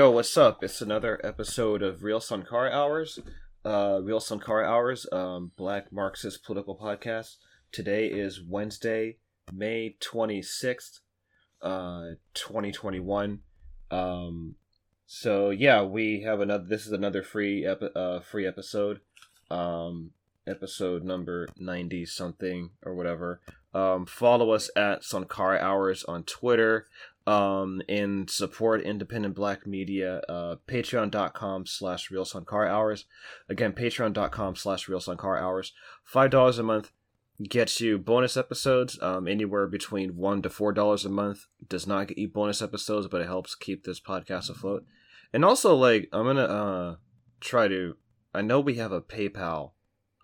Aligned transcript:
Yo, 0.00 0.08
what's 0.08 0.38
up? 0.38 0.64
It's 0.64 0.80
another 0.80 1.20
episode 1.22 1.82
of 1.82 2.02
Real 2.02 2.20
Sankara 2.20 2.70
Hours. 2.70 3.18
Uh, 3.66 4.00
Real 4.02 4.18
Sankara 4.18 4.64
Hours, 4.64 5.06
um, 5.12 5.52
Black 5.58 5.92
Marxist 5.92 6.42
political 6.42 6.74
podcast. 6.74 7.36
Today 7.70 8.06
is 8.06 8.40
Wednesday, 8.42 9.18
May 9.52 9.96
26th, 10.00 11.00
uh, 11.60 12.14
2021. 12.32 13.40
Um, 13.90 14.54
so 15.04 15.50
yeah, 15.50 15.82
we 15.82 16.22
have 16.22 16.40
another, 16.40 16.64
this 16.64 16.86
is 16.86 16.92
another 16.92 17.22
free, 17.22 17.66
uh, 17.66 18.20
free 18.20 18.46
episode. 18.46 19.00
Um, 19.50 20.12
episode 20.46 21.04
number 21.04 21.46
90 21.58 22.06
something 22.06 22.70
or 22.86 22.94
whatever. 22.94 23.42
Um, 23.74 24.06
follow 24.06 24.52
us 24.52 24.70
at 24.74 25.04
Sankara 25.04 25.58
Hours 25.58 26.04
on 26.04 26.24
Twitter 26.24 26.86
um, 27.26 27.82
and 27.88 28.30
support 28.30 28.82
independent 28.82 29.34
black 29.34 29.66
media, 29.66 30.22
uh, 30.28 30.56
patreon.com 30.66 31.66
slash 31.66 32.10
real 32.10 32.24
Sankara 32.24 32.68
hours. 32.68 33.06
Again, 33.48 33.72
patreon.com 33.72 34.56
slash 34.56 34.88
real 34.88 35.00
Sankara 35.00 35.40
hours. 35.40 35.72
$5 36.12 36.58
a 36.58 36.62
month 36.62 36.92
gets 37.48 37.80
you 37.80 37.98
bonus 37.98 38.36
episodes, 38.36 38.98
um, 39.02 39.26
anywhere 39.26 39.66
between 39.66 40.16
one 40.16 40.42
to 40.42 40.48
$4 40.48 41.04
a 41.04 41.08
month. 41.08 41.46
Does 41.68 41.86
not 41.86 42.08
get 42.08 42.18
you 42.18 42.28
bonus 42.28 42.60
episodes, 42.60 43.06
but 43.08 43.20
it 43.20 43.26
helps 43.26 43.54
keep 43.54 43.84
this 43.84 44.00
podcast 44.00 44.50
afloat. 44.50 44.84
And 45.32 45.44
also, 45.44 45.74
like, 45.74 46.08
I'm 46.12 46.26
gonna, 46.26 46.42
uh, 46.42 46.96
try 47.40 47.68
to, 47.68 47.96
I 48.34 48.42
know 48.42 48.60
we 48.60 48.74
have 48.76 48.92
a 48.92 49.00
PayPal, 49.00 49.72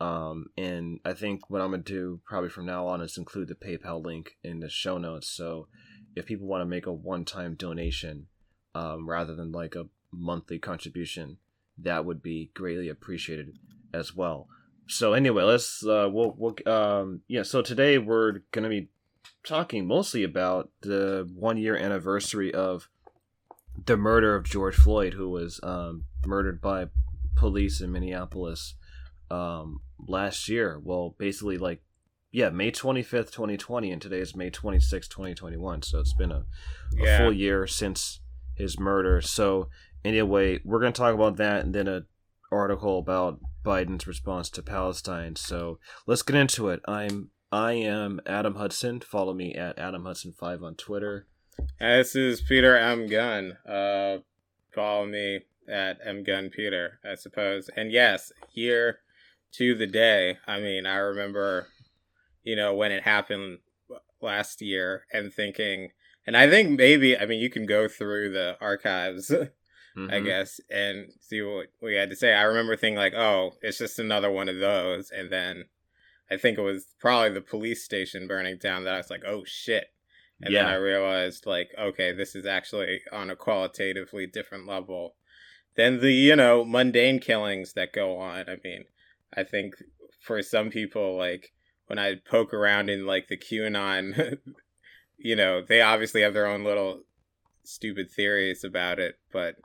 um, 0.01 0.47
and 0.59 1.01
I 1.05 1.15
think 1.15 1.49
what 1.49 1.63
I'm 1.63 1.71
gonna 1.71 1.83
do 1.83 2.21
probably 2.27 2.51
from 2.51 2.67
now 2.67 2.87
on 2.87 3.01
is 3.01 3.17
include 3.17 3.49
the 3.49 3.55
PayPal 3.55 4.05
link 4.05 4.37
in 4.43 4.61
the 4.61 4.69
show 4.69 4.99
notes. 4.99 5.29
So, 5.31 5.69
if 6.17 6.27
people 6.27 6.47
want 6.47 6.63
to 6.63 6.67
make 6.67 6.87
a 6.87 6.93
one-time 6.93 7.55
donation 7.55 8.27
um, 8.75 9.09
rather 9.09 9.35
than 9.37 9.53
like 9.53 9.77
a 9.77 9.87
monthly 10.11 10.59
contribution 10.59 11.37
that 11.79 12.05
would 12.05 12.23
be 12.23 12.51
greatly 12.55 12.89
appreciated 12.89 13.59
as 13.93 14.15
well. 14.15 14.49
So 14.89 15.13
anyway 15.13 15.43
let's 15.43 15.85
uh 15.85 16.09
we'll, 16.11 16.35
we'll 16.39 16.57
um 16.73 17.23
yeah 17.27 17.43
so 17.43 17.61
today 17.61 17.99
we're 17.99 18.41
gonna 18.53 18.69
be 18.69 18.89
talking 19.45 19.87
mostly 19.87 20.23
about 20.23 20.71
the 20.83 21.29
one 21.35 21.59
year 21.59 21.77
anniversary 21.77 22.55
of 22.55 22.89
the 23.85 23.97
murder 23.97 24.35
of 24.37 24.45
george 24.45 24.75
floyd 24.77 25.15
who 25.15 25.29
was 25.29 25.61
um 25.63 26.05
murdered 26.25 26.61
by 26.61 26.87
police 27.35 27.81
in 27.81 27.93
minneapolis 27.93 28.75
um 29.31 29.81
last 30.07 30.49
year. 30.49 30.81
Well 30.83 31.15
basically 31.19 31.59
like 31.59 31.83
yeah, 32.37 32.51
May 32.51 32.71
25th, 32.71 33.31
2020, 33.33 33.91
and 33.91 34.03
today 34.03 34.19
is 34.19 34.37
May 34.37 34.51
26th, 34.51 35.09
2021. 35.09 35.81
So 35.81 36.01
it's 36.01 36.13
been 36.13 36.31
a, 36.31 36.41
a 36.41 36.45
Yeah. 36.93 37.19
full 37.19 37.33
year 37.33 37.67
since 37.67 38.21
his 38.55 38.79
murder. 38.79 39.23
So 39.23 39.71
anyway, 40.05 40.61
we're 40.63 40.81
going 40.81 40.93
to 40.93 40.99
talk 40.99 41.15
about 41.15 41.37
that 41.39 41.65
and 41.65 41.75
then 41.75 41.89
a 41.89 42.03
article 42.53 42.99
about 42.99 43.41
Biden's 43.65 44.07
response 44.07 44.51
to 44.51 44.63
Palestine. 44.63 45.35
So 45.37 45.79
let's 46.07 46.21
get 46.21 46.37
into 46.37 46.69
it. 46.69 46.81
I'm 46.87 47.31
I 47.51 47.73
am 47.73 48.21
Adam 48.27 48.57
Hudson. 48.57 49.01
Follow 49.01 49.33
me 49.33 49.55
at 49.55 49.79
Adam 49.79 50.05
Hudson 50.05 50.35
5 50.39 50.63
on 50.63 50.75
Twitter. 50.75 51.27
This 51.81 52.15
is 52.15 52.43
Peter 52.43 52.77
M. 52.77 53.07
Gunn. 53.07 53.57
Uh, 53.67 54.19
follow 54.75 55.07
me 55.07 55.41
at 55.67 55.99
M. 56.05 56.23
Gunn 56.23 56.51
Peter, 56.51 57.01
I 57.03 57.15
suppose. 57.15 57.71
And 57.75 57.91
yes, 57.91 58.31
year 58.53 58.99
to 59.53 59.75
the 59.75 59.87
day. 59.87 60.37
I 60.47 60.61
mean, 60.61 60.85
I 60.85 60.97
remember, 60.97 61.69
you 62.47 62.55
know, 62.55 62.73
when 62.73 62.93
it 62.93 63.03
happened 63.03 63.59
last 64.23 64.63
year 64.63 65.05
and 65.13 65.35
thinking, 65.35 65.91
and 66.27 66.37
I 66.37 66.49
think 66.49 66.79
maybe, 66.79 67.19
I 67.19 67.27
mean, 67.27 67.41
you 67.41 67.51
can 67.51 67.67
go 67.67 67.89
through 67.89 68.33
the 68.33 68.57
archives, 68.61 69.31
I 69.33 69.49
Mhm. 69.97 70.25
guess, 70.25 70.61
and 70.71 71.13
see 71.21 71.43
what 71.43 71.69
we 71.83 71.97
had 71.97 72.09
to 72.11 72.17
say. 72.17 72.33
I 72.33 72.43
remember 72.43 72.77
thinking, 72.77 72.99
like, 72.99 73.15
oh, 73.15 73.53
it's 73.63 73.79
just 73.79 73.99
another 73.99 74.31
one 74.31 74.49
of 74.49 74.59
those. 74.59 75.11
And 75.11 75.31
then 75.31 75.65
I 76.31 76.37
think 76.37 76.57
it 76.57 76.63
was 76.63 76.95
probably 77.01 77.31
the 77.31 77.41
police 77.41 77.83
station 77.83 78.29
burning 78.29 78.59
down 78.59 78.85
that 78.85 78.95
I 78.95 78.99
was 78.99 79.11
like, 79.11 79.25
oh 79.27 79.43
shit. 79.45 79.89
And 80.43 80.55
then 80.55 80.67
I 80.69 80.75
realized, 80.75 81.47
like, 81.47 81.71
okay, 81.79 82.13
this 82.13 82.37
is 82.37 82.47
actually 82.47 83.01
on 83.11 83.31
a 83.31 83.37
qualitatively 83.37 84.27
different 84.27 84.67
level 84.67 85.17
than 85.77 86.01
the, 86.01 86.13
you 86.13 86.37
know, 86.37 86.65
mundane 86.65 87.19
killings 87.19 87.73
that 87.73 87.93
go 87.93 88.19
on. 88.19 88.49
I 88.49 88.57
mean, 88.63 88.85
I 89.35 89.43
think 89.45 89.75
for 90.21 90.43
some 90.43 90.71
people, 90.71 91.17
like, 91.17 91.53
when 91.87 91.99
I 91.99 92.17
poke 92.17 92.53
around 92.53 92.91
in, 92.91 93.07
like, 93.07 93.29
the 93.29 93.37
QAnon, 93.37 94.39
you 95.19 95.37
know, 95.37 95.63
they 95.63 95.81
obviously 95.81 96.23
have 96.23 96.35
their 96.35 96.47
own 96.47 96.65
little 96.65 97.03
stupid 97.65 98.11
theories 98.11 98.65
about 98.65 98.99
it, 98.99 99.19
but 99.33 99.57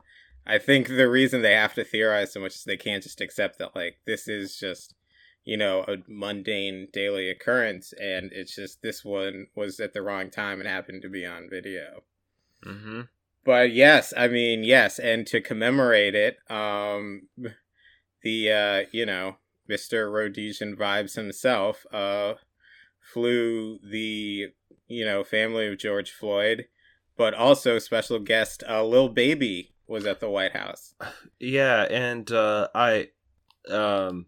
I 0.46 0.58
think 0.58 0.88
the 0.88 1.10
reason 1.10 1.42
they 1.42 1.54
have 1.54 1.76
to 1.76 1.84
theorize 1.84 2.34
so 2.34 2.40
much 2.40 2.56
is 2.56 2.64
they 2.64 2.78
can't 2.78 3.04
just 3.04 3.22
accept 3.22 3.60
that, 3.60 3.76
like, 3.76 3.98
this 4.06 4.28
is 4.28 4.58
just 4.58 4.96
you 5.44 5.58
know, 5.58 5.84
a 5.88 5.98
mundane 6.08 6.88
daily 6.94 7.30
occurrence, 7.30 7.94
and 7.94 8.32
it's 8.32 8.56
just 8.56 8.82
this 8.82 9.04
one 9.04 9.48
was 9.56 9.80
at 9.80 9.94
the 9.94 10.02
wrong 10.02 10.30
time 10.30 10.60
and 10.60 10.70
happened 10.70 11.02
to 11.02 11.10
be 11.10 11.26
on 11.26 11.50
video. 11.50 12.04
Mhm. 12.64 13.10
But 13.44 13.72
yes, 13.72 14.14
I 14.16 14.28
mean, 14.28 14.64
yes, 14.64 15.00
and 15.00 15.26
to 15.28 15.42
commemorate 15.42 16.14
it, 16.14 16.38
um, 16.50 17.28
the 18.22 18.52
uh, 18.52 18.86
you 18.92 19.06
know, 19.06 19.38
Mr. 19.72 20.12
Rhodesian 20.12 20.76
vibes 20.76 21.16
himself, 21.16 21.86
uh, 21.94 22.34
flew 23.00 23.80
the 23.84 24.48
you 24.88 25.06
know 25.06 25.24
family 25.24 25.68
of 25.68 25.78
George 25.78 26.12
Floyd, 26.12 26.66
but 27.16 27.34
also 27.34 27.80
special 27.80 28.20
guest 28.20 28.64
uh, 28.68 28.84
Lil 28.84 29.10
Baby 29.10 29.74
was 29.88 30.06
at 30.06 30.20
the 30.20 30.30
White 30.30 30.56
House. 30.56 30.96
Yeah, 31.40 31.84
and 31.84 32.32
uh, 32.32 32.68
I, 32.76 33.10
um, 33.70 34.28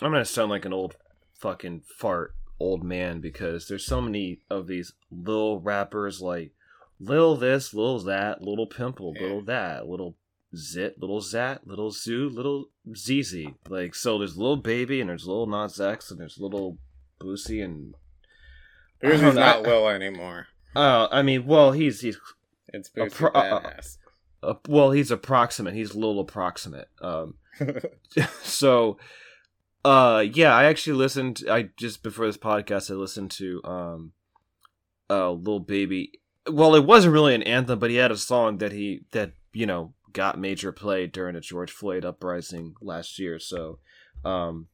I'm 0.00 0.12
gonna 0.12 0.24
sound 0.24 0.50
like 0.50 0.64
an 0.64 0.72
old 0.72 0.96
fucking 1.34 1.82
fart 1.98 2.34
old 2.58 2.84
man 2.84 3.20
because 3.20 3.66
there's 3.66 3.86
so 3.86 4.00
many 4.00 4.40
of 4.50 4.66
these 4.66 4.92
little 5.10 5.60
rappers 5.60 6.20
like 6.20 6.52
Lil 6.98 7.36
this, 7.36 7.72
Lil 7.72 7.98
that, 8.00 8.42
Little 8.42 8.66
Pimple, 8.66 9.14
Yeah. 9.16 9.22
Little 9.22 9.44
that, 9.46 9.88
Little 9.88 10.16
Zit, 10.56 11.00
Little 11.00 11.20
Zat, 11.20 11.66
Little 11.66 11.90
Zoo, 11.90 12.28
Little 12.28 12.70
ZZ. 12.94 13.36
Like 13.68 13.94
so, 13.94 14.18
there's 14.18 14.36
little 14.36 14.56
Baby 14.56 15.00
and 15.00 15.08
there's 15.10 15.26
little 15.26 15.46
Nas 15.46 15.80
X 15.80 16.10
and 16.10 16.18
there's 16.20 16.38
Little 16.38 16.78
Boosie 17.20 17.62
and 17.64 17.94
I 19.02 19.06
Who's 19.08 19.20
don't 19.20 19.34
know, 19.36 19.40
not 19.40 19.62
Lil 19.62 19.88
anymore? 19.88 20.46
uh, 20.76 21.08
I 21.10 21.22
mean, 21.22 21.46
well, 21.46 21.72
he's 21.72 22.00
he's 22.00 22.18
It's 22.68 22.90
Boosie 22.90 23.12
pro- 23.12 23.30
uh, 23.30 23.60
Badazz. 23.60 23.98
uh, 24.42 24.54
well, 24.68 24.90
he's 24.90 25.10
approximate. 25.10 25.74
He's 25.74 25.94
little 25.94 26.20
approximate. 26.20 26.88
Um, 27.00 27.34
so 28.42 28.98
uh 29.82 30.22
yeah 30.34 30.54
i 30.54 30.64
actually 30.64 30.92
listened 30.92 31.42
i 31.50 31.70
just 31.78 32.02
before 32.02 32.26
this 32.26 32.36
podcast 32.36 32.90
i 32.90 32.94
listened 32.94 33.30
to 33.30 33.62
um 33.64 34.12
uh 35.08 35.30
little 35.30 35.58
baby 35.58 36.12
well 36.50 36.74
it 36.74 36.84
wasn't 36.84 37.12
really 37.12 37.34
an 37.34 37.42
anthem 37.44 37.78
but 37.78 37.88
he 37.88 37.96
had 37.96 38.10
a 38.10 38.16
song 38.16 38.58
that 38.58 38.72
he 38.72 39.00
that 39.12 39.32
you 39.54 39.64
know 39.64 39.94
got 40.12 40.38
major 40.38 40.72
play 40.72 41.06
during 41.06 41.34
the 41.34 41.40
george 41.40 41.70
floyd 41.70 42.04
uprising 42.04 42.74
last 42.80 43.18
year 43.18 43.38
so 43.38 43.78
um 44.24 44.66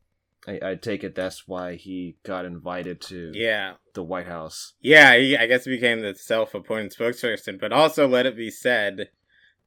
i, 0.46 0.58
I 0.62 0.74
take 0.74 1.04
it 1.04 1.14
that's 1.14 1.46
why 1.46 1.74
he 1.74 2.16
got 2.22 2.44
invited 2.44 3.00
to 3.02 3.32
yeah. 3.34 3.74
the 3.94 4.02
white 4.02 4.26
house. 4.26 4.74
Yeah, 4.80 5.16
he, 5.16 5.36
I 5.36 5.46
guess 5.46 5.64
he 5.64 5.70
became 5.70 6.00
the 6.00 6.14
self-appointed 6.14 6.94
spokesperson, 6.94 7.60
but 7.60 7.72
also 7.72 8.06
let 8.06 8.26
it 8.26 8.36
be 8.36 8.50
said 8.50 9.08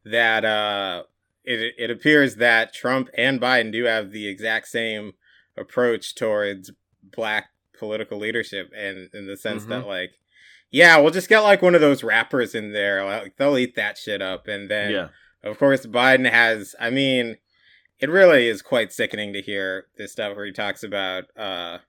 that 0.06 0.46
uh, 0.46 1.04
it 1.44 1.74
it 1.78 1.92
appears 1.92 2.36
that 2.36 2.74
Trump 2.74 3.10
and 3.18 3.42
Biden 3.42 3.72
do 3.72 3.84
have 3.86 4.12
the 4.12 4.28
exact 4.28 4.68
same 4.68 5.14
approach 5.58 6.16
towards 6.16 6.72
black 7.04 7.50
political 7.78 8.18
leadership, 8.18 8.72
and 8.76 9.10
in 9.14 9.28
the 9.28 9.38
sense 9.38 9.66
that 9.66 9.86
like, 9.86 10.12
yeah, 10.72 10.98
we'll 10.98 11.12
just 11.12 11.30
get 11.30 11.40
like 11.40 11.62
one 11.62 11.76
of 11.76 11.82
those 11.82 12.04
rappers 12.04 12.56
in 12.56 12.72
there, 12.72 13.04
like 13.04 13.36
they'll 13.38 13.58
eat 13.58 13.76
that 13.76 13.98
shit 13.98 14.22
up, 14.22 14.48
and 14.48 14.70
then 14.70 14.92
yeah 14.92 15.08
of 15.44 15.58
course, 15.58 15.86
Biden 15.86 16.30
has. 16.30 16.76
I 16.80 16.90
mean, 16.90 17.38
it 18.00 18.10
really 18.10 18.48
is 18.48 18.62
quite 18.62 18.92
sickening 18.94 19.34
to 19.34 19.42
hear 19.42 19.88
this 19.98 20.12
stuff 20.12 20.36
where 20.36 20.46
he 20.46 20.52
talks 20.52 20.84
about 20.84 21.26
uh, 21.38 21.80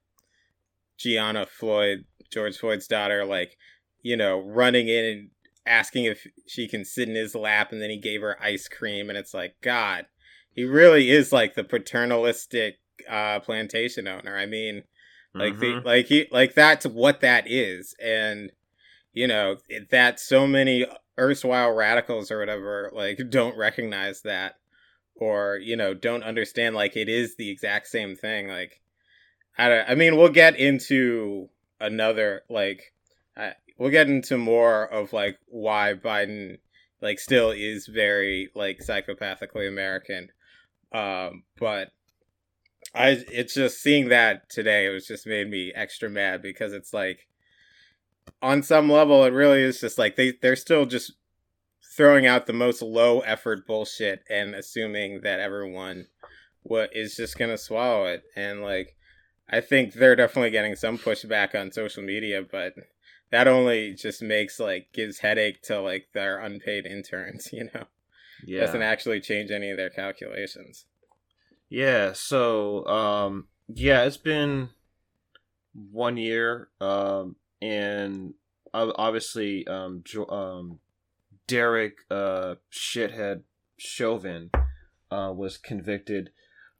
Gianna 0.98 1.46
Floyd, 1.46 2.04
George 2.32 2.58
Floyd's 2.58 2.86
daughter, 2.86 3.24
like 3.24 3.56
you 4.02 4.16
know, 4.16 4.38
running 4.40 4.88
in 4.88 5.04
and 5.04 5.30
asking 5.66 6.04
if 6.04 6.26
she 6.46 6.66
can 6.66 6.84
sit 6.84 7.08
in 7.08 7.14
his 7.14 7.34
lap, 7.34 7.70
and 7.72 7.82
then 7.82 7.90
he 7.90 7.98
gave 7.98 8.22
her 8.22 8.42
ice 8.42 8.66
cream, 8.68 9.08
and 9.08 9.18
it's 9.18 9.34
like, 9.34 9.56
God, 9.60 10.06
he 10.52 10.64
really 10.64 11.10
is 11.10 11.32
like 11.32 11.54
the 11.54 11.64
paternalistic 11.64 12.78
uh, 13.08 13.40
plantation 13.40 14.08
owner. 14.08 14.36
I 14.36 14.46
mean, 14.46 14.84
like 15.34 15.54
Mhm. 15.54 15.60
the 15.60 15.80
like 15.88 16.06
he 16.06 16.26
like 16.30 16.54
that's 16.54 16.86
what 16.86 17.20
that 17.20 17.44
is, 17.46 17.94
and 18.02 18.50
you 19.12 19.26
know 19.26 19.58
it- 19.68 19.90
that 19.90 20.18
so 20.20 20.46
many 20.46 20.86
erstwhile 21.20 21.70
radicals 21.70 22.30
or 22.30 22.38
whatever 22.38 22.90
like 22.92 23.20
don't 23.30 23.56
recognize 23.56 24.22
that 24.22 24.54
or 25.14 25.58
you 25.62 25.76
know 25.76 25.94
don't 25.94 26.24
understand 26.24 26.74
like 26.74 26.96
it 26.96 27.08
is 27.08 27.36
the 27.36 27.50
exact 27.50 27.86
same 27.86 28.16
thing 28.16 28.48
like 28.48 28.80
I 29.60 29.68
don't, 29.68 29.90
I 29.90 29.94
mean, 29.94 30.16
we'll 30.16 30.30
get 30.30 30.56
into 30.58 31.50
another 31.80 32.42
like 32.48 32.94
I, 33.36 33.52
we'll 33.78 33.90
get 33.90 34.08
into 34.08 34.38
more 34.38 34.86
of 34.86 35.12
like 35.12 35.38
why 35.48 35.94
Biden 35.94 36.58
like 37.02 37.18
still 37.18 37.50
is 37.50 37.86
very 37.86 38.48
like 38.54 38.78
psychopathically 38.78 39.68
American. 39.68 40.28
Um, 40.92 41.44
but 41.58 41.90
I 42.94 43.22
it's 43.30 43.52
just 43.52 43.82
seeing 43.82 44.08
that 44.08 44.48
today 44.48 44.86
it 44.86 44.90
was 44.90 45.06
just 45.06 45.26
made 45.26 45.50
me 45.50 45.72
extra 45.74 46.08
mad 46.08 46.40
because 46.40 46.72
it's 46.72 46.94
like 46.94 47.28
on 48.42 48.62
some 48.62 48.90
level 48.90 49.24
it 49.24 49.32
really 49.32 49.62
is 49.62 49.80
just 49.80 49.98
like 49.98 50.16
they 50.16 50.32
they're 50.42 50.56
still 50.56 50.86
just 50.86 51.12
throwing 51.96 52.26
out 52.26 52.46
the 52.46 52.52
most 52.52 52.80
low 52.80 53.20
effort 53.20 53.66
bullshit 53.66 54.22
and 54.30 54.54
assuming 54.54 55.20
that 55.22 55.40
everyone 55.40 56.06
what 56.62 56.94
is 56.94 57.16
just 57.16 57.38
gonna 57.38 57.58
swallow 57.58 58.06
it 58.06 58.22
and 58.36 58.62
like 58.62 58.96
I 59.50 59.60
think 59.60 59.94
they're 59.94 60.16
definitely 60.16 60.50
getting 60.50 60.76
some 60.76 60.96
pushback 60.96 61.58
on 61.60 61.72
social 61.72 62.02
media, 62.04 62.42
but 62.48 62.74
that 63.30 63.48
only 63.48 63.94
just 63.94 64.22
makes 64.22 64.60
like 64.60 64.92
gives 64.92 65.18
headache 65.18 65.62
to 65.62 65.80
like 65.80 66.08
their 66.14 66.38
unpaid 66.38 66.86
interns, 66.86 67.48
you 67.52 67.68
know. 67.74 67.84
Yeah. 68.46 68.60
Doesn't 68.60 68.82
actually 68.82 69.20
change 69.20 69.50
any 69.50 69.70
of 69.70 69.76
their 69.76 69.90
calculations. 69.90 70.86
Yeah, 71.68 72.12
so 72.12 72.86
um 72.86 73.48
yeah, 73.68 74.04
it's 74.04 74.16
been 74.16 74.70
one 75.72 76.16
year 76.16 76.68
um 76.80 77.36
and 77.60 78.34
obviously 78.72 79.66
um 79.66 80.02
um 80.28 80.78
Derek 81.46 81.98
uh 82.10 82.56
shithead 82.72 83.42
Chauvin 83.76 84.50
uh 85.10 85.32
was 85.34 85.58
convicted 85.58 86.30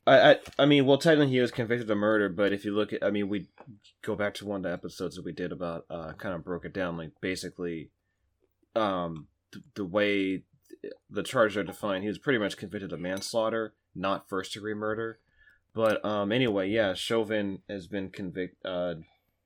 I, 0.07 0.31
I, 0.31 0.37
I 0.59 0.67
mean, 0.67 0.87
well, 0.87 0.99
technically 0.99 1.35
he 1.35 1.41
was 1.41 1.51
convicted 1.51 1.91
of 1.91 1.97
murder, 1.97 2.29
but 2.29 2.53
if 2.53 2.65
you 2.65 2.75
look 2.75 2.93
at, 2.93 3.05
I 3.05 3.11
mean, 3.11 3.29
we 3.29 3.49
go 4.03 4.17
back 4.17 4.35
to 4.35 4.47
one 4.47 4.57
of 4.57 4.63
the 4.63 4.73
episodes 4.73 5.17
that 5.17 5.25
we 5.25 5.33
did 5.33 5.53
about, 5.53 5.85
uh, 5.91 6.13
kind 6.15 6.35
of 6.35 6.45
broke 6.45 6.65
it 6.65 6.73
down, 6.73 6.97
like 6.97 7.13
basically, 7.21 7.91
um, 8.75 9.27
the, 9.53 9.63
the 9.75 9.85
way 9.85 10.43
the 11.11 11.23
charges 11.23 11.57
are 11.57 11.65
defined, 11.65 12.03
he 12.03 12.09
was 12.09 12.19
pretty 12.19 12.39
much 12.39 12.57
convicted 12.57 12.93
of 12.93 13.01
manslaughter, 13.01 13.75
not 13.95 14.29
first 14.29 14.55
degree 14.55 14.75
murder. 14.75 15.19
But 15.75 16.05
um, 16.05 16.33
anyway, 16.33 16.69
yeah, 16.71 16.95
Chauvin 16.95 17.61
has 17.69 17.87
been 17.87 18.11
convicted. 18.11 18.57
Uh, 18.65 18.95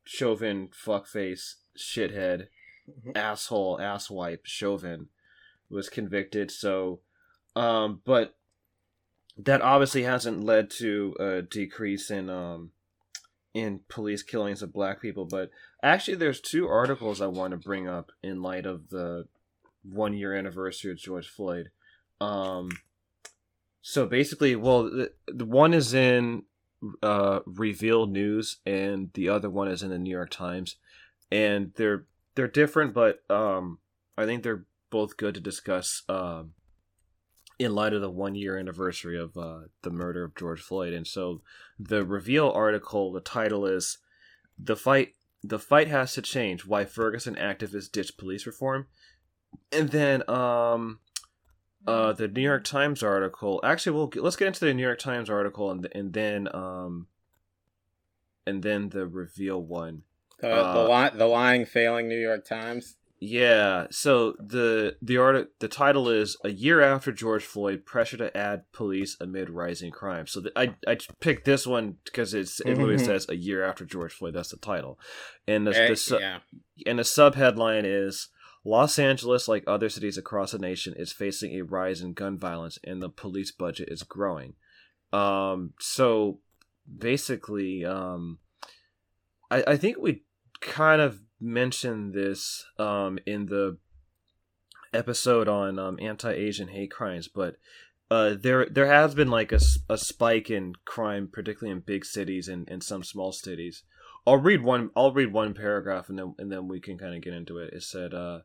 Chauvin, 0.05 0.69
fuckface, 0.69 1.55
shithead, 1.77 2.49
mm-hmm. 2.89 3.11
asshole, 3.15 3.79
asswipe, 3.79 4.45
Chauvin 4.45 5.09
was 5.71 5.89
convicted. 5.89 6.51
So, 6.51 7.01
um, 7.57 8.01
but 8.05 8.37
that 9.37 9.63
obviously 9.63 10.03
hasn't 10.05 10.45
led 10.45 10.71
to 10.71 11.17
a 11.19 11.43
decrease 11.43 12.11
in 12.11 12.31
um 12.31 12.71
in 13.53 13.81
police 13.89 14.23
killings 14.23 14.63
of 14.63 14.73
black 14.73 15.01
people 15.01 15.25
but 15.25 15.51
actually 15.83 16.17
there's 16.17 16.41
two 16.41 16.69
articles 16.69 17.21
i 17.21 17.27
want 17.27 17.53
to 17.53 17.57
bring 17.57 17.89
up 17.89 18.11
in 18.23 18.43
light 18.43 18.67
of 18.67 18.89
the 18.91 19.27
one 19.83 20.15
year 20.15 20.35
anniversary 20.35 20.91
of 20.91 20.99
george 20.99 21.29
floyd 21.29 21.71
um 22.21 22.69
so 23.83 24.07
basically 24.07 24.57
well 24.57 24.85
the, 24.85 25.13
the 25.29 25.45
one 25.45 25.75
is 25.75 25.95
in 25.95 26.43
uh 27.03 27.41
reveal 27.47 28.07
news 28.07 28.59
and 28.67 29.11
the 29.15 29.29
other 29.29 29.51
one 29.51 29.69
is 29.69 29.83
in 29.83 29.91
the 29.91 29.99
new 29.99 30.11
york 30.11 30.31
times 30.31 30.77
and 31.31 31.73
they're 31.77 32.05
they're 32.35 32.49
different 32.49 32.93
but 32.93 33.21
um 33.31 33.79
i 34.19 34.25
think 34.25 34.43
they're 34.43 34.65
both 34.91 35.17
good 35.17 35.35
to 35.35 35.41
discuss 35.41 36.03
um 36.09 36.53
in 37.59 37.75
light 37.75 37.93
of 37.93 38.01
the 38.01 38.11
one 38.11 38.35
year 38.35 38.59
anniversary 38.59 39.19
of 39.19 39.37
uh, 39.37 39.61
the 39.83 39.91
murder 39.91 40.25
of 40.25 40.35
George 40.35 40.61
Floyd. 40.61 40.93
And 40.93 41.07
so 41.07 41.43
the 41.79 42.05
reveal 42.05 42.51
article, 42.51 43.13
the 43.13 43.21
title 43.21 43.65
is 43.65 43.99
The 44.59 44.77
Fight 44.77 45.15
The 45.43 45.59
Fight 45.59 45.89
Has 45.89 46.15
to 46.15 46.23
Change 46.23 46.67
Why 46.67 46.85
Ferguson 46.85 47.37
Activists 47.37 47.91
Ditch 47.91 48.17
Police 48.17 48.47
Reform. 48.47 48.87
And 49.71 49.91
then 49.91 50.29
um 50.29 50.99
uh 51.87 52.13
the 52.13 52.29
New 52.29 52.43
York 52.43 52.65
Times 52.65 53.03
article. 53.03 53.61
Actually, 53.65 53.97
we'll 53.97 54.11
let's 54.17 54.37
get 54.37 54.49
into 54.49 54.65
the 54.65 54.75
New 54.75 54.83
York 54.83 54.99
Times 54.99 55.31
article 55.31 55.71
and 55.71 55.89
and 55.95 56.13
then 56.13 56.49
um 56.55 57.07
and 58.47 58.63
then 58.63 58.91
the 58.91 59.07
reveal 59.07 59.61
one. 59.61 60.03
The 60.41 60.51
uh, 60.51 60.73
the, 60.75 60.89
li- 60.89 61.19
the 61.19 61.27
lying 61.27 61.65
failing 61.65 62.09
New 62.09 62.21
York 62.21 62.45
Times. 62.45 62.97
Yeah. 63.21 63.87
So 63.91 64.35
the 64.39 64.97
the 65.01 65.17
art 65.17 65.53
the 65.61 65.69
title 65.69 66.11
is 66.11 66.37
a 66.45 66.51
year 66.51 66.83
after 66.83 67.13
George 67.13 67.45
Floyd, 67.45 67.87
pressure 67.87 68.19
to 68.19 68.37
add 68.37 68.71
police 68.73 69.17
amid 69.21 69.49
rising 69.49 69.93
crime. 69.93 70.27
So 70.27 70.41
the, 70.41 70.53
I 70.57 70.75
I 70.87 70.99
picked 71.21 71.45
this 71.45 71.67
one 71.67 71.97
because 72.05 72.35
it's 72.35 72.61
it 72.61 72.71
literally 72.71 72.97
mm-hmm. 72.97 73.07
says 73.07 73.27
a 73.29 73.37
year 73.37 73.65
after 73.65 73.85
George 73.85 74.13
Floyd. 74.13 74.35
That's 74.35 74.51
the 74.51 74.59
title, 74.59 74.99
and 75.49 75.67
the, 75.67 75.71
the 75.71 75.91
eh, 75.91 75.95
su- 75.95 76.19
yeah. 76.21 76.41
and 76.87 76.99
the 76.99 77.05
sub 77.05 77.35
headline 77.35 77.85
is 77.87 78.29
Los 78.65 78.99
Angeles, 78.99 79.47
like 79.47 79.65
other 79.67 79.89
cities 79.89 80.17
across 80.17 80.53
the 80.53 80.59
nation, 80.59 80.95
is 80.97 81.13
facing 81.13 81.55
a 81.55 81.63
rise 81.63 82.01
in 82.01 82.15
gun 82.15 82.39
violence, 82.39 82.79
and 82.83 83.03
the 83.03 83.11
police 83.11 83.51
budget 83.51 83.89
is 83.91 84.03
growing. 84.03 84.55
Um. 85.13 85.75
So 85.81 86.41
basically, 86.99 87.85
um, 87.85 88.39
I 89.51 89.65
I 89.67 89.77
think 89.77 89.99
we 89.99 90.23
kind 90.61 91.01
of 91.01 91.21
mentioned 91.41 92.15
this 92.15 92.65
um, 92.79 93.19
in 93.27 93.47
the 93.47 93.79
episode 94.95 95.49
on 95.49 95.79
um, 95.79 95.99
anti-Asian 96.01 96.69
hate 96.69 96.91
crimes, 96.91 97.29
but 97.29 97.57
uh, 98.11 98.35
there 98.41 98.67
there 98.67 98.87
has 98.87 99.15
been 99.15 99.29
like 99.29 99.53
a, 99.53 99.61
a 99.89 99.99
spike 99.99 100.51
in 100.51 100.75
crime, 100.85 101.29
particularly 101.31 101.73
in 101.73 101.81
big 101.81 102.05
cities 102.05 102.49
and, 102.49 102.69
and 102.71 102.83
some 102.83 103.03
small 103.03 103.33
cities. 103.33 103.83
I'll 104.27 104.37
read 104.37 104.63
one. 104.63 104.91
I'll 104.97 105.13
read 105.13 105.33
one 105.33 105.55
paragraph 105.55 106.09
and 106.09 106.19
then 106.19 106.35
and 106.39 106.51
then 106.51 106.69
we 106.69 106.81
can 106.81 106.97
kind 106.97 107.15
of 107.15 107.23
get 107.23 107.35
into 107.35 107.59
it. 107.59 107.73
It 107.73 107.83
said, 107.83 108.15
uh, 108.15 108.41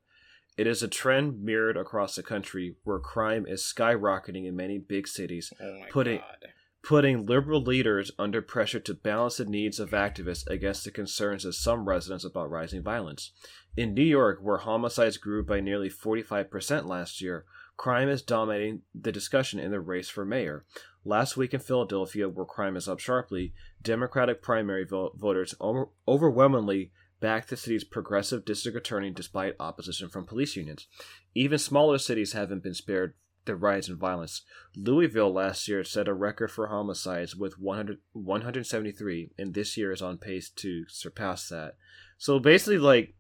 "It 0.60 0.68
is 0.68 0.84
a 0.84 0.88
trend 0.88 1.42
mirrored 1.42 1.78
across 1.78 2.16
the 2.16 2.24
country 2.24 2.76
where 2.84 3.00
crime 3.00 3.46
is 3.48 3.64
skyrocketing 3.64 4.46
in 4.46 4.56
many 4.56 4.78
big 4.78 5.08
cities, 5.08 5.54
oh 5.62 5.84
putting 5.90 6.18
God 6.18 6.54
putting 6.82 7.26
liberal 7.26 7.62
leaders 7.62 8.12
under 8.18 8.42
pressure 8.42 8.80
to 8.80 8.94
balance 8.94 9.38
the 9.38 9.46
needs 9.46 9.80
of 9.80 9.92
activists 9.92 10.48
against 10.48 10.84
the 10.84 10.92
concerns 10.92 11.46
of 11.46 11.56
some 11.56 11.88
residents 11.88 12.24
about 12.24 12.50
rising 12.50 12.82
violence. 12.82 13.32
In 13.76 13.94
New 13.94 14.04
York, 14.04 14.40
where 14.42 14.58
homicides 14.58 15.18
grew 15.18 15.44
by 15.44 15.60
nearly 15.60 15.90
45% 15.90 16.86
last 16.86 17.22
year, 17.22 17.46
crime 17.78 18.10
is 18.10 18.22
dominating 18.22 18.82
the 18.94 19.12
discussion 19.12 19.60
in 19.60 19.72
the 19.72 19.80
race 19.80 20.10
for 20.10 20.26
mayor. 20.26 20.66
Last 21.06 21.38
week 21.38 21.54
in 21.54 21.60
Philadelphia, 21.60 22.28
where 22.28 22.46
crime 22.46 22.76
is 22.76 22.88
up 22.88 23.00
sharply, 23.00 23.54
Democratic 23.82 24.42
primary 24.42 24.86
vo- 24.86 25.14
voters 25.16 25.56
over- 25.60 25.90
overwhelmingly 26.08 26.92
backed 27.20 27.50
the 27.50 27.58
city's 27.58 27.84
progressive 27.84 28.46
district 28.46 28.78
attorney 28.78 29.12
despite 29.12 29.56
opposition 29.60 30.10
from 30.10 30.26
police 30.26 30.56
unions. 30.56 30.88
Even 31.36 31.60
smaller 31.60 31.98
cities 31.98 32.34
haven't 32.34 32.64
been 32.64 32.74
spared 32.74 33.14
the 33.46 33.56
rise 33.56 33.90
in 33.90 33.98
violence. 33.98 34.44
Louisville 34.76 35.34
last 35.34 35.68
year 35.68 35.84
set 35.84 36.08
a 36.08 36.14
record 36.14 36.52
for 36.52 36.68
homicides 36.68 37.36
with 37.36 37.58
100, 37.60 37.98
173, 38.14 39.32
and 39.38 39.54
this 39.54 39.76
year 39.76 39.92
is 39.92 40.02
on 40.02 40.18
pace 40.18 40.50
to 40.50 40.86
surpass 40.88 41.50
that. 41.50 41.76
So 42.18 42.40
basically, 42.40 42.78
like, 42.78 43.16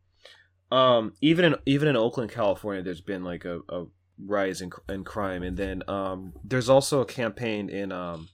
um, 0.71 1.13
even 1.21 1.45
in 1.45 1.55
even 1.65 1.87
in 1.87 1.95
Oakland, 1.95 2.31
California, 2.31 2.83
there's 2.83 3.01
been 3.01 3.23
like 3.23 3.43
a, 3.43 3.59
a 3.69 3.85
rise 4.23 4.61
in, 4.61 4.71
in 4.87 5.03
crime, 5.03 5.41
and 5.41 5.57
then 5.57 5.81
um, 5.87 6.33
there's 6.43 6.69
also 6.69 7.01
a 7.01 7.05
campaign 7.05 7.69
in 7.69 7.91
um, 7.91 8.29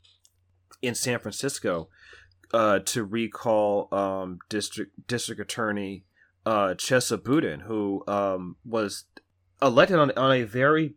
in 0.82 0.96
San 0.96 1.20
Francisco 1.20 1.88
uh, 2.56 2.80
to 2.80 3.04
recall 3.04 3.94
um, 3.94 4.40
district 4.48 5.08
district 5.08 5.42
attorney 5.42 6.06
uh, 6.46 6.70
Chesa 6.70 7.22
Boudin, 7.22 7.60
who 7.60 8.02
um, 8.08 8.56
was 8.64 9.04
elected 9.62 10.00
on 10.00 10.12
on 10.12 10.32
a 10.32 10.44
very 10.44 10.96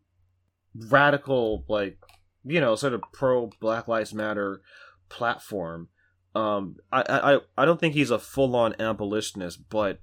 radical 0.88 1.65
like 1.69 1.99
you 2.45 2.61
know 2.61 2.77
sort 2.77 2.93
of 2.93 3.03
pro 3.12 3.50
Black 3.61 3.88
Lives 3.88 4.15
Matter 4.15 4.62
platform. 5.09 5.88
Um, 6.33 6.77
I 6.93 7.03
I 7.09 7.62
I 7.62 7.65
don't 7.65 7.81
think 7.81 7.95
he's 7.95 8.12
a 8.12 8.21
full 8.21 8.55
on 8.55 8.81
abolitionist, 8.81 9.69
but 9.69 10.00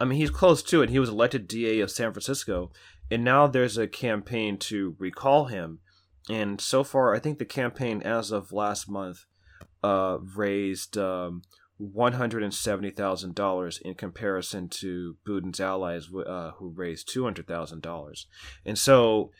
I 0.00 0.06
mean 0.06 0.18
he's 0.18 0.30
close 0.30 0.60
to 0.64 0.82
it. 0.82 0.90
He 0.90 0.98
was 0.98 1.10
elected 1.10 1.46
DA 1.46 1.78
of 1.78 1.92
San 1.92 2.12
Francisco, 2.12 2.72
and 3.12 3.22
now 3.22 3.46
there's 3.46 3.78
a 3.78 3.86
campaign 3.86 4.58
to 4.58 4.96
recall 4.98 5.44
him. 5.44 5.78
And 6.28 6.60
so 6.60 6.82
far, 6.82 7.14
I 7.14 7.20
think 7.20 7.38
the 7.38 7.44
campaign 7.44 8.02
as 8.02 8.32
of 8.32 8.50
last 8.50 8.90
month 8.90 9.26
uh, 9.86 10.18
raised 10.34 10.98
um, 10.98 11.42
one 11.78 12.14
hundred 12.14 12.42
and 12.42 12.54
seventy 12.54 12.90
thousand 12.90 13.34
dollars 13.34 13.80
in 13.84 13.94
comparison 13.94 14.68
to 14.68 15.16
Boudin's 15.24 15.60
allies, 15.60 16.08
uh, 16.12 16.52
who 16.52 16.70
raised 16.70 17.08
two 17.08 17.24
hundred 17.24 17.46
thousand 17.46 17.82
dollars. 17.82 18.26
And 18.64 18.78
so 18.78 19.30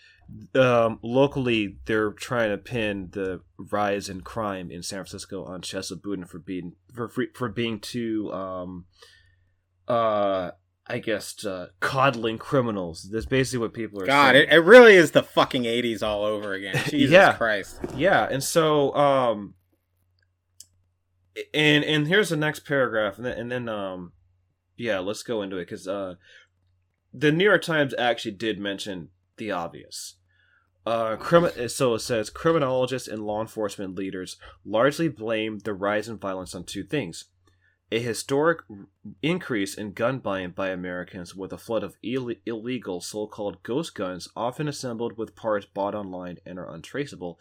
um, 0.55 0.99
locally 1.03 1.79
they're 1.87 2.13
trying 2.13 2.51
to 2.51 2.59
pin 2.59 3.09
the 3.13 3.41
rise 3.59 4.09
in 4.09 4.21
crime 4.21 4.71
in 4.71 4.83
San 4.83 4.99
Francisco 4.99 5.45
on 5.45 5.63
Chesa 5.63 6.01
Boudin 6.01 6.27
for 6.27 6.39
being 6.39 6.75
for 6.95 7.11
for 7.35 7.49
being 7.49 7.81
too 7.81 8.33
um, 8.33 8.87
uh 9.89 10.51
I 10.89 10.99
guess 11.01 11.45
uh, 11.45 11.69
coddling 11.81 12.39
criminals. 12.39 13.09
That's 13.11 13.27
basically 13.27 13.59
what 13.59 13.75
people 13.75 14.01
are 14.03 14.07
God, 14.07 14.35
saying. 14.35 14.49
it, 14.49 14.55
it 14.55 14.61
really 14.61 14.95
is 14.95 15.11
the 15.11 15.23
fucking 15.25 15.65
80s 15.65 16.01
all 16.01 16.25
over 16.25 16.53
again. 16.55 16.77
Jesus 16.89 17.13
yeah. 17.13 17.33
Christ. 17.33 17.81
Yeah, 17.97 18.29
and 18.31 18.43
so 18.43 18.95
um 18.95 19.55
and 21.53 21.85
and 21.85 22.07
here's 22.07 22.31
the 22.31 22.37
next 22.37 22.67
paragraph, 22.67 23.17
and 23.17 23.27
then, 23.27 23.39
and 23.39 23.53
then 23.53 23.69
um, 23.69 24.13
yeah, 24.77 24.99
let's 24.99 25.23
go 25.23 25.43
into 25.43 25.57
it 25.57 25.67
because 25.67 25.89
uh, 25.89 26.15
the 27.13 27.33
New 27.33 27.45
York 27.45 27.63
Times 27.63 27.95
actually 27.99 28.33
did 28.33 28.59
mention 28.59 29.09
the 29.37 29.51
obvious. 29.51 30.17
Uh, 30.85 31.17
so 31.67 31.95
it 31.95 31.99
says 31.99 32.31
criminologists 32.31 33.09
and 33.09 33.25
law 33.25 33.41
enforcement 33.41 33.97
leaders 33.97 34.37
largely 34.65 35.09
blame 35.09 35.59
the 35.59 35.75
rise 35.75 36.09
in 36.09 36.17
violence 36.17 36.55
on 36.55 36.63
two 36.65 36.85
things: 36.85 37.25
a 37.91 37.99
historic 37.99 38.61
increase 39.21 39.75
in 39.75 39.93
gun 39.93 40.21
buying 40.21 40.51
by 40.51 40.69
Americans 40.69 41.35
with 41.35 41.53
a 41.53 41.59
flood 41.59 41.83
of 41.83 41.97
Ill- 42.03 42.35
illegal 42.47 43.01
so-called 43.01 43.63
ghost 43.63 43.95
guns, 43.95 44.29
often 44.37 44.69
assembled 44.69 45.19
with 45.19 45.37
parts 45.37 45.67
bought 45.67 45.95
online 45.95 46.39
and 46.47 46.59
are 46.59 46.73
untraceable, 46.73 47.39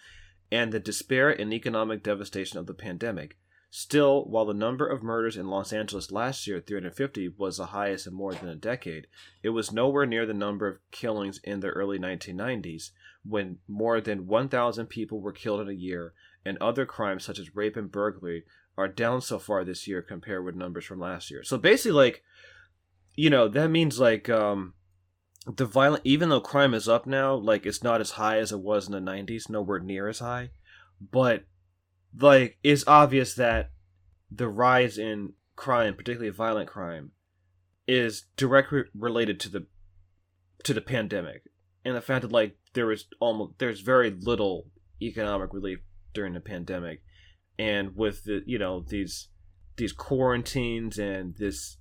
and 0.52 0.72
the 0.72 0.80
despair 0.80 1.30
and 1.30 1.54
economic 1.54 2.04
devastation 2.04 2.58
of 2.58 2.66
the 2.66 2.74
pandemic. 2.74 3.38
Still, 3.78 4.24
while 4.24 4.46
the 4.46 4.54
number 4.54 4.88
of 4.88 5.04
murders 5.04 5.36
in 5.36 5.50
Los 5.50 5.74
Angeles 5.74 6.10
last 6.10 6.48
year, 6.48 6.62
350, 6.62 7.34
was 7.38 7.58
the 7.58 7.66
highest 7.66 8.08
in 8.08 8.14
more 8.14 8.34
than 8.34 8.48
a 8.48 8.56
decade, 8.56 9.08
it 9.44 9.50
was 9.50 9.74
nowhere 9.74 10.06
near 10.06 10.26
the 10.26 10.34
number 10.34 10.66
of 10.66 10.80
killings 10.92 11.42
in 11.44 11.60
the 11.60 11.68
early 11.68 12.00
1990s, 12.00 12.92
when 13.26 13.58
more 13.68 14.00
than 14.00 14.28
1,000 14.28 14.86
people 14.86 15.20
were 15.20 15.34
killed 15.34 15.60
in 15.60 15.68
a 15.68 15.74
year, 15.74 16.14
and 16.46 16.58
other 16.60 16.86
crimes 16.86 17.26
such 17.26 17.38
as 17.38 17.54
rape 17.54 17.76
and 17.76 17.92
burglary 17.92 18.46
are 18.78 18.88
down 18.88 19.20
so 19.20 19.40
far 19.40 19.66
this 19.66 19.90
year 19.90 20.02
compared 20.02 20.46
with 20.46 20.56
numbers 20.56 20.86
from 20.86 21.02
last 21.02 21.30
year. 21.30 21.44
So 21.44 21.58
basically, 21.58 21.98
like, 21.98 22.24
you 23.14 23.30
know, 23.30 23.50
that 23.50 23.68
means 23.68 24.00
like 24.00 24.30
um, 24.30 24.74
the 25.54 25.66
violent, 25.66 26.04
even 26.06 26.30
though 26.30 26.40
crime 26.40 26.74
is 26.74 26.88
up 26.88 27.06
now, 27.06 27.36
like 27.36 27.66
it's 27.66 27.84
not 27.84 28.00
as 28.00 28.12
high 28.12 28.38
as 28.38 28.54
it 28.54 28.62
was 28.62 28.88
in 28.88 28.94
the 28.94 29.12
90s, 29.12 29.50
nowhere 29.50 29.80
near 29.80 30.08
as 30.08 30.20
high, 30.20 30.52
but 31.12 31.44
like 32.20 32.58
it's 32.64 32.84
obvious 32.88 33.36
that 33.36 33.72
the 34.32 34.48
rise 34.48 34.98
in 34.98 35.34
crime, 35.56 35.96
particularly 35.96 36.30
violent 36.30 36.70
crime, 36.70 37.12
is 37.88 38.26
directly 38.38 38.84
related 38.98 39.40
to 39.42 39.50
the 39.50 39.68
to 40.64 40.74
the 40.74 40.82
pandemic. 40.82 41.44
And 41.84 41.96
the 41.96 42.02
fact 42.02 42.24
that 42.24 42.32
like 42.32 42.58
there 42.74 42.88
was 42.88 43.06
almost 43.20 43.60
there's 43.60 43.82
very 43.82 44.10
little 44.10 44.68
economic 45.02 45.54
relief 45.54 45.80
during 46.14 46.34
the 46.34 46.40
pandemic. 46.40 47.02
And 47.58 47.96
with 47.96 48.24
the 48.24 48.42
you 48.46 48.58
know 48.58 48.84
these 48.88 49.30
these 49.78 49.94
quarantines 49.94 50.98
and 50.98 51.36
this 51.38 51.78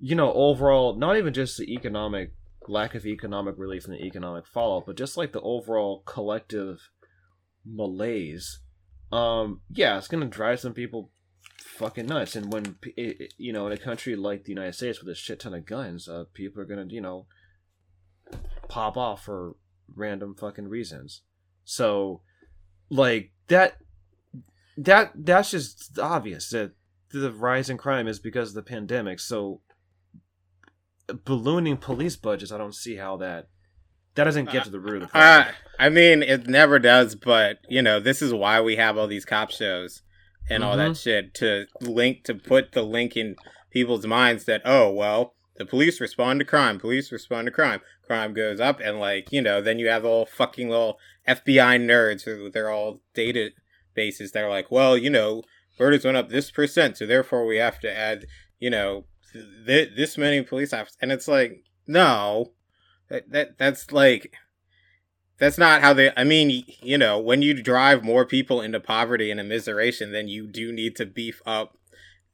you 0.00 0.14
know 0.14 0.32
overall 0.32 0.96
not 0.96 1.16
even 1.16 1.32
just 1.32 1.58
the 1.58 1.72
economic 1.72 2.34
lack 2.68 2.94
of 2.94 3.06
economic 3.06 3.54
relief 3.58 3.84
and 3.84 3.94
the 3.94 4.04
economic 4.04 4.46
fallout 4.46 4.86
but 4.86 4.96
just 4.96 5.16
like 5.16 5.32
the 5.32 5.40
overall 5.40 6.02
collective 6.06 6.90
malaise 7.64 8.60
um 9.12 9.60
yeah 9.70 9.98
it's 9.98 10.08
gonna 10.08 10.26
drive 10.26 10.60
some 10.60 10.74
people 10.74 11.10
fucking 11.58 12.06
nuts. 12.06 12.36
And 12.36 12.52
when 12.52 12.76
you 13.38 13.52
know 13.52 13.66
in 13.66 13.72
a 13.72 13.76
country 13.76 14.16
like 14.16 14.44
the 14.44 14.52
united 14.52 14.74
states 14.74 15.00
with 15.00 15.08
a 15.08 15.14
shit 15.14 15.40
ton 15.40 15.54
of 15.54 15.66
guns 15.66 16.08
uh 16.08 16.24
people 16.34 16.62
are 16.62 16.66
gonna 16.66 16.86
you 16.88 17.00
know 17.00 17.26
pop 18.68 18.96
off 18.96 19.24
for 19.24 19.56
random 19.94 20.34
fucking 20.38 20.68
reasons. 20.68 21.22
So 21.64 22.22
like 22.90 23.32
that 23.48 23.78
that 24.76 25.12
that's 25.14 25.50
just 25.50 25.98
obvious 25.98 26.50
that 26.50 26.72
the 27.12 27.32
rise 27.32 27.68
in 27.68 27.76
crime 27.76 28.06
is 28.06 28.18
because 28.20 28.50
of 28.50 28.54
the 28.54 28.62
pandemic. 28.62 29.20
So 29.20 29.60
ballooning 31.24 31.76
police 31.76 32.16
budgets 32.16 32.52
i 32.52 32.58
don't 32.58 32.74
see 32.74 32.96
how 32.96 33.16
that 33.16 33.48
that 34.14 34.24
doesn't 34.24 34.50
get 34.50 34.64
to 34.64 34.70
the 34.70 34.80
root 34.80 34.96
of 34.96 35.00
the 35.02 35.08
problem. 35.08 35.48
Uh, 35.48 35.52
I 35.78 35.88
mean, 35.88 36.22
it 36.22 36.46
never 36.46 36.78
does, 36.78 37.14
but 37.14 37.58
you 37.68 37.82
know, 37.82 38.00
this 38.00 38.20
is 38.20 38.34
why 38.34 38.60
we 38.60 38.76
have 38.76 38.98
all 38.98 39.06
these 39.06 39.24
cop 39.24 39.50
shows 39.50 40.02
and 40.48 40.62
mm-hmm. 40.62 40.70
all 40.70 40.76
that 40.76 40.92
mm-hmm. 40.92 40.94
shit 40.94 41.34
to 41.34 41.66
link 41.80 42.24
to 42.24 42.34
put 42.34 42.72
the 42.72 42.82
link 42.82 43.16
in 43.16 43.36
people's 43.70 44.06
minds 44.06 44.44
that 44.44 44.62
oh 44.64 44.90
well, 44.90 45.34
the 45.56 45.64
police 45.64 46.00
respond 46.00 46.40
to 46.40 46.44
crime, 46.44 46.78
police 46.78 47.12
respond 47.12 47.46
to 47.46 47.52
crime, 47.52 47.80
crime 48.06 48.34
goes 48.34 48.60
up, 48.60 48.80
and 48.80 48.98
like 48.98 49.30
you 49.30 49.40
know, 49.40 49.60
then 49.60 49.78
you 49.78 49.88
have 49.88 50.04
all 50.04 50.26
fucking 50.26 50.68
little 50.68 50.98
FBI 51.28 51.80
nerds 51.80 52.24
who 52.24 52.50
they're 52.50 52.70
all 52.70 53.00
databases 53.14 54.32
that 54.32 54.44
are 54.44 54.50
like, 54.50 54.70
well, 54.70 54.98
you 54.98 55.10
know, 55.10 55.42
murders 55.78 56.04
went 56.04 56.16
up 56.16 56.28
this 56.28 56.50
percent, 56.50 56.96
so 56.96 57.06
therefore 57.06 57.46
we 57.46 57.56
have 57.56 57.78
to 57.80 57.96
add, 57.96 58.26
you 58.58 58.70
know, 58.70 59.04
th- 59.66 59.96
this 59.96 60.18
many 60.18 60.42
police 60.42 60.72
officers, 60.72 60.98
and 61.00 61.12
it's 61.12 61.28
like 61.28 61.62
no 61.86 62.52
that, 63.10 63.30
that 63.30 63.58
that's 63.58 63.92
like 63.92 64.32
that's 65.38 65.58
not 65.58 65.82
how 65.82 65.92
they 65.92 66.12
i 66.16 66.24
mean 66.24 66.64
you 66.82 66.96
know 66.96 67.18
when 67.18 67.42
you 67.42 67.62
drive 67.62 68.02
more 68.02 68.24
people 68.24 68.60
into 68.60 68.80
poverty 68.80 69.30
and 69.30 69.40
immiseration 69.40 70.12
then 70.12 70.28
you 70.28 70.46
do 70.46 70.72
need 70.72 70.96
to 70.96 71.04
beef 71.04 71.42
up 71.44 71.76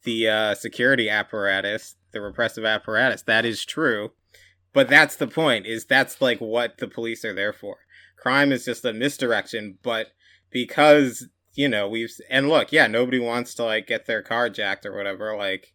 the 0.04 0.28
uh, 0.28 0.54
security 0.54 1.10
apparatus 1.10 1.96
the 2.16 2.22
repressive 2.22 2.64
apparatus. 2.64 3.22
That 3.22 3.44
is 3.44 3.64
true. 3.64 4.12
But 4.72 4.88
that's 4.88 5.16
the 5.16 5.26
point 5.26 5.66
is 5.66 5.84
that's 5.84 6.20
like 6.20 6.38
what 6.38 6.78
the 6.78 6.88
police 6.88 7.24
are 7.24 7.34
there 7.34 7.52
for. 7.52 7.76
Crime 8.18 8.52
is 8.52 8.64
just 8.64 8.84
a 8.84 8.92
misdirection 8.92 9.78
but 9.82 10.08
because 10.50 11.28
you 11.54 11.68
know 11.68 11.88
we've 11.88 12.10
and 12.30 12.48
look 12.48 12.72
yeah 12.72 12.86
nobody 12.86 13.18
wants 13.18 13.54
to 13.54 13.64
like 13.64 13.86
get 13.86 14.06
their 14.06 14.22
car 14.22 14.48
jacked 14.48 14.84
or 14.86 14.96
whatever 14.96 15.36
like 15.36 15.74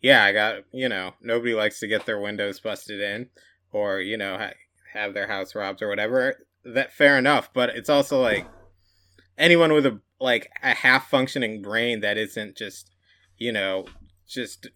yeah 0.00 0.24
i 0.24 0.32
got 0.32 0.56
you 0.72 0.88
know 0.88 1.12
nobody 1.20 1.54
likes 1.54 1.78
to 1.78 1.86
get 1.86 2.06
their 2.06 2.18
windows 2.18 2.58
busted 2.60 3.00
in 3.00 3.28
or 3.74 4.00
you 4.00 4.16
know 4.16 4.38
ha- 4.38 4.52
have 4.92 5.12
their 5.12 5.26
house 5.26 5.54
robbed 5.54 5.82
or 5.82 5.88
whatever 5.88 6.34
that 6.64 6.92
fair 6.92 7.18
enough 7.18 7.52
but 7.52 7.70
it's 7.70 7.90
also 7.90 8.20
like 8.20 8.46
anyone 9.36 9.72
with 9.72 9.84
a 9.84 10.00
like 10.20 10.48
a 10.62 10.74
half 10.74 11.10
functioning 11.10 11.60
brain 11.60 12.00
that 12.00 12.16
isn't 12.16 12.56
just 12.56 12.90
you 13.36 13.52
know 13.52 13.84
just 14.26 14.68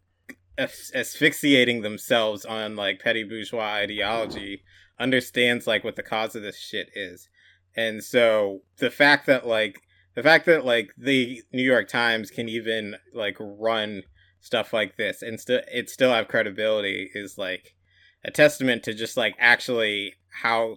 as- 0.58 0.90
asphyxiating 0.94 1.82
themselves 1.82 2.44
on 2.44 2.76
like 2.76 3.00
petty 3.00 3.22
bourgeois 3.22 3.62
ideology 3.62 4.62
understands 4.98 5.66
like 5.66 5.84
what 5.84 5.96
the 5.96 6.02
cause 6.02 6.34
of 6.34 6.42
this 6.42 6.58
shit 6.58 6.90
is. 6.94 7.28
And 7.76 8.02
so 8.02 8.62
the 8.78 8.90
fact 8.90 9.26
that 9.26 9.46
like 9.46 9.80
the 10.14 10.22
fact 10.22 10.46
that 10.46 10.64
like 10.64 10.90
the 10.98 11.42
new 11.52 11.62
york 11.62 11.86
times 11.86 12.30
can 12.30 12.48
even 12.48 12.96
like 13.14 13.36
run 13.38 14.02
stuff 14.40 14.72
like 14.72 14.96
this 14.96 15.22
and 15.22 15.38
still 15.38 15.60
it 15.72 15.88
still 15.88 16.12
have 16.12 16.26
credibility 16.26 17.08
is 17.14 17.38
like 17.38 17.76
a 18.24 18.30
testament 18.30 18.82
to 18.84 18.94
just 18.94 19.16
like 19.16 19.34
actually 19.38 20.14
how 20.42 20.76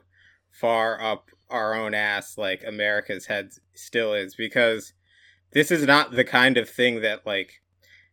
far 0.50 1.02
up 1.02 1.30
our 1.50 1.74
own 1.74 1.94
ass 1.94 2.38
like 2.38 2.64
America's 2.66 3.26
head 3.26 3.50
still 3.74 4.14
is 4.14 4.36
because 4.36 4.94
this 5.54 5.72
is 5.72 5.86
not 5.86 6.12
the 6.12 6.24
kind 6.24 6.58
of 6.58 6.70
thing 6.70 7.02
that 7.02 7.26
like 7.26 7.62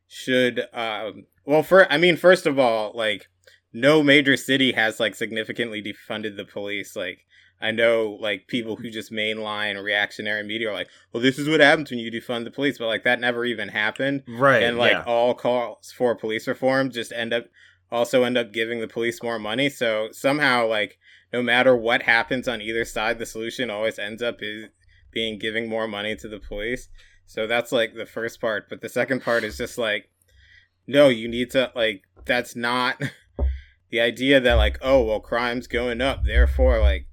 should 0.07 0.67
um 0.73 1.27
well 1.45 1.63
for 1.63 1.91
I 1.93 1.99
mean 1.99 2.17
first 2.17 2.47
of 2.47 2.59
all 2.59 2.93
like 2.95 3.29
no 3.73 4.03
major 4.03 4.37
city 4.37 4.73
has 4.73 4.99
like 4.99 5.15
significantly 5.15 5.83
defunded 5.83 6.37
the 6.37 6.45
police 6.45 6.97
like 6.97 7.27
I 7.61 7.73
know 7.73 8.17
like 8.21 8.47
people 8.47 8.77
who 8.77 8.91
just 8.91 9.13
mainline 9.13 9.83
reactionary 9.83 10.45
media 10.45 10.71
are 10.71 10.75
like, 10.75 10.89
well, 11.13 11.23
this 11.23 11.39
is 11.39 11.49
what 11.49 11.61
happens 11.61 11.91
when 11.91 11.99
you 11.99 12.11
defund 12.11 12.45
the 12.45 12.51
police, 12.51 12.79
but 12.79 12.87
like 12.87 13.05
that 13.05 13.21
never 13.21 13.45
even 13.45 13.69
happened, 13.69 14.23
right? 14.29 14.63
And 14.63 14.79
like 14.79 14.93
yeah. 14.93 15.03
all 15.05 15.35
calls 15.35 15.91
for 15.91 16.15
police 16.15 16.47
reform 16.47 16.91
just 16.91 17.13
end 17.13 17.33
up 17.33 17.47
also 17.91 18.25
end 18.25 18.39
up 18.39 18.53
giving 18.53 18.81
the 18.81 18.89
police 18.89 19.23
more 19.23 19.39
money. 19.39 19.69
So 19.69 20.09
somehow, 20.13 20.67
like, 20.67 20.99
no 21.33 21.43
matter 21.43 21.77
what 21.77 22.03
happens 22.03 22.49
on 22.49 22.63
either 22.63 22.85
side, 22.85 23.19
the 23.19 23.27
solution 23.27 23.71
always 23.71 23.99
ends 23.99 24.23
up 24.23 24.37
is 24.41 24.69
being 25.11 25.39
giving 25.39 25.69
more 25.69 25.89
money 25.89 26.17
to 26.17 26.29
the 26.29 26.39
police. 26.39 26.89
So 27.27 27.47
that's 27.47 27.73
like 27.73 27.95
the 27.95 28.07
first 28.07 28.41
part. 28.41 28.69
But 28.69 28.81
the 28.81 28.89
second 28.89 29.23
part 29.23 29.45
is 29.45 29.57
just 29.59 29.79
like, 29.79 30.09
no, 30.87 31.09
you 31.09 31.29
need 31.29 31.51
to, 31.51 31.71
like, 31.75 32.03
that's 32.25 32.57
not 32.57 33.01
the 33.91 34.01
idea 34.01 34.41
that, 34.41 34.55
like, 34.55 34.79
oh, 34.81 35.05
well, 35.05 35.21
crime's 35.21 35.67
going 35.67 36.01
up. 36.01 36.25
Therefore, 36.25 36.81
like, 36.81 37.07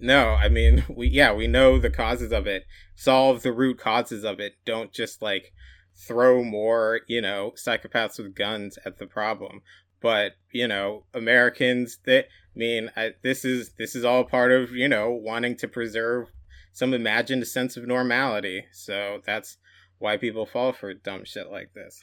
no, 0.00 0.30
I 0.30 0.48
mean, 0.48 0.84
we, 0.94 1.08
yeah, 1.08 1.32
we 1.32 1.46
know 1.46 1.78
the 1.78 1.90
causes 1.90 2.32
of 2.32 2.46
it. 2.46 2.66
Solve 2.96 3.42
the 3.42 3.52
root 3.52 3.78
causes 3.78 4.24
of 4.24 4.40
it. 4.40 4.54
Don't 4.64 4.92
just, 4.92 5.22
like, 5.22 5.52
throw 5.96 6.42
more, 6.42 7.00
you 7.06 7.20
know, 7.20 7.52
psychopaths 7.56 8.18
with 8.18 8.34
guns 8.34 8.78
at 8.84 8.98
the 8.98 9.06
problem. 9.06 9.62
But 10.00 10.32
you 10.52 10.68
know, 10.68 11.04
Americans 11.14 11.98
that 12.04 12.26
I 12.26 12.58
mean, 12.58 12.90
I, 12.96 13.12
this 13.22 13.44
is 13.44 13.72
this 13.78 13.96
is 13.96 14.04
all 14.04 14.24
part 14.24 14.52
of 14.52 14.72
you 14.72 14.88
know 14.88 15.10
wanting 15.10 15.56
to 15.58 15.68
preserve 15.68 16.28
some 16.72 16.92
imagined 16.92 17.46
sense 17.46 17.76
of 17.76 17.86
normality. 17.86 18.66
So 18.72 19.20
that's 19.24 19.56
why 19.98 20.16
people 20.16 20.44
fall 20.44 20.72
for 20.72 20.92
dumb 20.92 21.24
shit 21.24 21.50
like 21.50 21.72
this. 21.74 22.02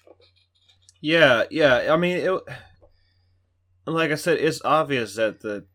Yeah, 1.02 1.44
yeah. 1.52 1.94
I 1.94 1.98
mean, 1.98 2.18
it, 2.18 2.42
like 3.86 4.12
I 4.12 4.16
said, 4.16 4.40
it's 4.40 4.62
obvious 4.64 5.16
that 5.16 5.42
the 5.42 5.66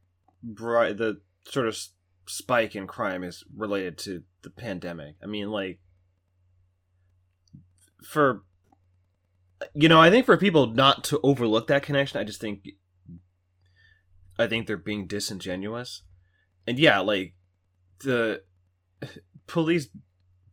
the 0.43 1.21
sort 1.45 1.69
of 1.69 1.79
spike 2.27 2.75
in 2.75 2.87
crime 2.87 3.23
is 3.23 3.45
related 3.55 3.99
to 3.99 4.23
the 4.43 4.51
pandemic. 4.51 5.17
I 5.23 5.27
mean, 5.27 5.51
like 5.51 5.81
for 8.07 8.43
you 9.75 9.89
know, 9.89 10.01
I 10.01 10.11
think 10.11 10.27
for 10.27 10.37
people 10.37 10.67
not 10.67 11.05
to 11.05 11.21
overlook 11.23 11.67
that 11.69 11.83
connection, 11.83 12.21
I 12.21 12.25
just 12.25 12.41
think 12.41 12.69
I 14.39 14.47
think 14.47 14.67
they're 14.67 14.77
being 14.77 15.07
disingenuous. 15.07 16.03
And 16.67 16.79
yeah, 16.79 17.01
like 17.01 17.35
the 18.01 18.43
police 19.47 19.89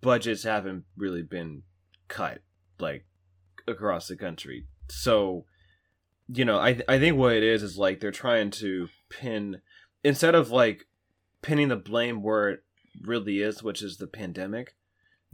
budgets 0.01 0.43
haven't 0.43 0.85
really 0.97 1.21
been 1.21 1.63
cut 2.07 2.39
like 2.79 3.05
across 3.67 4.07
the 4.07 4.15
country. 4.15 4.65
So, 4.89 5.45
you 6.27 6.45
know, 6.45 6.59
I 6.59 6.79
I 6.87 6.99
think 6.99 7.17
what 7.17 7.33
it 7.33 7.43
is 7.43 7.63
is 7.63 7.77
like 7.77 7.99
they're 7.99 8.11
trying 8.11 8.51
to 8.51 8.87
pin 9.09 9.61
instead 10.03 10.35
of 10.35 10.51
like 10.51 10.85
pinning 11.41 11.67
the 11.67 11.75
blame 11.75 12.21
where 12.21 12.49
it 12.49 12.63
really 13.01 13.41
is, 13.41 13.63
which 13.63 13.81
is 13.81 13.97
the 13.97 14.07
pandemic. 14.07 14.75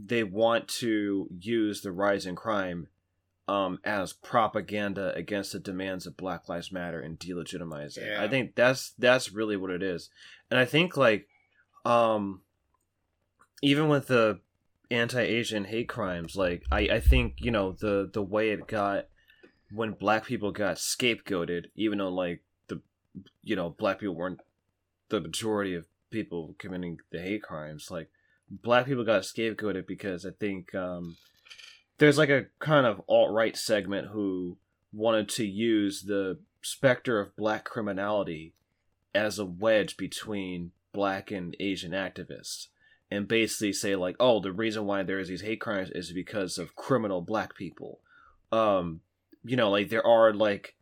They 0.02 0.24
want 0.24 0.68
to 0.78 1.28
use 1.38 1.82
the 1.82 1.92
rise 1.92 2.26
in 2.26 2.36
crime 2.36 2.88
um, 3.50 3.80
as 3.84 4.12
propaganda 4.12 5.12
against 5.16 5.52
the 5.52 5.58
demands 5.58 6.06
of 6.06 6.16
Black 6.16 6.48
Lives 6.48 6.70
Matter 6.70 7.00
and 7.00 7.18
delegitimize 7.18 7.96
it. 7.96 8.04
Yeah. 8.06 8.22
I 8.22 8.28
think 8.28 8.54
that's 8.54 8.92
that's 8.96 9.32
really 9.32 9.56
what 9.56 9.70
it 9.70 9.82
is, 9.82 10.08
and 10.50 10.60
I 10.60 10.64
think 10.64 10.96
like, 10.96 11.26
um, 11.84 12.42
even 13.60 13.88
with 13.88 14.06
the 14.06 14.38
anti-Asian 14.88 15.64
hate 15.64 15.88
crimes, 15.88 16.36
like 16.36 16.62
I 16.70 16.80
I 16.80 17.00
think 17.00 17.34
you 17.38 17.50
know 17.50 17.72
the 17.72 18.08
the 18.12 18.22
way 18.22 18.50
it 18.50 18.68
got 18.68 19.06
when 19.72 19.92
black 19.92 20.26
people 20.26 20.52
got 20.52 20.76
scapegoated, 20.76 21.66
even 21.74 21.98
though 21.98 22.08
like 22.08 22.42
the 22.68 22.80
you 23.42 23.56
know 23.56 23.70
black 23.70 23.98
people 23.98 24.14
weren't 24.14 24.40
the 25.08 25.20
majority 25.20 25.74
of 25.74 25.86
people 26.10 26.54
committing 26.58 26.98
the 27.10 27.20
hate 27.20 27.42
crimes, 27.42 27.90
like 27.90 28.10
black 28.50 28.86
people 28.86 29.04
got 29.04 29.22
scapegoated 29.22 29.86
because 29.86 30.26
I 30.26 30.30
think 30.30 30.74
um 30.74 31.16
there's 31.98 32.18
like 32.18 32.30
a 32.30 32.46
kind 32.58 32.86
of 32.86 33.02
alt 33.08 33.30
right 33.32 33.56
segment 33.56 34.08
who 34.08 34.56
wanted 34.92 35.28
to 35.28 35.44
use 35.44 36.02
the 36.02 36.38
specter 36.62 37.20
of 37.20 37.36
black 37.36 37.64
criminality 37.64 38.54
as 39.14 39.38
a 39.38 39.44
wedge 39.44 39.96
between 39.96 40.72
black 40.92 41.30
and 41.30 41.56
Asian 41.60 41.92
activists. 41.92 42.68
And 43.12 43.26
basically 43.26 43.72
say 43.72 43.96
like, 43.96 44.16
oh, 44.20 44.40
the 44.40 44.52
reason 44.52 44.86
why 44.86 45.02
there's 45.02 45.28
these 45.28 45.40
hate 45.40 45.60
crimes 45.60 45.90
is 45.90 46.12
because 46.12 46.58
of 46.58 46.76
criminal 46.76 47.20
black 47.20 47.56
people. 47.56 47.98
Um, 48.52 49.00
you 49.44 49.56
know, 49.56 49.70
like 49.70 49.88
there 49.88 50.06
are 50.06 50.32
like, 50.32 50.76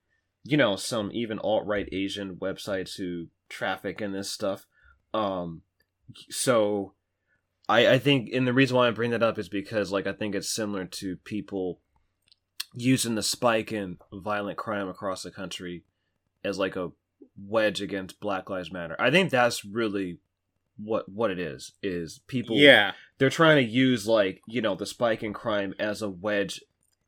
you 0.45 0.57
know, 0.57 0.77
some 0.77 1.11
even 1.13 1.39
alt 1.39 1.67
right 1.67 1.89
Asian 1.91 2.37
websites 2.37 2.97
who 2.97 3.29
traffic 3.49 4.03
in 4.03 4.13
this 4.13 4.31
stuff. 4.31 4.67
Um, 5.15 5.63
so 6.29 6.93
I, 7.69 7.95
I 7.95 7.99
think, 7.99 8.31
and 8.33 8.47
the 8.47 8.53
reason 8.55 8.77
why 8.77 8.89
I 8.89 8.91
bring 8.93 9.11
that 9.11 9.23
up 9.23 9.39
is 9.39 9.49
because, 9.49 9.93
like, 9.93 10.07
I 10.07 10.13
think 10.13 10.35
it's 10.35 10.49
similar 10.51 10.87
to 10.87 11.17
people 11.19 11.81
using 12.75 13.15
the 13.15 13.23
spike 13.23 13.73
in 13.73 13.99
violent 14.13 14.59
crime 14.59 14.89
across 14.89 15.23
the 15.23 15.31
country 15.31 15.85
as 16.45 16.59
like 16.59 16.77
a 16.77 16.91
wedge 17.37 17.81
against 17.81 18.21
Black 18.21 18.49
Lives 18.51 18.71
Matter. 18.73 18.97
I 18.99 19.11
think 19.11 19.31
that's 19.31 19.65
really 19.65 20.19
what 20.77 21.09
what 21.09 21.31
it 21.31 21.39
is. 21.39 21.73
Is 21.83 22.21
people 22.29 22.57
Yeah. 22.57 22.93
they're 23.19 23.31
trying 23.31 23.57
to 23.65 23.71
use 23.71 24.07
like 24.07 24.41
you 24.47 24.61
know 24.61 24.75
the 24.75 24.87
spike 24.87 25.23
in 25.23 25.33
crime 25.33 25.75
as 25.79 26.03
a 26.03 26.09
wedge 26.11 26.61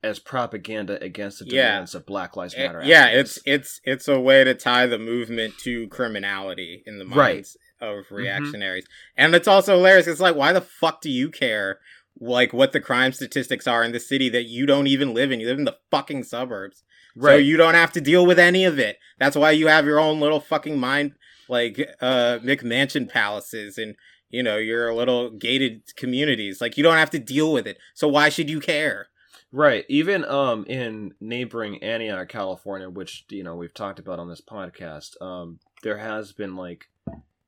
as 0.02 0.18
propaganda 0.18 1.00
against 1.04 1.38
the 1.40 1.44
Yeah. 1.46 1.72
demands 1.72 1.94
of 1.94 2.06
Black 2.06 2.36
Lives 2.36 2.56
Matter. 2.56 2.82
yeah, 2.84 3.06
it's 3.08 3.38
it's 3.44 3.80
it's 3.84 4.08
a 4.08 4.18
way 4.18 4.42
to 4.44 4.54
tie 4.54 4.86
the 4.86 4.98
movement 4.98 5.56
to 5.58 5.86
criminality 5.88 6.82
in 6.86 6.98
the 6.98 7.04
minds 7.04 7.16
Right. 7.16 7.46
Of 7.80 8.10
reactionaries, 8.10 8.86
and 9.16 9.34
it's 9.34 9.48
also 9.48 9.76
hilarious. 9.76 10.06
It's 10.06 10.20
like, 10.20 10.36
why 10.36 10.52
the 10.52 10.60
fuck 10.60 11.00
do 11.00 11.10
you 11.10 11.30
care? 11.30 11.78
Like 12.20 12.52
what 12.52 12.72
the 12.72 12.80
crime 12.80 13.12
statistics 13.12 13.66
are 13.66 13.82
in 13.82 13.92
the 13.92 14.00
city 14.00 14.28
that 14.30 14.44
you 14.44 14.66
don't 14.66 14.86
even 14.86 15.14
live 15.14 15.30
in. 15.30 15.40
You 15.40 15.48
live 15.48 15.58
in 15.58 15.64
the 15.64 15.78
fucking 15.90 16.24
suburbs, 16.24 16.82
so 17.18 17.26
right. 17.26 17.44
you 17.44 17.56
don't 17.56 17.74
have 17.74 17.92
to 17.92 18.00
deal 18.00 18.26
with 18.26 18.38
any 18.38 18.64
of 18.64 18.78
it. 18.78 18.98
That's 19.18 19.36
why 19.36 19.52
you 19.52 19.68
have 19.68 19.86
your 19.86 20.00
own 20.00 20.20
little 20.20 20.40
fucking 20.40 20.78
mind, 20.78 21.12
like 21.48 21.78
uh 22.00 22.38
McMansion 22.42 23.08
palaces 23.08 23.78
and 23.78 23.96
you 24.28 24.42
know 24.42 24.56
your 24.56 24.94
little 24.94 25.30
gated 25.30 25.94
communities. 25.96 26.60
Like 26.60 26.76
you 26.76 26.82
don't 26.82 26.96
have 26.96 27.10
to 27.10 27.18
deal 27.18 27.52
with 27.52 27.66
it. 27.66 27.78
So 27.94 28.08
why 28.08 28.28
should 28.28 28.50
you 28.50 28.60
care? 28.60 29.08
Right. 29.52 29.84
Even 29.88 30.24
um 30.24 30.64
in 30.66 31.14
neighboring 31.20 31.82
Antioch, 31.82 32.28
California, 32.28 32.88
which 32.88 33.24
you 33.30 33.42
know 33.42 33.56
we've 33.56 33.74
talked 33.74 33.98
about 33.98 34.18
on 34.18 34.28
this 34.28 34.40
podcast, 34.40 35.20
um 35.20 35.58
there 35.82 35.98
has 35.98 36.32
been 36.32 36.56
like 36.56 36.88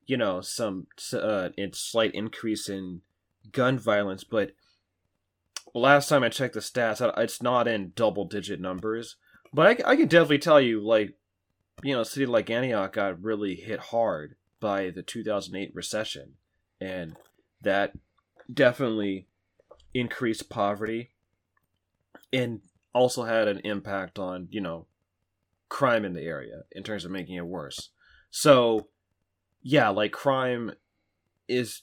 you 0.07 0.17
know 0.17 0.41
some 0.41 0.87
uh 1.13 1.49
slight 1.73 2.15
increase 2.15 2.69
in 2.69 3.03
gun 3.51 3.79
violence, 3.79 4.25
but 4.25 4.53
last 5.75 6.09
time 6.09 6.23
I 6.23 6.29
checked 6.29 6.55
the 6.55 6.61
stats, 6.61 7.01
it's 7.19 7.43
not 7.43 7.69
in 7.69 7.93
double 7.95 8.25
digit 8.25 8.61
numbers. 8.61 9.17
But 9.53 9.85
I 9.87 9.97
can 9.97 10.09
definitely 10.09 10.39
tell 10.39 10.61
you, 10.61 10.81
like, 10.81 11.15
you 11.83 11.95
know, 11.95 12.01
a 12.01 12.05
city 12.07 12.25
like 12.25 12.49
Antioch 12.49 12.95
got 12.95 13.23
really 13.23 13.55
hit 13.55 13.79
hard 13.79 14.37
by 14.61 14.91
the 14.91 15.03
2008 15.03 15.75
recession, 15.75 16.35
and 16.81 17.17
that 17.61 17.93
definitely 18.53 19.27
increased 19.95 20.49
poverty 20.49 21.11
and 22.33 22.61
also 22.95 23.25
had 23.25 23.49
an 23.49 23.61
impact 23.65 24.19
on 24.19 24.49
you 24.51 24.61
know 24.61 24.87
crime 25.69 26.05
in 26.05 26.15
the 26.15 26.23
area 26.23 26.63
in 26.73 26.83
terms 26.83 27.05
of 27.05 27.11
making 27.11 27.37
it 27.37 27.47
worse 27.47 27.91
so 28.31 28.89
yeah 29.63 29.89
like 29.89 30.13
crime 30.13 30.73
is 31.49 31.83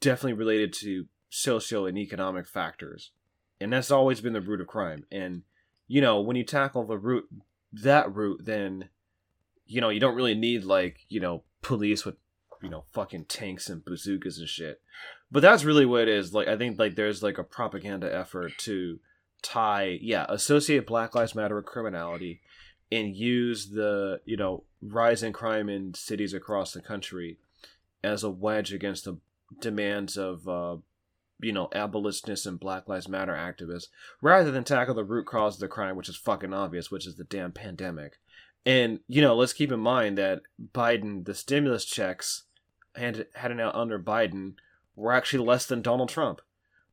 definitely 0.00 0.32
related 0.32 0.72
to 0.72 1.06
socio 1.30 1.86
and 1.86 1.96
economic 1.96 2.46
factors 2.46 3.12
and 3.60 3.72
that's 3.72 3.90
always 3.90 4.20
been 4.20 4.32
the 4.32 4.40
root 4.40 4.60
of 4.60 4.66
crime 4.66 5.04
and 5.10 5.42
you 5.86 6.00
know 6.00 6.20
when 6.20 6.36
you 6.36 6.44
tackle 6.44 6.84
the 6.84 6.98
root 6.98 7.24
that 7.72 8.12
root 8.14 8.44
then 8.44 8.88
you 9.66 9.80
know 9.80 9.88
you 9.88 10.00
don't 10.00 10.16
really 10.16 10.34
need 10.34 10.64
like 10.64 10.98
you 11.08 11.20
know 11.20 11.42
police 11.62 12.04
with 12.04 12.16
you 12.62 12.68
know 12.68 12.84
fucking 12.92 13.24
tanks 13.24 13.68
and 13.68 13.84
bazookas 13.84 14.38
and 14.38 14.48
shit 14.48 14.80
but 15.30 15.40
that's 15.40 15.64
really 15.64 15.86
what 15.86 16.02
it 16.02 16.08
is 16.08 16.34
like 16.34 16.48
i 16.48 16.56
think 16.56 16.78
like 16.78 16.94
there's 16.94 17.22
like 17.22 17.38
a 17.38 17.44
propaganda 17.44 18.14
effort 18.14 18.52
to 18.58 18.98
tie 19.42 19.98
yeah 20.00 20.26
associate 20.28 20.86
black 20.86 21.14
lives 21.14 21.34
matter 21.34 21.56
with 21.56 21.64
criminality 21.64 22.40
and 22.92 23.16
use 23.16 23.70
the 23.70 24.20
you 24.24 24.36
know 24.36 24.64
rise 24.82 25.22
in 25.22 25.32
crime 25.32 25.68
in 25.68 25.94
cities 25.94 26.34
across 26.34 26.72
the 26.72 26.82
country 26.82 27.38
as 28.04 28.22
a 28.22 28.30
wedge 28.30 28.72
against 28.72 29.04
the 29.04 29.16
demands 29.60 30.16
of 30.16 30.46
uh 30.46 30.76
you 31.40 31.52
know 31.52 31.68
abolitionists 31.74 32.46
and 32.46 32.60
black 32.60 32.86
lives 32.86 33.08
matter 33.08 33.32
activists 33.32 33.86
rather 34.20 34.50
than 34.50 34.62
tackle 34.62 34.94
the 34.94 35.04
root 35.04 35.26
cause 35.26 35.54
of 35.54 35.60
the 35.60 35.68
crime 35.68 35.96
which 35.96 36.08
is 36.08 36.16
fucking 36.16 36.52
obvious 36.52 36.90
which 36.90 37.06
is 37.06 37.16
the 37.16 37.24
damn 37.24 37.50
pandemic 37.50 38.18
and 38.66 39.00
you 39.08 39.22
know 39.22 39.34
let's 39.34 39.52
keep 39.52 39.72
in 39.72 39.80
mind 39.80 40.18
that 40.18 40.42
biden 40.72 41.24
the 41.24 41.34
stimulus 41.34 41.84
checks 41.84 42.44
hand, 42.94 43.26
handed 43.34 43.60
out 43.60 43.74
under 43.74 43.98
biden 43.98 44.54
were 44.94 45.12
actually 45.12 45.44
less 45.44 45.66
than 45.66 45.82
donald 45.82 46.08
trump 46.08 46.40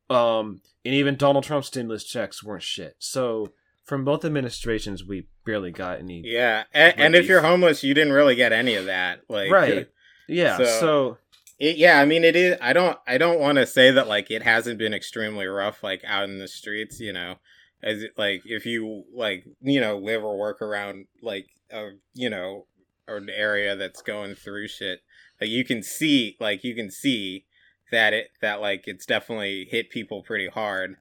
um, 0.09 0.61
and 0.83 0.95
even 0.95 1.15
Donald 1.15 1.43
Trump's 1.43 1.67
stimulus 1.67 2.03
checks 2.03 2.43
weren't 2.43 2.63
shit. 2.63 2.95
So 2.99 3.53
from 3.89 4.05
both 4.05 4.23
administrations, 4.23 5.03
we 5.03 5.27
barely 5.45 5.71
got 5.71 5.99
any. 5.99 6.21
Yeah, 6.23 6.63
and, 6.73 6.97
and 6.97 7.15
if 7.15 7.27
you're 7.27 7.41
homeless, 7.41 7.83
you 7.83 7.93
didn't 7.93 8.13
really 8.13 8.35
get 8.35 8.53
any 8.53 8.75
of 8.75 8.85
that. 8.85 9.21
Like, 9.27 9.51
Right. 9.51 9.77
Uh, 9.79 9.83
yeah. 10.29 10.57
So- 10.57 10.63
So, 10.79 11.17
It, 11.59 11.75
yeah, 11.75 11.99
I 11.99 12.05
mean, 12.05 12.23
it 12.23 12.35
is. 12.37 12.57
I 12.61 12.71
don't. 12.71 12.97
I 13.05 13.17
don't 13.17 13.39
want 13.39 13.57
to 13.57 13.65
say 13.65 13.91
that 13.91 14.07
like 14.07 14.31
it 14.31 14.43
hasn't 14.43 14.77
been 14.79 14.93
extremely 14.93 15.45
rough, 15.47 15.83
like 15.83 16.01
out 16.05 16.29
in 16.29 16.39
the 16.39 16.47
streets. 16.47 17.01
You 17.01 17.11
know, 17.11 17.35
as 17.83 18.05
like 18.15 18.43
if 18.45 18.65
you 18.65 19.03
like 19.13 19.43
you 19.61 19.81
know 19.81 19.97
live 19.97 20.23
or 20.23 20.37
work 20.39 20.61
around 20.61 21.07
like 21.21 21.47
a 21.71 21.89
you 22.13 22.29
know 22.29 22.65
an 23.09 23.27
area 23.29 23.75
that's 23.75 24.01
going 24.01 24.35
through 24.35 24.69
shit, 24.69 25.01
like 25.41 25.49
you 25.49 25.65
can 25.65 25.83
see, 25.83 26.37
like 26.39 26.63
you 26.63 26.75
can 26.75 26.89
see 26.91 27.43
that 27.91 28.13
it 28.13 28.29
that 28.41 28.61
like 28.61 28.83
it's 28.85 29.05
definitely 29.05 29.67
hit 29.69 29.89
people 29.89 30.23
pretty 30.23 30.47
hard. 30.47 30.95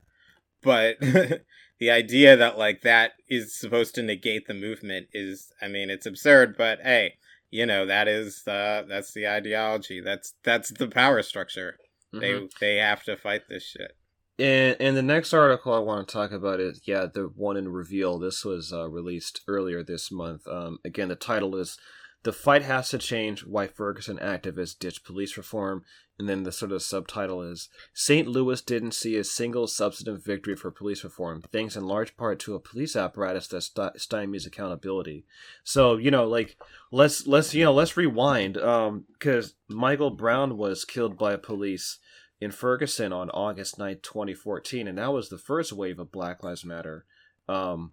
But 0.62 0.96
the 1.78 1.90
idea 1.90 2.36
that 2.36 2.58
like 2.58 2.82
that 2.82 3.12
is 3.28 3.58
supposed 3.58 3.94
to 3.96 4.02
negate 4.02 4.46
the 4.46 4.54
movement 4.54 5.08
is, 5.12 5.52
I 5.62 5.68
mean, 5.68 5.90
it's 5.90 6.06
absurd. 6.06 6.56
But 6.56 6.80
hey, 6.82 7.14
you 7.50 7.66
know 7.66 7.86
that 7.86 8.08
is 8.08 8.46
uh 8.46 8.82
that's 8.88 9.12
the 9.12 9.26
ideology 9.26 10.00
that's 10.00 10.34
that's 10.42 10.70
the 10.70 10.88
power 10.88 11.22
structure 11.22 11.78
mhm. 12.14 12.20
they 12.20 12.48
they 12.60 12.76
have 12.76 13.02
to 13.02 13.16
fight 13.16 13.42
this 13.48 13.62
shit 13.62 13.96
and 14.38 14.76
and 14.80 14.96
the 14.96 15.02
next 15.02 15.32
article 15.32 15.72
I 15.72 15.78
want 15.78 16.06
to 16.06 16.12
talk 16.12 16.30
about 16.32 16.60
is 16.60 16.82
yeah 16.84 17.06
the 17.12 17.30
one 17.34 17.56
in 17.56 17.68
Reveal. 17.68 18.20
This 18.20 18.44
was 18.44 18.72
uh, 18.72 18.88
released 18.88 19.40
earlier 19.48 19.82
this 19.82 20.12
month. 20.12 20.46
Um, 20.46 20.78
again, 20.84 21.08
the 21.08 21.16
title 21.16 21.56
is 21.56 21.76
"The 22.22 22.32
Fight 22.32 22.62
Has 22.62 22.90
to 22.90 22.98
Change: 22.98 23.44
Why 23.44 23.66
Ferguson 23.66 24.18
Activists 24.18 24.78
Ditch 24.78 25.04
Police 25.04 25.36
Reform." 25.36 25.84
And 26.18 26.28
then 26.28 26.42
the 26.42 26.50
sort 26.50 26.72
of 26.72 26.82
subtitle 26.82 27.42
is 27.42 27.68
St. 27.94 28.26
Louis 28.26 28.60
didn't 28.60 28.92
see 28.92 29.16
a 29.16 29.22
single 29.22 29.68
substantive 29.68 30.24
victory 30.24 30.56
for 30.56 30.72
police 30.72 31.04
reform, 31.04 31.42
thanks 31.52 31.76
in 31.76 31.84
large 31.84 32.16
part 32.16 32.40
to 32.40 32.56
a 32.56 32.60
police 32.60 32.96
apparatus 32.96 33.46
that 33.48 33.62
st- 33.62 33.94
stymies 33.94 34.44
accountability. 34.44 35.24
So, 35.62 35.96
you 35.96 36.10
know, 36.10 36.26
like 36.26 36.56
let's 36.90 37.26
let's 37.26 37.54
you 37.54 37.62
know, 37.62 37.72
let's 37.72 37.96
rewind 37.96 38.58
um 38.58 39.04
cuz 39.20 39.54
Michael 39.68 40.10
Brown 40.10 40.56
was 40.56 40.84
killed 40.84 41.16
by 41.16 41.36
police 41.36 41.98
in 42.40 42.50
Ferguson 42.50 43.12
on 43.12 43.30
August 43.30 43.78
9th, 43.78 44.02
2014, 44.02 44.88
and 44.88 44.98
that 44.98 45.12
was 45.12 45.28
the 45.28 45.38
first 45.38 45.72
wave 45.72 46.00
of 46.00 46.10
Black 46.10 46.42
Lives 46.42 46.64
Matter. 46.64 47.04
Um 47.48 47.92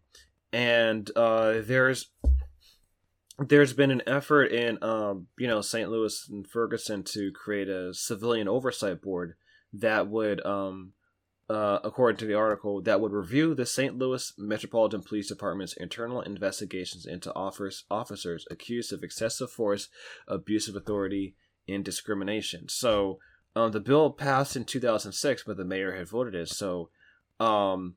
and 0.51 1.11
uh 1.15 1.61
there's 1.61 2.09
there's 3.39 3.73
been 3.73 3.91
an 3.91 4.03
effort 4.07 4.45
in 4.45 4.81
um, 4.83 5.27
you 5.37 5.47
know 5.47 5.61
St. 5.61 5.89
Louis 5.89 6.27
and 6.29 6.47
Ferguson 6.47 7.03
to 7.03 7.31
create 7.31 7.69
a 7.69 7.93
civilian 7.93 8.47
oversight 8.47 9.01
board 9.01 9.35
that 9.73 10.07
would 10.07 10.45
um, 10.45 10.93
uh, 11.49 11.79
according 11.83 12.17
to 12.17 12.25
the 12.25 12.33
article, 12.33 12.81
that 12.81 12.99
would 12.99 13.11
review 13.11 13.53
the 13.53 13.65
St. 13.65 13.97
Louis 13.97 14.33
Metropolitan 14.37 15.03
Police 15.03 15.27
Department's 15.27 15.77
internal 15.77 16.21
investigations 16.21 17.05
into 17.05 17.33
offers, 17.35 17.85
officers 17.91 18.45
accused 18.49 18.91
of 18.91 19.03
excessive 19.03 19.51
force, 19.51 19.89
abuse 20.27 20.67
of 20.67 20.75
authority, 20.75 21.35
and 21.67 21.85
discrimination. 21.85 22.67
So, 22.67 23.19
um, 23.55 23.71
the 23.71 23.79
bill 23.79 24.11
passed 24.11 24.55
in 24.55 24.65
2006, 24.65 25.43
but 25.45 25.57
the 25.57 25.63
mayor 25.63 25.95
had 25.95 26.09
voted 26.09 26.35
it. 26.35 26.49
So, 26.49 26.89
um, 27.39 27.95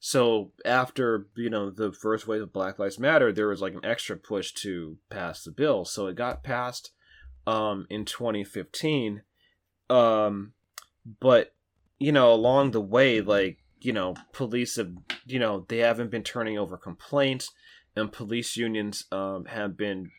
so 0.00 0.52
after 0.64 1.26
you 1.36 1.50
know 1.50 1.70
the 1.70 1.92
first 1.92 2.26
wave 2.26 2.40
of 2.40 2.54
Black 2.54 2.78
Lives 2.78 2.98
Matter, 2.98 3.32
there 3.32 3.48
was 3.48 3.60
like 3.60 3.74
an 3.74 3.84
extra 3.84 4.16
push 4.16 4.52
to 4.52 4.96
pass 5.10 5.44
the 5.44 5.50
bill. 5.50 5.84
So 5.84 6.06
it 6.06 6.16
got 6.16 6.42
passed 6.42 6.92
um, 7.46 7.86
in 7.90 8.06
2015. 8.06 9.22
Um, 9.90 10.54
but 11.20 11.54
you 11.98 12.12
know, 12.12 12.32
along 12.32 12.70
the 12.70 12.80
way, 12.80 13.20
like 13.20 13.58
you 13.78 13.92
know, 13.92 14.14
police 14.32 14.76
have 14.76 14.90
you 15.26 15.38
know 15.38 15.66
they 15.68 15.78
haven't 15.78 16.10
been 16.10 16.22
turning 16.22 16.58
over 16.58 16.78
complaints, 16.78 17.50
and 17.94 18.10
police 18.10 18.56
unions 18.56 19.04
um, 19.12 19.44
have 19.44 19.76
been 19.76 20.10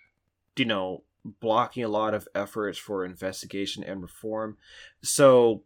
you 0.56 0.66
know 0.66 1.04
blocking 1.40 1.84
a 1.84 1.88
lot 1.88 2.14
of 2.14 2.28
efforts 2.36 2.78
for 2.78 3.04
investigation 3.04 3.84
and 3.84 4.04
reform. 4.04 4.58
So 5.02 5.64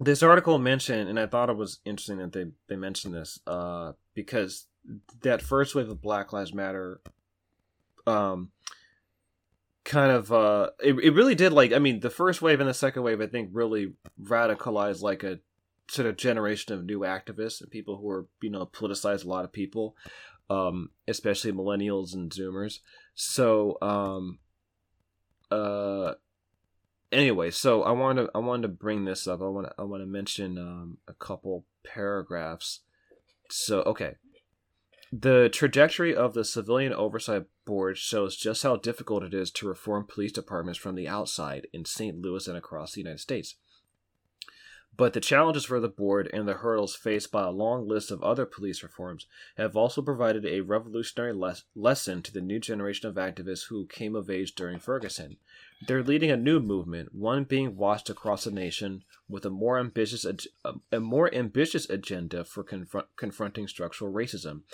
this 0.00 0.22
article 0.22 0.58
mentioned, 0.58 1.10
and 1.10 1.20
I 1.20 1.26
thought 1.26 1.50
it 1.50 1.56
was 1.56 1.80
interesting 1.84 2.18
that 2.18 2.32
they 2.32 2.46
they 2.68 2.76
mentioned 2.76 3.14
this, 3.14 3.38
uh, 3.46 3.92
because 4.14 4.66
that 5.22 5.42
first 5.42 5.74
wave 5.74 5.90
of 5.90 6.00
Black 6.00 6.32
Lives 6.32 6.54
Matter, 6.54 7.02
um, 8.06 8.50
kind 9.84 10.10
of 10.10 10.32
uh, 10.32 10.70
it 10.82 10.94
it 10.94 11.14
really 11.14 11.34
did 11.34 11.52
like 11.52 11.72
I 11.72 11.78
mean 11.78 12.00
the 12.00 12.10
first 12.10 12.40
wave 12.40 12.60
and 12.60 12.68
the 12.68 12.74
second 12.74 13.02
wave 13.02 13.20
I 13.20 13.26
think 13.26 13.50
really 13.52 13.92
radicalized 14.20 15.02
like 15.02 15.22
a 15.22 15.40
sort 15.88 16.08
of 16.08 16.16
generation 16.16 16.72
of 16.72 16.84
new 16.84 17.00
activists 17.00 17.60
and 17.60 17.70
people 17.70 17.98
who 17.98 18.08
are 18.08 18.26
you 18.40 18.50
know 18.50 18.64
politicized 18.64 19.26
a 19.26 19.28
lot 19.28 19.44
of 19.44 19.52
people, 19.52 19.96
um, 20.48 20.90
especially 21.08 21.52
millennials 21.52 22.14
and 22.14 22.30
Zoomers. 22.30 22.78
So 23.14 23.76
um, 23.82 24.38
uh 25.50 26.14
anyway, 27.12 27.50
so 27.50 27.82
I 27.82 27.92
wanted 27.92 28.26
to 28.26 28.30
I 28.34 28.38
wanted 28.38 28.62
to 28.62 28.68
bring 28.68 29.04
this 29.04 29.26
up. 29.26 29.40
I 29.40 29.48
want 29.48 29.68
to 29.68 29.74
I 29.78 29.82
want 29.82 30.02
to 30.02 30.06
mention 30.06 30.58
um, 30.58 30.98
a 31.08 31.14
couple 31.14 31.66
paragraphs. 31.84 32.80
So 33.50 33.82
okay, 33.82 34.16
the 35.12 35.48
trajectory 35.52 36.14
of 36.14 36.34
the 36.34 36.44
Civilian 36.44 36.92
Oversight 36.92 37.44
Board 37.64 37.98
shows 37.98 38.36
just 38.36 38.62
how 38.62 38.76
difficult 38.76 39.22
it 39.22 39.34
is 39.34 39.50
to 39.52 39.68
reform 39.68 40.06
police 40.08 40.32
departments 40.32 40.78
from 40.78 40.94
the 40.94 41.08
outside 41.08 41.66
in 41.72 41.84
St. 41.84 42.20
Louis 42.20 42.46
and 42.46 42.56
across 42.56 42.92
the 42.92 43.00
United 43.00 43.20
States. 43.20 43.56
But 45.00 45.14
the 45.14 45.20
challenges 45.20 45.64
for 45.64 45.80
the 45.80 45.88
board 45.88 46.28
and 46.30 46.46
the 46.46 46.52
hurdles 46.52 46.94
faced 46.94 47.32
by 47.32 47.44
a 47.44 47.50
long 47.50 47.88
list 47.88 48.10
of 48.10 48.22
other 48.22 48.44
police 48.44 48.82
reforms 48.82 49.26
have 49.56 49.74
also 49.74 50.02
provided 50.02 50.44
a 50.44 50.60
revolutionary 50.60 51.32
les- 51.32 51.64
lesson 51.74 52.20
to 52.20 52.30
the 52.30 52.42
new 52.42 52.58
generation 52.58 53.08
of 53.08 53.14
activists 53.14 53.68
who 53.68 53.86
came 53.86 54.14
of 54.14 54.28
age 54.28 54.54
during 54.54 54.78
Ferguson. 54.78 55.38
They're 55.86 56.02
leading 56.02 56.30
a 56.30 56.36
new 56.36 56.60
movement, 56.60 57.14
one 57.14 57.44
being 57.44 57.76
watched 57.76 58.10
across 58.10 58.44
the 58.44 58.50
nation 58.50 59.02
with 59.26 59.46
a 59.46 59.48
more 59.48 59.78
ambitious 59.78 60.26
ag- 60.26 60.76
a 60.92 61.00
more 61.00 61.34
ambitious 61.34 61.88
agenda 61.88 62.44
for 62.44 62.62
confront- 62.62 63.16
confronting 63.16 63.68
structural 63.68 64.12
racism. 64.12 64.64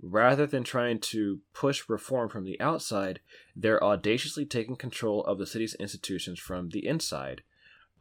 Rather 0.00 0.46
than 0.46 0.64
trying 0.64 0.98
to 1.00 1.40
push 1.52 1.90
reform 1.90 2.30
from 2.30 2.44
the 2.44 2.58
outside, 2.58 3.20
they're 3.54 3.84
audaciously 3.84 4.46
taking 4.46 4.76
control 4.76 5.22
of 5.24 5.36
the 5.36 5.46
city's 5.46 5.74
institutions 5.74 6.40
from 6.40 6.70
the 6.70 6.86
inside. 6.86 7.42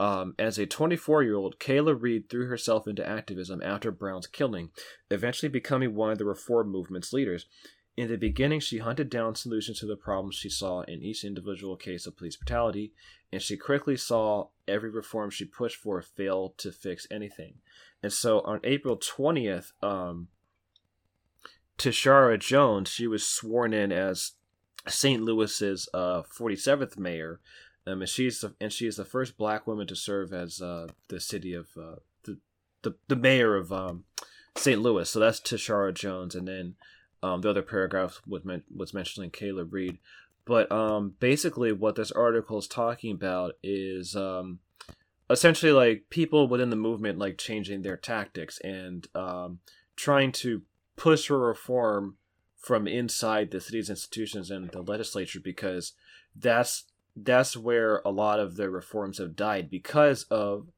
Um, 0.03 0.35
as 0.37 0.57
a 0.57 0.65
24 0.65 1.23
year 1.23 1.35
old, 1.35 1.59
Kayla 1.59 1.95
Reed 1.97 2.29
threw 2.29 2.47
herself 2.47 2.89
into 2.89 3.07
activism 3.07 3.61
after 3.63 3.89
Brown's 3.89 4.27
killing, 4.27 4.71
eventually 5.09 5.47
becoming 5.47 5.95
one 5.95 6.11
of 6.11 6.17
the 6.17 6.25
reform 6.25 6.69
movement's 6.73 7.13
leaders. 7.13 7.45
In 7.95 8.09
the 8.09 8.17
beginning, 8.17 8.59
she 8.59 8.79
hunted 8.79 9.09
down 9.09 9.35
solutions 9.35 9.79
to 9.79 9.85
the 9.85 9.95
problems 9.95 10.35
she 10.35 10.49
saw 10.49 10.81
in 10.81 11.01
each 11.01 11.23
individual 11.23 11.77
case 11.77 12.05
of 12.05 12.17
police 12.17 12.35
brutality, 12.35 12.91
and 13.31 13.41
she 13.41 13.55
quickly 13.55 13.95
saw 13.95 14.47
every 14.67 14.89
reform 14.89 15.29
she 15.29 15.45
pushed 15.45 15.77
for 15.77 16.01
fail 16.01 16.53
to 16.57 16.73
fix 16.73 17.07
anything. 17.09 17.59
And 18.01 18.11
so 18.11 18.41
on 18.41 18.59
April 18.65 18.97
20th, 18.97 19.71
um, 19.81 20.27
Tishaura 21.77 22.37
Jones, 22.37 22.89
she 22.89 23.07
was 23.07 23.25
sworn 23.25 23.73
in 23.73 23.93
as 23.93 24.33
St. 24.85 25.23
Louis's 25.23 25.87
uh, 25.93 26.23
47th 26.23 26.97
mayor, 26.97 27.39
um, 27.85 28.01
and 28.01 28.09
she's 28.09 28.41
the, 28.41 28.53
and 28.61 28.71
she 28.71 28.87
is 28.87 28.95
the 28.95 29.05
first 29.05 29.37
black 29.37 29.67
woman 29.67 29.87
to 29.87 29.95
serve 29.95 30.33
as 30.33 30.61
uh, 30.61 30.87
the 31.09 31.19
city 31.19 31.53
of 31.53 31.67
uh, 31.77 31.95
the, 32.23 32.37
the 32.81 32.95
the 33.07 33.15
mayor 33.15 33.55
of 33.55 33.71
um, 33.71 34.05
St. 34.55 34.81
Louis. 34.81 35.09
So 35.09 35.19
that's 35.19 35.39
Tishaura 35.39 35.93
Jones, 35.93 36.35
and 36.35 36.47
then 36.47 36.75
um, 37.21 37.41
the 37.41 37.49
other 37.49 37.61
paragraph 37.61 38.21
was 38.27 38.45
men- 38.45 38.63
was 38.73 38.93
mentioning 38.93 39.31
Kayla 39.31 39.67
Reed. 39.69 39.97
But 40.45 40.71
um, 40.71 41.15
basically, 41.19 41.71
what 41.71 41.95
this 41.95 42.11
article 42.11 42.57
is 42.57 42.67
talking 42.67 43.11
about 43.11 43.53
is 43.63 44.15
um, 44.15 44.59
essentially 45.29 45.71
like 45.71 46.05
people 46.09 46.47
within 46.47 46.69
the 46.69 46.75
movement 46.75 47.17
like 47.17 47.37
changing 47.37 47.81
their 47.81 47.97
tactics 47.97 48.59
and 48.59 49.07
um, 49.15 49.59
trying 49.95 50.31
to 50.33 50.61
push 50.95 51.27
for 51.27 51.39
reform 51.39 52.17
from 52.57 52.87
inside 52.87 53.51
the 53.51 53.59
city's 53.59 53.89
institutions 53.89 54.49
and 54.49 54.69
the 54.71 54.81
legislature 54.81 55.39
because 55.39 55.93
that's 56.35 56.85
that's 57.15 57.55
where 57.55 58.01
a 58.05 58.09
lot 58.09 58.39
of 58.39 58.55
the 58.55 58.69
reforms 58.69 59.17
have 59.19 59.35
died 59.35 59.69
because 59.69 60.23
of 60.23 60.69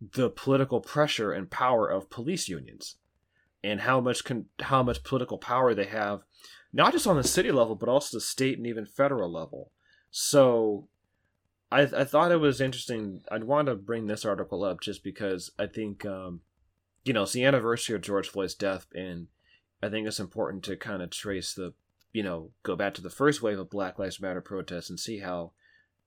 the 0.00 0.30
political 0.30 0.80
pressure 0.80 1.32
and 1.32 1.50
power 1.50 1.88
of 1.88 2.10
police 2.10 2.48
unions 2.48 2.96
and 3.62 3.82
how 3.82 4.00
much 4.00 4.24
con- 4.24 4.46
how 4.62 4.82
much 4.82 5.04
political 5.04 5.38
power 5.38 5.74
they 5.74 5.84
have 5.84 6.22
not 6.72 6.92
just 6.92 7.06
on 7.06 7.16
the 7.16 7.24
city 7.24 7.52
level 7.52 7.74
but 7.74 7.88
also 7.88 8.16
the 8.16 8.20
state 8.20 8.56
and 8.58 8.66
even 8.66 8.86
federal 8.86 9.30
level. 9.30 9.70
So 10.10 10.88
i 11.72 11.82
i 11.82 12.04
thought 12.04 12.30
it 12.30 12.36
was 12.36 12.60
interesting 12.60 13.22
i'd 13.32 13.44
want 13.44 13.66
to 13.66 13.74
bring 13.74 14.06
this 14.06 14.24
article 14.24 14.62
up 14.62 14.80
just 14.80 15.02
because 15.02 15.50
i 15.58 15.66
think 15.66 16.04
um 16.04 16.40
you 17.04 17.12
know 17.12 17.22
it's 17.22 17.32
the 17.32 17.44
anniversary 17.44 17.96
of 17.96 18.02
george 18.02 18.28
floyd's 18.28 18.54
death 18.54 18.86
and 18.94 19.26
i 19.82 19.88
think 19.88 20.06
it's 20.06 20.20
important 20.20 20.62
to 20.62 20.76
kind 20.76 21.02
of 21.02 21.10
trace 21.10 21.54
the 21.54 21.72
you 22.12 22.22
know 22.22 22.50
go 22.62 22.76
back 22.76 22.94
to 22.94 23.02
the 23.02 23.10
first 23.10 23.42
wave 23.42 23.58
of 23.58 23.70
black 23.70 23.98
lives 23.98 24.20
matter 24.20 24.42
protests 24.42 24.90
and 24.90 25.00
see 25.00 25.20
how 25.20 25.52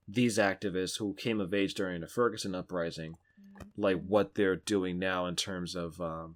these 0.08 0.38
activists 0.38 0.98
who 0.98 1.13
came 1.13 1.41
of 1.41 1.54
age 1.54 1.74
during 1.74 2.02
the 2.02 2.08
Ferguson 2.08 2.56
uprising, 2.56 3.18
like 3.78 4.02
what 4.06 4.36
they're 4.36 4.56
doing 4.56 5.00
now 5.00 5.26
in 5.26 5.36
terms 5.36 5.76
of 5.76 6.00
um, 6.00 6.36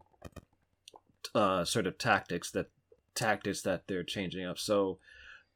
uh, 1.36 1.63
sort 1.65 1.88
of 1.88 1.97
tactics 1.97 2.51
that 2.51 2.67
tactics 3.15 3.62
that 3.62 3.88
they're 3.88 4.03
changing 4.03 4.45
up. 4.45 4.58
So 4.58 4.99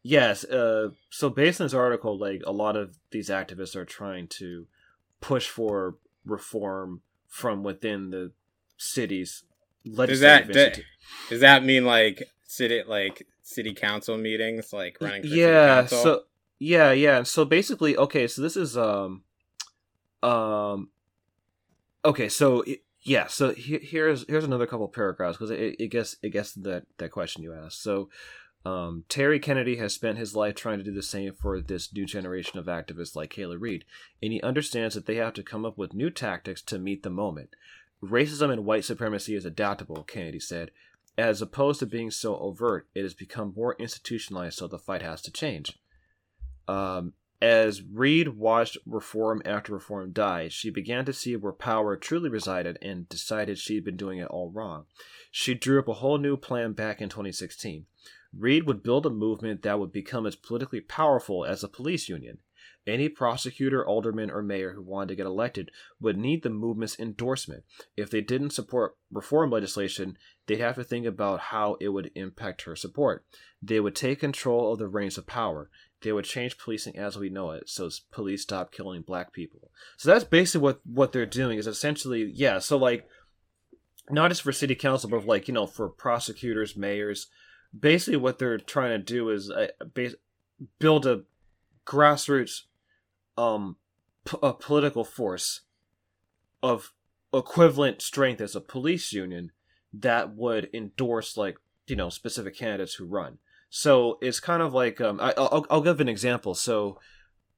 yes, 0.03 0.43
uh, 0.43 0.89
so 1.09 1.29
based 1.29 1.61
on 1.61 1.65
this 1.65 1.73
article, 1.73 2.17
like 2.17 2.43
a 2.45 2.51
lot 2.51 2.75
of 2.75 2.97
these 3.11 3.29
activists 3.29 3.75
are 3.75 3.85
trying 3.85 4.27
to 4.27 4.67
push 5.21 5.47
for 5.47 5.95
reform 6.25 7.01
from 7.27 7.63
within 7.63 8.11
the 8.11 8.31
city's 8.77 9.43
does 9.83 10.19
that 10.21 10.51
does, 10.51 10.79
does 11.29 11.41
that 11.41 11.63
mean 11.63 11.85
like 11.85 12.29
city 12.45 12.83
like 12.87 13.27
city 13.41 13.73
council 13.73 14.17
meetings 14.17 14.71
like 14.71 14.97
running 15.01 15.21
yeah 15.25 15.85
so 15.85 16.23
yeah, 16.63 16.91
yeah. 16.91 17.23
So 17.23 17.43
basically, 17.43 17.97
okay, 17.97 18.25
so 18.27 18.41
this 18.41 18.55
is 18.55 18.77
um 18.77 19.23
um 20.21 20.89
okay, 22.05 22.29
so 22.29 22.63
yeah, 23.01 23.27
so 23.27 23.53
here's 23.53 24.25
here's 24.29 24.45
another 24.45 24.65
couple 24.65 24.87
paragraphs 24.87 25.37
because 25.37 25.51
it, 25.51 25.75
it 25.77 25.87
gets 25.89 26.15
it 26.23 26.29
gets 26.29 26.53
that 26.53 26.85
that 26.99 27.11
question 27.11 27.43
you 27.43 27.53
asked. 27.53 27.83
So 27.83 28.09
um, 28.65 29.03
Terry 29.09 29.39
Kennedy 29.39 29.75
has 29.75 29.93
spent 29.93 30.17
his 30.17 30.37
life 30.37 30.55
trying 30.55 30.77
to 30.77 30.85
do 30.85 30.93
the 30.93 31.03
same 31.03 31.33
for 31.33 31.59
this 31.59 31.93
new 31.93 32.05
generation 32.05 32.57
of 32.57 32.67
activists 32.67 33.13
like 33.13 33.33
Kayla 33.33 33.59
Reed, 33.59 33.83
and 34.21 34.31
he 34.31 34.41
understands 34.41 34.95
that 34.95 35.05
they 35.05 35.15
have 35.15 35.33
to 35.33 35.43
come 35.43 35.65
up 35.65 35.77
with 35.77 35.93
new 35.93 36.09
tactics 36.09 36.61
to 36.61 36.79
meet 36.79 37.03
the 37.03 37.09
moment. 37.09 37.49
Racism 38.01 38.49
and 38.51 38.63
white 38.63 38.85
supremacy 38.85 39.35
is 39.35 39.43
adaptable, 39.43 40.03
Kennedy 40.03 40.39
said. 40.39 40.71
As 41.17 41.41
opposed 41.41 41.79
to 41.81 41.85
being 41.85 42.09
so 42.09 42.37
overt, 42.37 42.87
it 42.95 43.03
has 43.03 43.13
become 43.13 43.53
more 43.55 43.75
institutionalized, 43.77 44.57
so 44.57 44.67
the 44.67 44.79
fight 44.79 45.01
has 45.01 45.21
to 45.23 45.31
change. 45.31 45.77
Um, 46.67 47.13
as 47.41 47.81
Reed 47.81 48.29
watched 48.29 48.77
reform 48.85 49.41
after 49.43 49.73
reform 49.73 50.13
die, 50.13 50.47
she 50.47 50.69
began 50.69 51.03
to 51.03 51.11
see 51.11 51.35
where 51.35 51.51
power 51.51 51.97
truly 51.97 52.29
resided 52.29 52.77
and 52.81 53.09
decided 53.09 53.57
she'd 53.57 53.83
been 53.83 53.97
doing 53.97 54.19
it 54.19 54.29
all 54.29 54.49
wrong. 54.49 54.85
She 55.29 55.53
drew 55.53 55.79
up 55.79 55.89
a 55.89 55.95
whole 55.95 56.17
new 56.17 56.37
plan 56.37 56.71
back 56.71 57.01
in 57.01 57.09
2016. 57.09 57.85
Reed 58.33 58.65
would 58.65 58.81
build 58.81 59.05
a 59.05 59.09
movement 59.09 59.61
that 59.63 59.77
would 59.77 59.91
become 59.91 60.25
as 60.25 60.37
politically 60.37 60.79
powerful 60.79 61.43
as 61.43 61.63
a 61.63 61.67
police 61.67 62.07
union. 62.07 62.37
Any 62.85 63.07
prosecutor, 63.07 63.85
alderman, 63.85 64.29
or 64.29 64.41
mayor 64.41 64.73
who 64.73 64.81
wanted 64.81 65.09
to 65.09 65.15
get 65.15 65.25
elected 65.25 65.69
would 66.01 66.17
need 66.17 66.43
the 66.43 66.49
movement's 66.49 66.99
endorsement. 66.99 67.63
If 67.95 68.09
they 68.09 68.21
didn't 68.21 68.49
support 68.49 68.97
reform 69.11 69.51
legislation, 69.51 70.17
they'd 70.47 70.59
have 70.59 70.75
to 70.75 70.83
think 70.83 71.05
about 71.05 71.39
how 71.39 71.75
it 71.79 71.89
would 71.89 72.11
impact 72.15 72.63
her 72.63 72.75
support. 72.75 73.25
They 73.61 73.79
would 73.79 73.95
take 73.95 74.19
control 74.19 74.73
of 74.73 74.79
the 74.79 74.87
reins 74.87 75.17
of 75.17 75.27
power 75.27 75.69
they 76.03 76.11
would 76.11 76.25
change 76.25 76.57
policing 76.57 76.97
as 76.97 77.17
we 77.17 77.29
know 77.29 77.51
it 77.51 77.67
so 77.67 77.89
police 78.11 78.43
stop 78.43 78.71
killing 78.71 79.01
black 79.01 79.33
people 79.33 79.71
so 79.97 80.09
that's 80.09 80.23
basically 80.23 80.61
what 80.61 80.79
what 80.85 81.11
they're 81.11 81.25
doing 81.25 81.57
is 81.57 81.67
essentially 81.67 82.31
yeah 82.35 82.59
so 82.59 82.77
like 82.77 83.07
not 84.09 84.29
just 84.29 84.41
for 84.41 84.51
city 84.51 84.75
council, 84.75 85.09
but 85.09 85.25
like 85.25 85.47
you 85.47 85.53
know 85.53 85.65
for 85.67 85.89
prosecutors, 85.89 86.75
mayors. 86.75 87.27
Basically, 87.77 88.17
what 88.17 88.37
they're 88.37 88.57
trying 88.57 88.91
to 88.91 88.99
do 88.99 89.29
is 89.29 89.49
uh, 89.49 89.67
base, 89.93 90.15
build 90.79 91.05
a 91.05 91.23
grassroots, 91.85 92.63
um, 93.37 93.77
p- 94.25 94.37
a 94.43 94.53
political 94.53 95.03
force 95.03 95.61
of 96.61 96.93
equivalent 97.33 98.01
strength 98.01 98.41
as 98.41 98.55
a 98.55 98.61
police 98.61 99.11
union 99.11 99.51
that 99.91 100.35
would 100.35 100.69
endorse 100.73 101.35
like 101.35 101.57
you 101.87 101.95
know 101.95 102.09
specific 102.09 102.55
candidates 102.55 102.95
who 102.95 103.05
run. 103.05 103.39
So 103.75 104.19
it's 104.21 104.39
kind 104.39 104.61
of 104.61 104.71
like 104.75 105.01
um, 105.01 105.19
I, 105.19 105.33
will 105.35 105.65
I'll 105.67 105.81
give 105.81 105.99
an 105.99 106.07
example. 106.07 106.53
So 106.53 106.99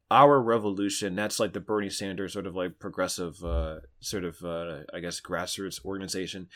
our 0.10 0.42
revolution 0.42 1.16
that's 1.16 1.40
like 1.40 1.52
the 1.54 1.60
bernie 1.60 1.90
sanders 1.90 2.34
sort 2.34 2.46
of 2.46 2.56
like 2.56 2.78
progressive 2.78 3.44
uh, 3.44 3.78
sort 4.00 4.24
of 4.24 4.38
uh, 4.44 4.82
i 4.94 5.00
guess 5.00 5.20
grassroots 5.20 5.84
organization 5.84 6.48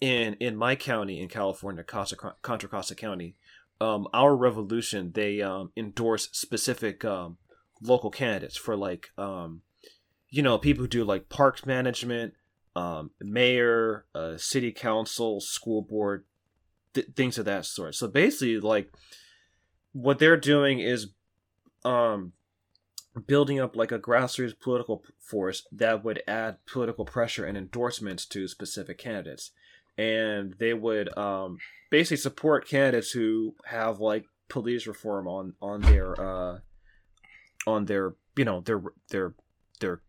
in 0.00 0.32
in 0.40 0.56
my 0.56 0.74
county 0.74 1.20
in 1.20 1.28
california 1.28 1.84
contra, 1.84 2.34
contra 2.40 2.66
costa 2.66 2.94
county 2.94 3.36
um, 3.80 4.08
our 4.14 4.34
revolution 4.34 5.12
they 5.14 5.42
um, 5.42 5.70
endorse 5.76 6.30
specific 6.32 7.04
um, 7.04 7.36
local 7.82 8.10
candidates 8.10 8.56
for 8.56 8.74
like 8.74 9.10
um, 9.18 9.60
you 10.30 10.42
know 10.42 10.56
people 10.56 10.84
who 10.84 10.88
do 10.88 11.04
like 11.04 11.28
parks 11.28 11.66
management 11.66 12.32
um, 12.74 13.10
mayor 13.20 14.06
uh, 14.14 14.38
city 14.38 14.72
council 14.72 15.40
school 15.40 15.82
board 15.82 16.24
th- 16.94 17.08
things 17.14 17.38
of 17.38 17.44
that 17.44 17.66
sort. 17.66 17.94
So 17.94 18.08
basically 18.08 18.60
like 18.60 18.92
what 19.92 20.18
they're 20.18 20.36
doing 20.36 20.80
is 20.80 21.08
um 21.84 22.32
building 23.26 23.60
up 23.60 23.76
like 23.76 23.92
a 23.92 23.98
grassroots 23.98 24.58
political 24.58 25.04
force 25.20 25.66
that 25.70 26.04
would 26.04 26.22
add 26.26 26.56
political 26.66 27.04
pressure 27.04 27.44
and 27.44 27.56
endorsements 27.56 28.26
to 28.26 28.48
specific 28.48 28.98
candidates. 28.98 29.52
And 29.96 30.54
they 30.58 30.74
would 30.74 31.16
um, 31.16 31.58
basically 31.90 32.16
support 32.16 32.66
candidates 32.66 33.12
who 33.12 33.54
have 33.66 34.00
like 34.00 34.24
police 34.48 34.86
reform 34.86 35.26
on 35.26 35.54
on 35.60 35.80
their 35.80 36.20
uh 36.20 36.58
on 37.66 37.86
their 37.86 38.14
you 38.36 38.44
know 38.44 38.60
their 38.60 38.82
their 39.10 39.34
their 39.80 40.02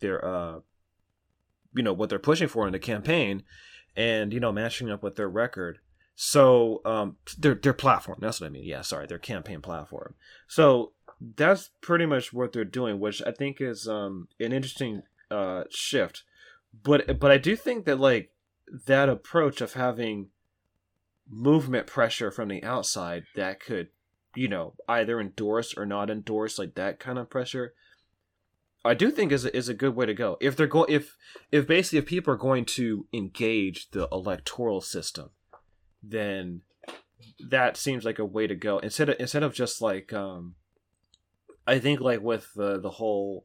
their 0.00 0.24
uh 0.24 0.60
you 1.74 1.82
know 1.82 1.92
what 1.92 2.08
they're 2.08 2.18
pushing 2.18 2.48
for 2.48 2.66
in 2.66 2.72
the 2.72 2.78
campaign 2.78 3.42
and 3.96 4.32
you 4.32 4.40
know 4.40 4.52
matching 4.52 4.90
up 4.90 5.02
with 5.02 5.16
their 5.16 5.28
record 5.28 5.80
so 6.20 6.80
um 6.84 7.16
their 7.38 7.54
their 7.54 7.72
platform 7.72 8.18
that's 8.20 8.40
what 8.40 8.48
i 8.48 8.50
mean. 8.50 8.64
Yeah 8.64 8.80
sorry 8.80 9.06
their 9.06 9.20
campaign 9.20 9.60
platform. 9.60 10.14
So 10.48 10.92
that's 11.36 11.70
pretty 11.80 12.06
much 12.06 12.32
what 12.32 12.52
they're 12.52 12.64
doing, 12.64 12.98
which 12.98 13.22
I 13.24 13.30
think 13.30 13.60
is 13.60 13.86
um, 13.86 14.26
an 14.40 14.52
interesting 14.52 15.02
uh, 15.30 15.64
shift. 15.70 16.24
But 16.82 17.20
but 17.20 17.30
I 17.30 17.38
do 17.38 17.54
think 17.54 17.84
that 17.84 18.00
like 18.00 18.32
that 18.86 19.08
approach 19.08 19.60
of 19.60 19.74
having 19.74 20.28
movement 21.30 21.86
pressure 21.86 22.32
from 22.32 22.48
the 22.48 22.64
outside 22.64 23.24
that 23.36 23.60
could 23.60 23.88
you 24.34 24.48
know 24.48 24.74
either 24.88 25.20
endorse 25.20 25.72
or 25.76 25.86
not 25.86 26.10
endorse 26.10 26.58
like 26.58 26.74
that 26.74 26.98
kind 26.98 27.18
of 27.18 27.28
pressure 27.28 27.74
i 28.84 28.94
do 28.94 29.10
think 29.10 29.30
is 29.30 29.44
a, 29.44 29.54
is 29.54 29.68
a 29.68 29.74
good 29.74 29.94
way 29.94 30.06
to 30.06 30.14
go. 30.14 30.38
If 30.40 30.56
they're 30.56 30.66
going 30.66 30.92
if 30.92 31.16
if 31.52 31.66
basically 31.66 31.98
if 31.98 32.06
people 32.06 32.32
are 32.32 32.38
going 32.38 32.64
to 32.66 33.06
engage 33.12 33.90
the 33.90 34.08
electoral 34.10 34.80
system 34.80 35.30
then 36.02 36.62
that 37.40 37.76
seems 37.76 38.04
like 38.04 38.18
a 38.18 38.24
way 38.24 38.46
to 38.46 38.54
go 38.54 38.78
instead 38.78 39.08
of 39.08 39.16
instead 39.18 39.42
of 39.42 39.54
just 39.54 39.82
like 39.82 40.12
um 40.12 40.54
I 41.66 41.78
think 41.78 42.00
like 42.00 42.20
with 42.20 42.52
the 42.54 42.78
the 42.78 42.90
whole 42.90 43.44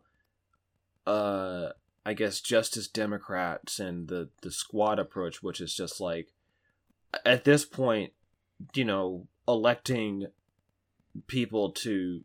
uh 1.06 1.70
I 2.06 2.13
guess 2.13 2.42
Justice 2.42 2.88
Democrats 2.88 3.80
and 3.80 4.08
the 4.08 4.30
the 4.42 4.52
squad 4.52 5.00
approach, 5.00 5.42
which 5.42 5.62
is 5.62 5.74
just 5.74 6.02
like 6.02 6.34
at 7.26 7.44
this 7.44 7.66
point, 7.66 8.13
you 8.74 8.86
know, 8.86 9.28
electing 9.48 10.28
people 11.28 11.72
to 11.72 12.24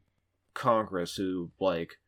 Congress 0.55 1.15
who 1.15 1.51
like 1.61 1.99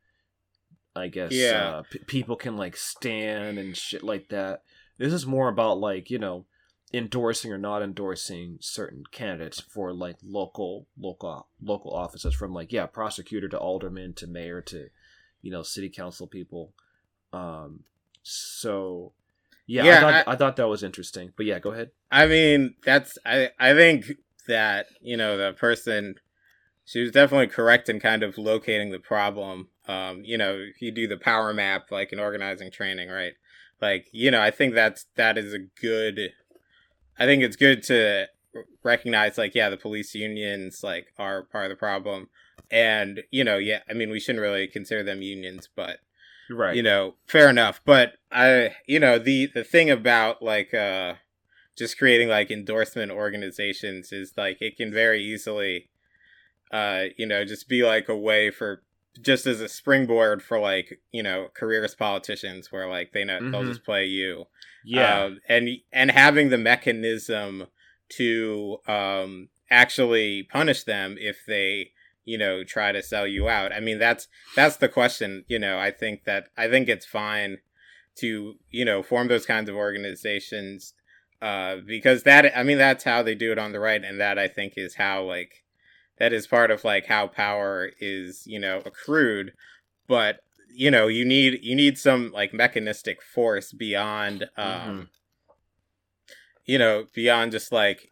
I 0.97 1.09
guess 1.09 1.33
yeah. 1.33 1.77
uh, 1.77 1.83
p- 1.89 2.01
people 2.01 2.37
can 2.37 2.57
like 2.57 2.77
stand 2.77 3.59
and 3.59 3.77
shit 3.77 4.03
like 4.03 4.29
that. 4.31 4.63
This 4.99 5.13
is 5.13 5.27
more 5.27 5.49
about 5.49 5.79
like 5.79 6.11
you 6.11 6.19
know 6.19 6.47
endorsing 6.93 7.53
or 7.53 7.59
not 7.59 7.83
endorsing 7.83 8.59
certain 8.61 9.05
candidates 9.13 9.61
for 9.61 9.93
like 9.93 10.17
local 10.25 10.87
local 10.99 11.49
local 11.63 11.95
offices 11.95 12.35
from 12.35 12.53
like 12.53 12.73
yeah 12.73 12.87
prosecutor 12.87 13.49
to 13.49 13.59
alderman 13.59 14.13
to 14.13 14.27
mayor 14.27 14.61
to 14.61 14.89
you 15.41 15.51
know 15.51 15.63
city 15.63 15.89
council 15.89 16.27
people. 16.27 16.73
Um 17.33 17.81
so 18.23 19.13
yeah, 19.67 19.85
yeah 19.85 19.97
I, 19.97 20.01
thought, 20.01 20.15
I, 20.15 20.33
I 20.33 20.37
thought 20.37 20.57
that 20.57 20.69
was 20.69 20.83
interesting. 20.83 21.33
But 21.37 21.47
yeah 21.47 21.61
go 21.61 21.71
ahead. 21.71 21.91
I 22.11 22.27
mean 22.27 22.75
that's 22.85 23.17
i 23.25 23.51
i 23.59 23.73
think 23.73 24.07
that 24.49 24.87
you 25.01 25.17
know 25.17 25.37
the 25.37 25.53
person 25.53 26.17
she 26.85 27.03
was 27.03 27.13
definitely 27.13 27.47
correct 27.47 27.89
in 27.89 28.01
kind 28.01 28.25
of 28.25 28.37
locating 28.37 28.91
the 28.91 28.99
problem. 28.99 29.69
Um 29.87 30.23
you 30.25 30.37
know 30.37 30.61
you 30.81 30.91
do 30.91 31.07
the 31.07 31.17
power 31.17 31.55
map 31.55 31.93
like 31.93 32.13
in 32.13 32.19
organizing 32.19 32.73
training 32.73 33.11
right? 33.11 33.35
Like 33.81 34.09
you 34.13 34.31
know 34.31 34.43
i 34.43 34.51
think 34.51 34.75
that's 34.75 35.07
that 35.15 35.39
is 35.39 35.55
a 35.55 35.81
good 35.81 36.33
I 37.21 37.27
think 37.27 37.43
it's 37.43 37.57
good 37.57 37.83
to 37.85 38.27
recognize 38.83 39.39
like 39.39 39.55
yeah 39.55 39.69
the 39.69 39.77
police 39.77 40.15
unions 40.15 40.83
like 40.83 41.13
are 41.19 41.45
part 41.45 41.67
of 41.67 41.71
the 41.71 41.77
problem. 41.77 42.29
And 42.71 43.23
you 43.31 43.45
know 43.45 43.59
yeah 43.59 43.81
i 43.89 43.93
mean 43.93 44.11
we 44.11 44.21
shouldn't 44.21 44.43
really 44.43 44.67
consider 44.67 45.03
them 45.03 45.23
unions 45.23 45.69
but 45.75 45.99
right. 46.49 46.75
you 46.75 46.83
know 46.83 47.15
fair 47.27 47.49
enough. 47.51 47.81
But 47.85 48.15
i 48.33 48.75
you 48.87 48.99
know 48.99 49.19
the 49.19 49.51
the 49.55 49.65
thing 49.65 49.91
about 49.91 50.43
like 50.43 50.73
uh 50.73 51.15
just 51.77 51.99
creating 51.99 52.29
like 52.29 52.51
endorsement 52.51 53.13
organizations 53.13 54.13
is 54.13 54.33
like 54.37 54.59
it 54.61 54.77
can 54.77 54.93
very 54.93 55.23
easily 55.23 55.91
uh 56.73 57.05
you 57.17 57.27
know 57.27 57.45
just 57.45 57.69
be 57.69 57.83
like 57.83 58.09
a 58.09 58.17
way 58.17 58.51
for 58.51 58.83
just 59.21 59.47
as 59.47 59.61
a 59.61 59.69
springboard 59.69 60.43
for 60.43 60.59
like 60.59 61.01
you 61.13 61.23
know 61.23 61.49
careers 61.55 61.95
politicians 61.95 62.71
where 62.71 62.89
like 62.89 63.13
they 63.13 63.25
know 63.25 63.39
mm-hmm. 63.39 63.51
they'll 63.51 63.65
just 63.65 63.85
play 63.85 64.07
you. 64.07 64.45
Yeah. 64.85 65.25
Um, 65.25 65.41
and 65.49 65.69
and 65.93 66.11
having 66.11 66.51
the 66.51 66.59
mechanism 66.59 67.67
to 68.17 68.79
um 68.87 69.49
actually 69.71 70.49
punish 70.51 70.85
them 70.85 71.17
if 71.19 71.39
they 71.47 71.91
you 72.25 72.39
know 72.39 72.65
try 72.65 72.93
to 72.93 73.03
sell 73.03 73.27
you 73.27 73.49
out. 73.49 73.73
I 73.73 73.81
mean 73.81 73.99
that's 73.99 74.29
that's 74.57 74.77
the 74.77 74.89
question 74.89 75.45
you 75.49 75.59
know 75.59 75.79
i 75.79 75.91
think 75.91 76.25
that 76.25 76.49
i 76.57 76.69
think 76.69 76.89
it's 76.89 77.07
fine 77.07 77.59
to 78.17 78.55
you 78.71 78.85
know 78.85 79.03
form 79.03 79.29
those 79.29 79.47
kinds 79.47 79.69
of 79.69 79.77
organizations 79.77 80.95
uh 81.41 81.77
because 81.87 82.23
that 82.25 82.57
i 82.57 82.63
mean 82.63 82.79
that's 82.79 83.05
how 83.05 83.23
they 83.23 83.35
do 83.35 83.53
it 83.53 83.59
on 83.59 83.73
the 83.73 83.81
right 83.81 84.05
and 84.05 84.21
that 84.21 84.39
i 84.39 84.47
think 84.47 84.75
is 84.77 84.97
how 84.97 85.23
like 85.23 85.65
that 86.21 86.33
is 86.33 86.47
part 86.47 86.71
of 86.71 86.85
like 86.85 87.07
how 87.07 87.27
power 87.27 87.91
is 87.99 88.47
you 88.47 88.61
know 88.61 88.81
accrued 88.87 89.53
but 90.07 90.41
you 90.73 90.91
know 90.91 91.09
you 91.09 91.25
need 91.25 91.59
you 91.63 91.75
need 91.75 91.99
some 91.99 92.31
like 92.31 92.55
mechanistic 92.55 93.21
force 93.21 93.73
beyond 93.73 94.45
um 94.57 94.71
mm-hmm. 94.71 95.03
you 96.65 96.79
know 96.79 97.07
beyond 97.13 97.51
just 97.51 97.73
like 97.73 98.09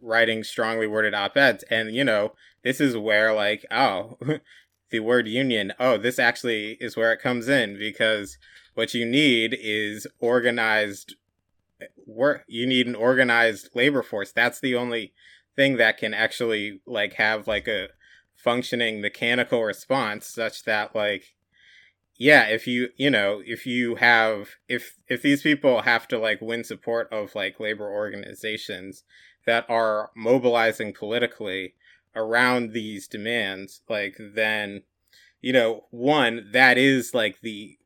writing 0.00 0.44
strongly 0.44 0.86
worded 0.86 1.14
op-eds 1.14 1.64
and 1.70 1.92
you 1.92 2.04
know 2.04 2.32
this 2.62 2.80
is 2.80 2.96
where 2.96 3.34
like 3.34 3.64
oh 3.72 4.16
the 4.90 5.00
word 5.00 5.26
union 5.26 5.72
oh 5.80 5.98
this 5.98 6.18
actually 6.18 6.76
is 6.80 6.96
where 6.96 7.12
it 7.12 7.20
comes 7.20 7.48
in 7.48 7.76
because 7.76 8.38
what 8.74 8.94
you 8.94 9.04
need 9.04 9.56
is 9.60 10.06
organized 10.20 11.16
work 12.06 12.44
you 12.46 12.66
need 12.66 12.86
an 12.86 12.94
organized 12.94 13.70
labor 13.74 14.02
force 14.02 14.30
that's 14.30 14.60
the 14.60 14.76
only 14.76 15.12
thing 15.56 15.76
that 15.76 15.98
can 15.98 16.14
actually 16.14 16.80
like 16.86 17.14
have 17.14 17.46
like 17.46 17.68
a 17.68 17.88
functioning 18.36 19.00
mechanical 19.00 19.62
response 19.62 20.26
such 20.26 20.64
that 20.64 20.94
like 20.94 21.34
yeah 22.18 22.44
if 22.44 22.66
you 22.66 22.88
you 22.96 23.10
know 23.10 23.40
if 23.44 23.66
you 23.66 23.96
have 23.96 24.50
if 24.68 24.98
if 25.08 25.22
these 25.22 25.42
people 25.42 25.82
have 25.82 26.06
to 26.06 26.18
like 26.18 26.40
win 26.40 26.62
support 26.62 27.10
of 27.12 27.34
like 27.34 27.58
labor 27.58 27.88
organizations 27.88 29.04
that 29.46 29.64
are 29.68 30.10
mobilizing 30.16 30.92
politically 30.92 31.74
around 32.14 32.72
these 32.72 33.08
demands 33.08 33.80
like 33.88 34.16
then 34.18 34.82
you 35.40 35.52
know 35.52 35.84
one 35.90 36.48
that 36.52 36.76
is 36.76 37.14
like 37.14 37.36
the 37.42 37.76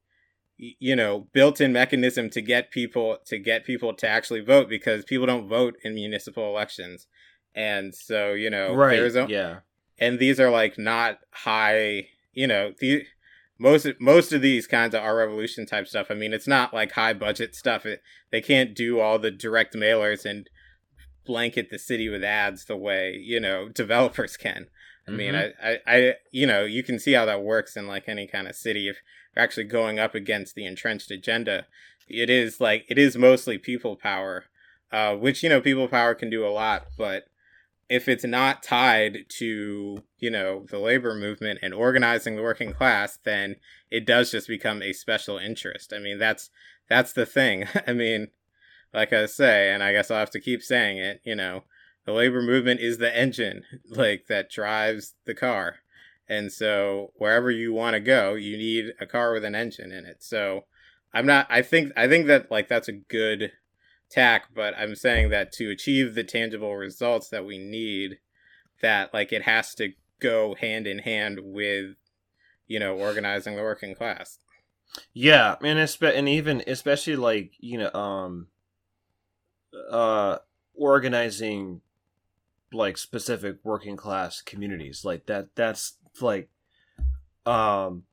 you 0.58 0.96
know 0.96 1.28
built-in 1.32 1.72
mechanism 1.72 2.28
to 2.28 2.40
get 2.40 2.70
people 2.70 3.18
to 3.24 3.38
get 3.38 3.64
people 3.64 3.94
to 3.94 4.08
actually 4.08 4.40
vote 4.40 4.68
because 4.68 5.04
people 5.04 5.26
don't 5.26 5.48
vote 5.48 5.76
in 5.84 5.94
municipal 5.94 6.48
elections 6.48 7.06
and 7.58 7.94
so 7.94 8.32
you 8.32 8.48
know 8.48 8.74
right 8.74 8.96
there's 8.96 9.16
a, 9.16 9.26
yeah. 9.28 9.58
and 9.98 10.18
these 10.18 10.38
are 10.38 10.50
like 10.50 10.78
not 10.78 11.18
high 11.30 12.06
you 12.32 12.46
know 12.46 12.72
the 12.78 13.04
most 13.58 13.86
most 14.00 14.32
of 14.32 14.40
these 14.40 14.66
kinds 14.66 14.94
of 14.94 15.02
our 15.02 15.16
revolution 15.16 15.66
type 15.66 15.88
stuff 15.88 16.06
i 16.10 16.14
mean 16.14 16.32
it's 16.32 16.46
not 16.46 16.72
like 16.72 16.92
high 16.92 17.12
budget 17.12 17.54
stuff. 17.54 17.84
It, 17.84 18.00
they 18.30 18.40
can't 18.40 18.74
do 18.74 19.00
all 19.00 19.18
the 19.18 19.30
direct 19.30 19.74
mailers 19.74 20.24
and 20.24 20.48
blanket 21.26 21.68
the 21.70 21.78
city 21.78 22.08
with 22.08 22.22
ads 22.22 22.66
the 22.66 22.76
way 22.76 23.18
you 23.20 23.40
know 23.40 23.68
developers 23.74 24.36
can. 24.36 24.68
I 25.06 25.10
mm-hmm. 25.10 25.18
mean 25.18 25.34
I, 25.34 25.52
I 25.62 25.78
i 25.86 26.14
you 26.30 26.46
know 26.46 26.64
you 26.64 26.82
can 26.82 26.98
see 26.98 27.12
how 27.12 27.24
that 27.24 27.42
works 27.42 27.76
in 27.76 27.88
like 27.88 28.04
any 28.08 28.26
kind 28.26 28.46
of 28.46 28.54
city. 28.54 28.88
If 28.88 28.98
you're 29.34 29.44
actually 29.44 29.64
going 29.64 29.98
up 29.98 30.14
against 30.14 30.54
the 30.54 30.64
entrenched 30.64 31.10
agenda 31.10 31.66
it 32.08 32.30
is 32.30 32.60
like 32.60 32.84
it 32.88 32.98
is 32.98 33.16
mostly 33.16 33.58
people 33.58 33.96
power, 33.96 34.44
uh, 34.90 35.14
which 35.14 35.42
you 35.42 35.48
know 35.48 35.60
people 35.60 35.88
power 35.88 36.14
can 36.14 36.30
do 36.30 36.46
a 36.46 36.50
lot, 36.50 36.86
but 36.96 37.24
if 37.88 38.08
it's 38.08 38.24
not 38.24 38.62
tied 38.62 39.24
to 39.28 40.02
you 40.18 40.30
know 40.30 40.66
the 40.70 40.78
labor 40.78 41.14
movement 41.14 41.60
and 41.62 41.72
organizing 41.72 42.36
the 42.36 42.42
working 42.42 42.72
class, 42.72 43.18
then 43.24 43.56
it 43.90 44.06
does 44.06 44.30
just 44.30 44.48
become 44.48 44.82
a 44.82 44.92
special 44.92 45.38
interest. 45.38 45.92
I 45.92 45.98
mean 45.98 46.18
that's 46.18 46.50
that's 46.88 47.12
the 47.12 47.26
thing. 47.26 47.66
I 47.86 47.92
mean, 47.92 48.28
like 48.92 49.12
I 49.12 49.26
say, 49.26 49.70
and 49.70 49.82
I 49.82 49.92
guess 49.92 50.10
I'll 50.10 50.18
have 50.18 50.30
to 50.30 50.40
keep 50.40 50.62
saying 50.62 50.98
it. 50.98 51.20
You 51.24 51.34
know, 51.34 51.64
the 52.08 52.14
labor 52.14 52.40
movement 52.40 52.80
is 52.80 52.96
the 52.96 53.14
engine 53.14 53.64
like 53.90 54.26
that 54.28 54.50
drives 54.50 55.14
the 55.26 55.34
car 55.34 55.76
and 56.28 56.52
so 56.52 57.12
wherever 57.16 57.50
you 57.50 57.72
want 57.72 57.94
to 57.94 58.00
go 58.00 58.34
you 58.34 58.56
need 58.56 58.92
a 59.00 59.06
car 59.06 59.32
with 59.32 59.44
an 59.44 59.54
engine 59.54 59.92
in 59.92 60.04
it 60.04 60.22
so 60.22 60.64
i'm 61.12 61.26
not 61.26 61.46
i 61.50 61.62
think 61.62 61.92
i 61.96 62.08
think 62.08 62.26
that 62.26 62.50
like 62.50 62.66
that's 62.66 62.88
a 62.88 62.92
good 62.92 63.52
tack 64.10 64.44
but 64.54 64.74
i'm 64.78 64.94
saying 64.94 65.28
that 65.28 65.52
to 65.52 65.70
achieve 65.70 66.14
the 66.14 66.24
tangible 66.24 66.76
results 66.76 67.28
that 67.28 67.44
we 67.44 67.58
need 67.58 68.18
that 68.80 69.12
like 69.12 69.32
it 69.32 69.42
has 69.42 69.74
to 69.74 69.92
go 70.20 70.54
hand 70.54 70.86
in 70.86 70.98
hand 71.00 71.40
with 71.42 71.96
you 72.66 72.78
know 72.78 72.96
organizing 72.96 73.56
the 73.56 73.62
working 73.62 73.94
class. 73.94 74.38
Yeah 75.12 75.56
and 75.62 75.78
espe- 75.78 76.16
and 76.16 76.28
even 76.28 76.62
especially 76.66 77.16
like 77.16 77.52
you 77.58 77.78
know 77.78 77.92
um 77.92 78.48
uh 79.90 80.38
organizing 80.74 81.80
like 82.72 82.96
specific 82.96 83.58
working 83.64 83.96
class 83.96 84.40
communities 84.40 85.04
like 85.04 85.26
that 85.26 85.54
that's 85.54 85.96
like 86.20 86.48
um 87.46 88.04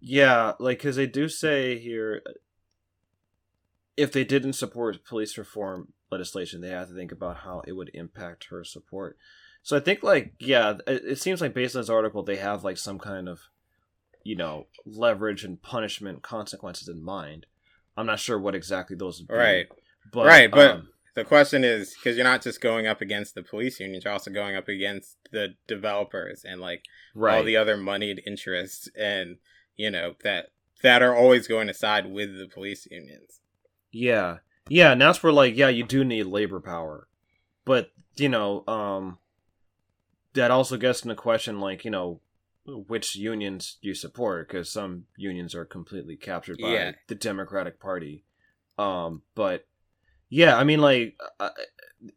yeah 0.00 0.52
like 0.58 0.78
because 0.78 0.96
they 0.96 1.06
do 1.06 1.28
say 1.28 1.78
here 1.78 2.22
if 3.96 4.12
they 4.12 4.24
didn't 4.24 4.54
support 4.54 5.04
police 5.04 5.36
reform 5.36 5.92
legislation 6.10 6.60
they 6.60 6.70
have 6.70 6.88
to 6.88 6.94
think 6.94 7.12
about 7.12 7.38
how 7.38 7.62
it 7.66 7.72
would 7.72 7.90
impact 7.94 8.46
her 8.50 8.64
support. 8.64 9.16
So 9.62 9.76
i 9.76 9.80
think 9.80 10.02
like 10.02 10.34
yeah 10.38 10.74
it, 10.86 11.02
it 11.04 11.18
seems 11.20 11.40
like 11.40 11.54
based 11.54 11.76
on 11.76 11.82
this 11.82 11.90
article 11.90 12.22
they 12.22 12.36
have 12.36 12.64
like 12.64 12.78
some 12.78 12.98
kind 12.98 13.28
of 13.28 13.40
you 14.24 14.36
know 14.36 14.66
leverage 14.84 15.44
and 15.44 15.62
punishment 15.62 16.22
consequences 16.22 16.88
in 16.88 17.02
mind. 17.02 17.46
I'm 17.96 18.06
not 18.06 18.20
sure 18.20 18.38
what 18.38 18.54
exactly 18.54 18.96
those 18.96 19.18
would 19.18 19.28
be 19.28 19.34
right. 19.34 19.68
but 20.12 20.26
right 20.26 20.50
but 20.50 20.70
um, 20.70 20.88
the 21.14 21.24
question 21.24 21.64
is 21.64 21.94
because 21.94 22.16
you're 22.16 22.24
not 22.24 22.42
just 22.42 22.60
going 22.60 22.86
up 22.86 23.00
against 23.00 23.34
the 23.34 23.42
police 23.42 23.80
unions 23.80 24.04
you're 24.04 24.12
also 24.12 24.30
going 24.30 24.56
up 24.56 24.68
against 24.68 25.16
the 25.32 25.48
developers 25.66 26.44
and 26.44 26.60
like 26.60 26.84
right. 27.14 27.36
all 27.36 27.44
the 27.44 27.56
other 27.56 27.76
moneyed 27.76 28.22
interests 28.26 28.88
and 28.98 29.36
you 29.76 29.90
know 29.90 30.14
that 30.22 30.46
that 30.82 31.02
are 31.02 31.14
always 31.14 31.46
going 31.46 31.66
to 31.66 31.74
side 31.74 32.10
with 32.10 32.38
the 32.38 32.48
police 32.48 32.86
unions 32.90 33.39
Yeah. 33.92 34.38
Yeah, 34.68 34.92
and 34.92 35.00
that's 35.00 35.22
where 35.22 35.32
like 35.32 35.56
yeah, 35.56 35.68
you 35.68 35.84
do 35.84 36.04
need 36.04 36.24
labor 36.24 36.60
power. 36.60 37.08
But, 37.64 37.90
you 38.16 38.28
know, 38.28 38.64
um 38.66 39.18
that 40.34 40.50
also 40.50 40.76
gets 40.76 41.00
into 41.02 41.14
the 41.14 41.20
question 41.20 41.58
like, 41.60 41.84
you 41.84 41.90
know, 41.90 42.20
which 42.66 43.16
unions 43.16 43.78
you 43.80 43.94
support 43.94 44.48
because 44.48 44.70
some 44.70 45.06
unions 45.16 45.54
are 45.54 45.64
completely 45.64 46.16
captured 46.16 46.58
by 46.60 46.68
Yeah. 46.72 46.92
the 47.08 47.14
Democratic 47.16 47.80
Party. 47.80 48.24
Um 48.78 49.22
but 49.34 49.66
yeah, 50.28 50.56
I 50.56 50.64
mean 50.64 50.80
like 50.80 51.16
uh, 51.40 51.50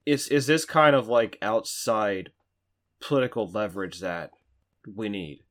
is 0.06 0.28
is 0.28 0.46
this 0.48 0.66
kind 0.66 0.96
of 0.96 1.08
like 1.08 1.38
outside 1.42 2.32
political 3.00 3.50
leverage 3.50 4.00
that 4.02 4.32
we 4.96 5.10
need? 5.10 5.44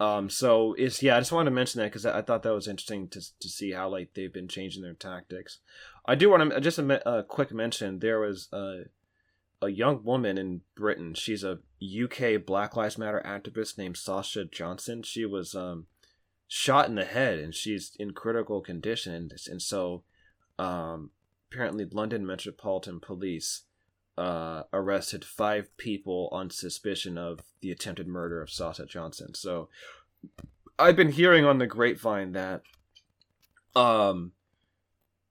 Um, 0.00 0.30
so 0.30 0.74
it's 0.78 1.02
yeah, 1.02 1.16
I 1.16 1.20
just 1.20 1.30
wanted 1.30 1.50
to 1.50 1.54
mention 1.54 1.78
that 1.80 1.88
because 1.88 2.06
I, 2.06 2.18
I 2.18 2.22
thought 2.22 2.42
that 2.42 2.54
was 2.54 2.66
interesting 2.66 3.08
to 3.08 3.20
to 3.20 3.48
see 3.48 3.72
how 3.72 3.90
like 3.90 4.14
they've 4.14 4.32
been 4.32 4.48
changing 4.48 4.82
their 4.82 4.94
tactics. 4.94 5.58
I 6.06 6.14
do 6.14 6.30
want 6.30 6.50
to 6.50 6.60
just 6.60 6.78
a, 6.78 7.18
a 7.18 7.22
quick 7.22 7.52
mention. 7.52 7.98
There 7.98 8.18
was 8.18 8.48
a 8.50 8.84
a 9.62 9.68
young 9.68 10.02
woman 10.02 10.38
in 10.38 10.62
Britain. 10.74 11.12
She's 11.12 11.44
a 11.44 11.58
UK 11.82 12.44
Black 12.46 12.76
Lives 12.76 12.96
Matter 12.96 13.22
activist 13.26 13.76
named 13.76 13.98
Sasha 13.98 14.46
Johnson. 14.46 15.02
She 15.02 15.26
was 15.26 15.54
um 15.54 15.86
shot 16.48 16.88
in 16.88 16.94
the 16.94 17.04
head 17.04 17.38
and 17.38 17.54
she's 17.54 17.92
in 17.98 18.10
critical 18.10 18.60
condition 18.60 19.14
and, 19.14 19.32
and 19.46 19.62
so 19.62 20.02
um 20.58 21.10
apparently 21.48 21.84
London 21.84 22.26
Metropolitan 22.26 22.98
Police 22.98 23.62
uh 24.18 24.64
arrested 24.72 25.24
five 25.24 25.74
people 25.76 26.28
on 26.32 26.50
suspicion 26.50 27.16
of 27.16 27.40
the 27.60 27.70
attempted 27.70 28.06
murder 28.06 28.42
of 28.42 28.50
Sasha 28.50 28.86
Johnson. 28.86 29.34
So 29.34 29.68
I've 30.78 30.96
been 30.96 31.12
hearing 31.12 31.44
on 31.44 31.58
the 31.58 31.66
grapevine 31.66 32.32
that 32.32 32.62
um 33.76 34.32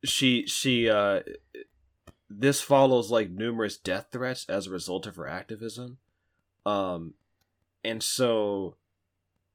she 0.03 0.47
she 0.47 0.89
uh 0.89 1.21
this 2.29 2.61
follows 2.61 3.11
like 3.11 3.29
numerous 3.29 3.77
death 3.77 4.07
threats 4.11 4.45
as 4.47 4.67
a 4.67 4.71
result 4.71 5.07
of 5.07 5.15
her 5.15 5.27
activism. 5.27 5.97
Um 6.65 7.13
and 7.83 8.01
so 8.01 8.75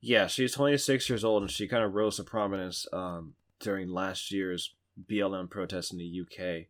yeah, 0.01 0.27
she's 0.27 0.53
26 0.53 1.09
years 1.09 1.25
old 1.25 1.43
and 1.43 1.51
she 1.51 1.67
kind 1.67 1.83
of 1.83 1.95
rose 1.95 2.17
to 2.17 2.25
prominence 2.25 2.87
um 2.93 3.35
during 3.59 3.89
last 3.89 4.31
year's 4.31 4.75
BLM 5.11 5.51
protests 5.51 5.93
in 5.93 5.99
the 5.99 6.21
UK. 6.21 6.67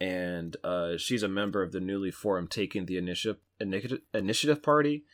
And 0.00 0.56
uh, 0.64 0.96
she's 0.96 1.22
a 1.22 1.28
member 1.28 1.62
of 1.62 1.72
the 1.72 1.80
newly 1.80 2.10
formed 2.10 2.50
Taking 2.50 2.86
the 2.86 2.96
Initiative, 2.96 3.36
Initiative 3.60 4.62
Party, 4.62 5.04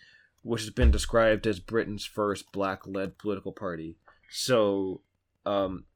which 0.42 0.62
has 0.62 0.70
been 0.70 0.92
described 0.92 1.46
as 1.46 1.58
Britain's 1.58 2.04
first 2.04 2.52
black-led 2.52 3.18
political 3.18 3.52
party. 3.52 3.96
So, 4.30 5.00
um, 5.44 5.86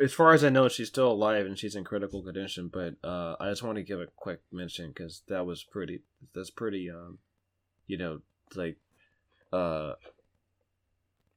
as 0.00 0.14
far 0.14 0.32
as 0.32 0.42
I 0.42 0.48
know, 0.48 0.68
she's 0.68 0.88
still 0.88 1.12
alive 1.12 1.44
and 1.44 1.58
she's 1.58 1.76
in 1.76 1.84
critical 1.84 2.22
condition. 2.22 2.70
But 2.72 2.94
uh, 3.04 3.36
I 3.38 3.50
just 3.50 3.62
want 3.62 3.76
to 3.76 3.82
give 3.82 4.00
a 4.00 4.06
quick 4.16 4.40
mention 4.50 4.88
because 4.88 5.22
that 5.28 5.44
was 5.44 5.62
pretty. 5.62 6.00
That's 6.34 6.50
pretty. 6.50 6.90
Um, 6.90 7.18
you 7.86 7.98
know, 7.98 8.20
like, 8.54 8.78
uh, 9.52 9.92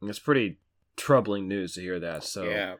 it's 0.02 0.20
pretty 0.20 0.58
troubling 0.96 1.48
news 1.50 1.74
to 1.74 1.82
hear 1.82 2.00
that. 2.00 2.24
So 2.24 2.44
yeah 2.44 2.76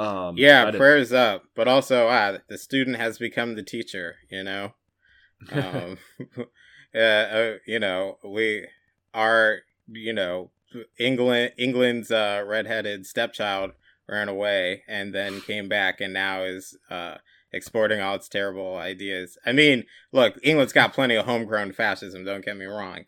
um, 0.00 0.36
yeah 0.36 0.70
prayers 0.70 1.12
up 1.12 1.44
but 1.54 1.68
also 1.68 2.08
ah, 2.08 2.38
the 2.48 2.58
student 2.58 2.96
has 2.96 3.18
become 3.18 3.54
the 3.54 3.62
teacher 3.62 4.16
you 4.30 4.42
know? 4.42 4.74
Um 5.52 5.96
uh, 6.94 6.98
uh, 6.98 7.54
you 7.66 7.78
know 7.78 8.18
we 8.22 8.66
are 9.14 9.60
you 9.88 10.12
know 10.12 10.50
england 10.98 11.52
england's 11.56 12.10
uh 12.10 12.44
redheaded 12.46 13.06
stepchild 13.06 13.72
ran 14.06 14.28
away 14.28 14.82
and 14.86 15.14
then 15.14 15.40
came 15.40 15.68
back 15.68 16.00
and 16.00 16.12
now 16.12 16.42
is 16.42 16.76
uh 16.90 17.16
exporting 17.52 18.00
all 18.00 18.14
its 18.14 18.28
terrible 18.28 18.76
ideas. 18.76 19.38
I 19.46 19.52
mean 19.52 19.84
look 20.12 20.38
england's 20.42 20.72
got 20.72 20.92
plenty 20.92 21.16
of 21.16 21.26
homegrown 21.26 21.72
fascism 21.72 22.24
don't 22.24 22.44
get 22.44 22.56
me 22.56 22.66
wrong 22.66 23.04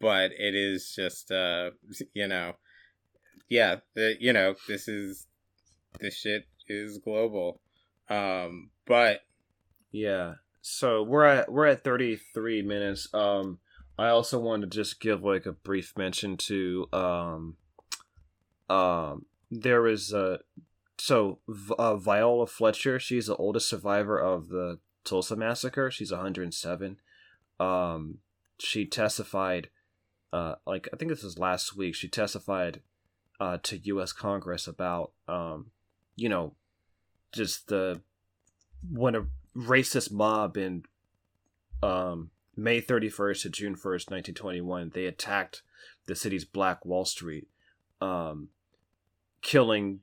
but 0.00 0.32
it 0.32 0.54
is 0.54 0.92
just 0.94 1.30
uh 1.30 1.70
you 2.14 2.26
know 2.26 2.54
yeah 3.48 3.76
the, 3.94 4.16
you 4.18 4.32
know 4.32 4.54
this 4.66 4.88
is 4.88 5.26
this 6.00 6.16
shit 6.16 6.46
is 6.68 6.98
global 6.98 7.60
um 8.08 8.70
but 8.86 9.22
Yeah. 9.92 10.34
So 10.60 11.02
we're 11.02 11.24
at 11.24 11.50
we're 11.50 11.66
at 11.66 11.84
33 11.84 12.62
minutes. 12.62 13.08
Um 13.14 13.58
I 13.98 14.08
also 14.08 14.38
wanted 14.38 14.70
to 14.70 14.76
just 14.76 15.00
give 15.00 15.22
like 15.22 15.46
a 15.46 15.52
brief 15.52 15.94
mention 15.96 16.36
to 16.36 16.88
um 16.92 17.56
um 18.68 19.26
there 19.50 19.86
is 19.86 20.12
uh 20.12 20.38
so 20.98 21.38
uh, 21.78 21.96
Viola 21.96 22.46
Fletcher, 22.46 22.98
she's 22.98 23.26
the 23.26 23.36
oldest 23.36 23.68
survivor 23.68 24.18
of 24.18 24.48
the 24.48 24.78
Tulsa 25.04 25.36
massacre. 25.36 25.90
She's 25.90 26.10
107. 26.10 26.98
Um 27.58 28.18
she 28.58 28.86
testified 28.86 29.70
uh 30.32 30.56
like 30.66 30.88
I 30.92 30.96
think 30.96 31.10
this 31.10 31.22
was 31.22 31.38
last 31.38 31.76
week. 31.76 31.94
She 31.94 32.08
testified 32.08 32.82
uh 33.40 33.58
to 33.62 33.78
US 33.94 34.12
Congress 34.12 34.66
about 34.66 35.12
um 35.26 35.70
you 36.16 36.28
know 36.28 36.54
just 37.32 37.68
the 37.68 38.00
when 38.90 39.14
a 39.14 39.26
racist 39.56 40.10
mob 40.10 40.56
in 40.56 40.84
um, 41.82 42.30
May 42.56 42.80
31st 42.80 43.42
to 43.42 43.50
June 43.50 43.74
1st, 43.74 44.10
1921, 44.10 44.92
they 44.94 45.06
attacked 45.06 45.62
the 46.06 46.14
city's 46.14 46.44
Black 46.44 46.84
Wall 46.84 47.04
Street, 47.04 47.48
um, 48.00 48.48
killing 49.42 50.00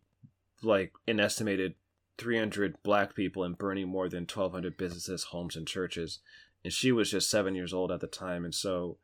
like 0.61 0.93
an 1.07 1.19
estimated 1.19 1.75
300 2.17 2.81
black 2.83 3.15
people 3.15 3.43
and 3.43 3.57
burning 3.57 3.89
more 3.89 4.07
than 4.07 4.21
1,200 4.21 4.77
businesses, 4.77 5.25
homes, 5.25 5.55
and 5.55 5.67
churches. 5.67 6.19
And 6.63 6.71
she 6.71 6.91
was 6.91 7.11
just 7.11 7.29
seven 7.29 7.55
years 7.55 7.73
old 7.73 7.91
at 7.91 7.99
the 7.99 8.07
time. 8.07 8.45
And 8.45 8.53
so 8.53 8.97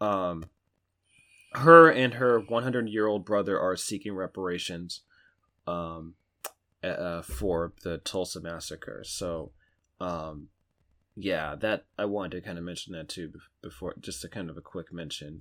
um, 0.00 0.46
her 1.52 1.90
and 1.90 2.14
her 2.14 2.40
100 2.40 2.88
year 2.88 3.06
old 3.06 3.24
brother 3.24 3.60
are 3.60 3.76
seeking 3.76 4.14
reparations 4.14 5.02
um, 5.66 6.14
uh, 6.84 7.22
for 7.22 7.72
the 7.82 7.98
Tulsa 7.98 8.40
massacre. 8.40 9.02
So, 9.04 9.52
um, 10.00 10.48
yeah, 11.16 11.54
that 11.56 11.84
I 11.98 12.04
wanted 12.06 12.32
to 12.32 12.40
kind 12.46 12.58
of 12.58 12.64
mention 12.64 12.92
that 12.94 13.08
too 13.08 13.32
before, 13.62 13.94
just 14.00 14.24
a 14.24 14.28
kind 14.28 14.50
of 14.50 14.56
a 14.56 14.60
quick 14.60 14.92
mention, 14.92 15.40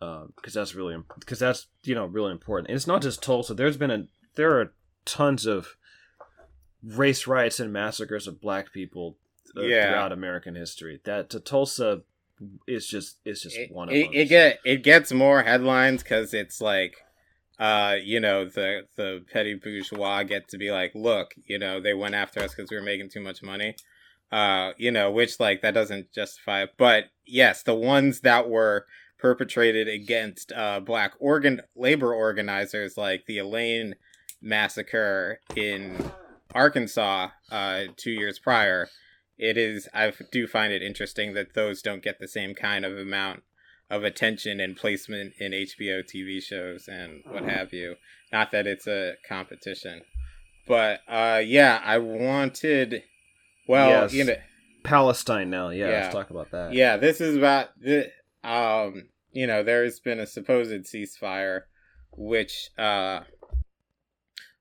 because 0.00 0.54
that's 0.54 0.74
really 0.74 0.96
because 1.18 1.38
that's 1.38 1.66
you 1.84 1.94
know 1.94 2.06
really 2.06 2.32
important. 2.32 2.68
And 2.68 2.76
it's 2.76 2.86
not 2.86 3.02
just 3.02 3.22
Tulsa. 3.22 3.54
There's 3.54 3.76
been 3.76 3.90
a 3.90 4.06
there 4.34 4.58
are 4.60 4.72
tons 5.04 5.46
of 5.46 5.76
race 6.82 7.26
riots 7.26 7.60
and 7.60 7.72
massacres 7.72 8.26
of 8.26 8.40
black 8.40 8.72
people 8.72 9.16
uh, 9.56 9.62
Yeah. 9.62 9.88
throughout 9.90 10.12
American 10.12 10.54
history. 10.56 11.00
That 11.04 11.30
to 11.30 11.40
Tulsa 11.40 12.02
is 12.66 12.88
just 12.88 13.18
is 13.24 13.42
just 13.42 13.56
it, 13.56 13.70
one 13.70 13.88
of 13.88 13.94
it, 13.94 14.04
them. 14.06 14.14
it 14.14 14.24
get 14.28 14.58
it 14.64 14.82
gets 14.82 15.12
more 15.12 15.42
headlines 15.44 16.02
because 16.02 16.34
it's 16.34 16.60
like 16.60 16.96
uh 17.58 17.96
you 18.02 18.18
know 18.18 18.44
the 18.44 18.82
the 18.96 19.24
petty 19.32 19.54
bourgeois 19.54 20.22
get 20.22 20.48
to 20.48 20.58
be 20.58 20.70
like 20.70 20.92
look 20.94 21.34
you 21.46 21.58
know 21.58 21.80
they 21.80 21.94
went 21.94 22.14
after 22.14 22.40
us 22.40 22.54
because 22.54 22.70
we 22.70 22.76
were 22.76 22.82
making 22.82 23.08
too 23.10 23.20
much 23.20 23.42
money. 23.42 23.74
Uh 24.30 24.72
you 24.76 24.90
know 24.90 25.10
which 25.10 25.38
like 25.38 25.62
that 25.62 25.74
doesn't 25.74 26.12
justify 26.12 26.62
it. 26.62 26.70
But 26.76 27.04
yes 27.26 27.62
the 27.62 27.74
ones 27.74 28.20
that 28.20 28.48
were 28.48 28.86
perpetrated 29.18 29.88
against 29.88 30.52
uh 30.52 30.80
black 30.80 31.12
organ 31.18 31.60
labor 31.76 32.12
organizers 32.12 32.96
like 32.96 33.24
the 33.26 33.38
elaine 33.38 33.94
massacre 34.40 35.38
in 35.54 36.10
arkansas 36.54 37.28
uh 37.50 37.84
two 37.96 38.10
years 38.10 38.38
prior 38.40 38.88
it 39.38 39.58
is 39.58 39.88
I 39.92 40.12
do 40.30 40.46
find 40.46 40.72
it 40.72 40.82
interesting 40.82 41.34
that 41.34 41.54
those 41.54 41.82
don't 41.82 42.02
get 42.02 42.18
the 42.20 42.28
same 42.28 42.54
kind 42.54 42.84
of 42.84 42.96
amount 42.96 43.42
of 43.92 44.02
attention 44.04 44.58
and 44.58 44.76
placement 44.76 45.32
in 45.38 45.52
hbo 45.52 46.02
tv 46.02 46.42
shows 46.42 46.88
and 46.88 47.22
what 47.28 47.44
have 47.44 47.72
you 47.72 47.94
not 48.32 48.50
that 48.50 48.66
it's 48.66 48.86
a 48.86 49.12
competition 49.28 50.00
but 50.66 51.00
uh 51.08 51.40
yeah 51.44 51.80
i 51.84 51.98
wanted 51.98 53.02
well 53.68 53.88
Yes. 54.02 54.12
you 54.14 54.24
know 54.24 54.34
Palestine 54.84 55.48
now. 55.48 55.68
Yeah, 55.68 55.88
Yeah. 55.88 56.00
let's 56.00 56.12
talk 56.14 56.30
about 56.30 56.50
that. 56.50 56.72
yeah, 56.72 56.96
this 56.96 57.20
is 57.20 57.36
about 57.36 57.68
the 57.80 58.10
um 58.42 59.08
you 59.30 59.46
know, 59.46 59.62
there's 59.62 60.00
been 60.00 60.18
a 60.18 60.26
supposed 60.26 60.72
ceasefire 60.72 61.60
which 62.10 62.70
uh 62.76 63.20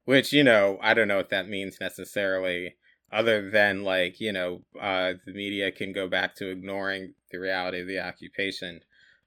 which, 0.05 0.31
you 0.33 0.43
know, 0.43 0.77
I 0.81 0.93
don't 0.93 1.07
know 1.07 1.17
what 1.17 1.29
that 1.29 1.47
means 1.47 1.77
necessarily 1.81 2.75
other 3.11 3.49
than 3.49 3.83
like, 3.83 4.19
you 4.19 4.31
know, 4.31 4.61
uh 4.79 5.13
the 5.25 5.33
media 5.33 5.71
can 5.71 5.91
go 5.91 6.07
back 6.07 6.35
to 6.35 6.49
ignoring 6.51 7.13
the 7.31 7.39
reality 7.39 7.79
of 7.81 7.87
the 7.87 7.99
occupation. 7.99 8.81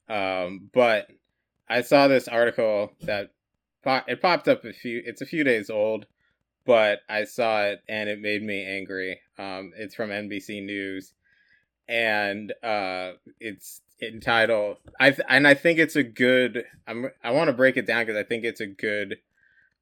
Um 0.09 0.70
but 0.72 1.09
I 1.68 1.82
saw 1.82 2.09
this 2.09 2.28
article 2.28 2.92
that 3.02 3.30
po- 3.82 4.02
it 4.07 4.20
popped 4.20 4.48
up 4.48 4.64
a 4.64 4.72
few 4.72 5.02
it's 5.05 5.22
a 5.22 5.26
few 5.26 5.44
days 5.44 5.70
old, 5.70 6.07
but 6.66 7.00
I 7.09 7.24
saw 7.24 7.62
it 7.62 7.82
and 7.88 8.09
it 8.09 8.20
made 8.20 8.42
me 8.42 8.64
angry. 8.64 9.20
Um 9.38 9.72
it's 9.76 9.94
from 9.94 10.11
NBC 10.11 10.64
News 10.64 11.14
and 11.88 12.52
uh 12.62 13.12
it's 13.40 13.82
entitled 14.02 14.78
I 14.98 15.11
th- 15.11 15.26
and 15.28 15.46
I 15.46 15.55
think 15.55 15.78
it's 15.78 15.96
a 15.96 16.02
good 16.02 16.64
I'm 16.86 17.11
I 17.22 17.30
want 17.30 17.48
to 17.48 17.52
break 17.52 17.76
it 17.76 17.86
down 17.86 18.07
cuz 18.07 18.16
I 18.16 18.22
think 18.24 18.44
it's 18.44 18.61
a 18.61 18.66
good 18.66 19.18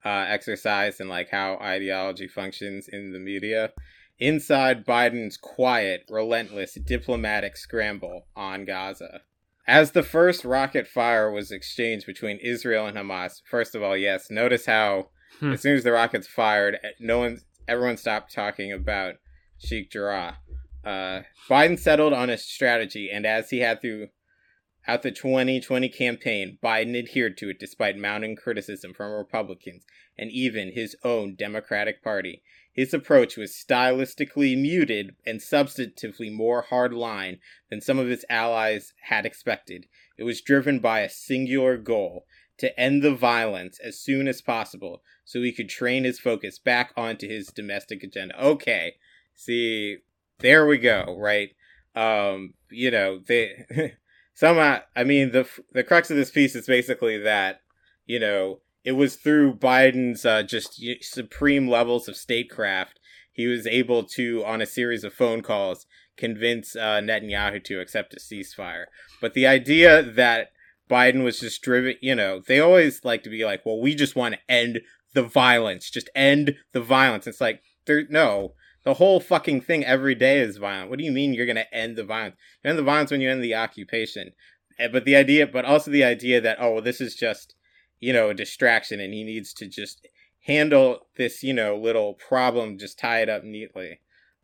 uh 0.05 0.27
exercise 0.29 1.01
in 1.01 1.09
like 1.09 1.31
how 1.31 1.57
ideology 1.57 2.29
functions 2.29 2.89
in 2.89 3.13
the 3.13 3.19
media 3.19 3.73
inside 4.19 4.85
Biden's 4.85 5.37
quiet 5.37 6.05
relentless 6.09 6.75
diplomatic 6.75 7.57
scramble 7.57 8.27
on 8.37 8.65
Gaza 8.65 9.23
as 9.67 9.93
the 9.93 10.03
first 10.03 10.45
rocket 10.45 10.87
fire 10.87 11.31
was 11.31 11.51
exchanged 11.51 12.07
between 12.07 12.39
Israel 12.39 12.87
and 12.87 12.97
Hamas 12.97 13.41
first 13.49 13.75
of 13.75 13.83
all 13.83 13.97
yes 13.97 14.29
notice 14.31 14.67
how 14.67 15.09
Hmm. 15.41 15.53
as 15.53 15.63
soon 15.63 15.77
as 15.77 15.83
the 15.85 15.93
rockets 15.93 16.27
fired 16.27 16.79
no 17.01 17.21
one 17.21 17.39
everyone 17.67 17.97
stopped 17.97 18.35
talking 18.35 18.71
about 18.71 19.15
Sheikh 19.59 19.91
Jarrah 19.91 20.37
uh, 20.85 21.23
Biden 21.49 21.79
settled 21.79 22.13
on 22.13 22.29
a 22.29 22.37
strategy, 22.37 23.09
and 23.09 23.25
as 23.25 23.51
he 23.51 23.61
had 23.61 23.81
throughout 23.81 25.03
the 25.03 25.13
2020 25.13 25.89
campaign, 25.89 26.59
Biden 26.63 26.99
adhered 26.99 27.37
to 27.39 27.51
it 27.51 27.61
despite 27.61 27.97
mounting 27.97 28.35
criticism 28.35 28.93
from 28.93 29.13
Republicans 29.13 29.85
and 30.19 30.31
even 30.33 30.73
his 30.73 30.97
own 31.05 31.37
Democratic 31.37 32.03
Party. 32.03 32.43
His 32.73 32.95
approach 32.95 33.37
was 33.37 33.53
stylistically 33.53 34.57
muted 34.61 35.15
and 35.27 35.41
substantively 35.41 36.33
more 36.33 36.65
hardline 36.71 37.39
than 37.71 37.81
some 37.81 37.99
of 37.99 38.09
his 38.09 38.25
allies 38.31 38.95
had 39.03 39.27
expected. 39.27 39.87
It 40.17 40.25
was 40.25 40.41
driven 40.41 40.79
by 40.79 41.01
a 41.01 41.11
singular 41.11 41.77
goal 41.77 42.25
to 42.59 42.79
end 42.79 43.03
the 43.03 43.15
violence 43.15 43.79
as 43.83 43.99
soon 43.99 44.29
as 44.29 44.41
possible 44.41 45.03
so 45.25 45.43
he 45.43 45.53
could 45.53 45.69
train 45.69 46.05
his 46.05 46.19
focus 46.19 46.59
back 46.59 46.93
onto 46.97 47.29
his 47.29 47.49
domestic 47.49 48.03
agenda. 48.03 48.43
Okay, 48.43 48.95
see, 49.35 49.99
there 50.43 50.67
we 50.67 50.77
go 50.77 51.17
right 51.19 51.51
um 51.95 52.53
you 52.71 52.91
know 52.91 53.21
they 53.27 53.65
somehow 54.35 54.79
i 54.97 55.05
mean 55.05 55.31
the 55.31 55.49
the 55.73 55.85
crux 55.85 56.11
of 56.11 56.17
this 56.17 56.31
piece 56.31 56.55
is 56.55 56.67
basically 56.67 57.17
that 57.19 57.61
you 58.07 58.19
know 58.19 58.61
it 58.85 58.93
was 58.93 59.17
through 59.17 59.55
biden's 59.55 60.25
uh, 60.25 60.43
just 60.43 60.83
supreme 61.01 61.69
levels 61.69 62.09
of 62.09 62.17
statecraft 62.17 62.99
he 63.33 63.47
was 63.47 63.67
able 63.67 64.03
to 64.05 64.45
on 64.45 64.61
a 64.61 64.67
series 64.67 65.05
of 65.05 65.13
phone 65.13 65.43
calls 65.43 65.87
convince 66.17 66.77
uh, 66.77 67.01
netanyahu 67.01 67.63
to 67.63 67.81
accept 67.81 68.15
a 68.15 68.21
ceasefire 68.21 68.85
but 69.21 69.35
the 69.35 69.47
idea 69.47 70.03
that 70.03 70.49
biden 70.91 71.25
was 71.25 71.41
just 71.41 71.63
driven 71.63 71.95
you 72.01 72.15
know 72.15 72.41
they 72.47 72.61
always 72.61 73.05
like 73.05 73.23
to 73.23 73.31
be 73.31 73.45
like 73.45 73.65
well 73.65 73.81
we 73.81 73.95
just 73.95 74.17
want 74.17 74.35
to 74.35 74.41
end 74.49 74.81
the 75.15 75.23
violence 75.23 75.91
just 75.91 76.11
end 76.15 76.57
the 76.73 76.81
violence 76.81 77.27
it's 77.27 77.41
like 77.41 77.63
there 77.87 78.05
no 78.09 78.53
the 78.85 78.95
whole 78.95 79.21
fucking 79.21 79.61
thing 79.61 79.85
every 79.85 80.15
day 80.15 80.41
is 80.41 80.57
violent. 80.57 80.91
What 80.91 80.99
do 80.99 81.05
you 81.05 81.13
mean 81.13 81.35
you're 81.35 81.47
going 81.47 81.57
to 81.57 81.75
end 81.75 81.97
the 81.97 82.05
violence? 82.05 82.37
You 82.63 82.71
end 82.71 82.79
the 82.79 82.83
violence 82.83 83.11
when 83.11 83.21
you 83.21 83.31
end 83.31 83.43
the 83.43 83.55
occupation. 83.55 84.33
Eh, 84.79 84.89
But 84.89 85.05
the 85.05 85.15
idea, 85.17 85.47
but 85.47 85.65
also 85.65 85.91
the 85.91 86.05
idea 86.05 86.41
that, 86.41 86.59
oh, 86.61 86.73
well, 86.73 86.83
this 86.83 87.01
is 87.01 87.15
just, 87.15 87.55
you 88.03 88.13
know, 88.13 88.31
a 88.31 88.35
distraction 88.35 88.99
and 88.99 89.15
he 89.15 89.23
needs 89.23 89.55
to 89.55 89.65
just 89.65 90.09
handle 90.41 91.07
this, 91.17 91.45
you 91.45 91.55
know, 91.55 91.77
little 91.77 92.15
problem, 92.15 92.77
just 92.77 92.99
tie 92.99 93.23
it 93.23 93.29
up 93.29 93.45
neatly. 93.45 94.01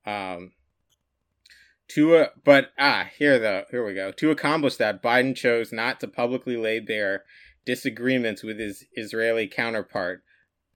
Um, 0.07 0.53
to, 1.89 2.15
uh, 2.15 2.27
but, 2.45 2.71
ah, 2.79 3.09
here 3.19 3.41
though, 3.41 3.65
here 3.73 3.85
we 3.85 3.95
go. 3.95 4.13
To 4.13 4.31
accomplish 4.31 4.77
that, 4.77 5.03
Biden 5.03 5.35
chose 5.35 5.73
not 5.73 5.99
to 5.99 6.07
publicly 6.07 6.57
lay 6.57 6.79
bare 6.79 7.25
disagreements 7.67 8.45
with 8.45 8.61
his 8.61 8.85
Israeli 8.93 9.49
counterpart, 9.49 10.23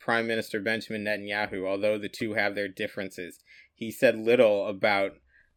Prime 0.00 0.26
Minister 0.26 0.58
Benjamin 0.58 1.04
Netanyahu, 1.04 1.64
although 1.64 1.98
the 1.98 2.08
two 2.08 2.34
have 2.34 2.56
their 2.56 2.66
differences. 2.66 3.38
He 3.72 3.92
said 3.92 4.18
little 4.18 4.66
about 4.66 5.12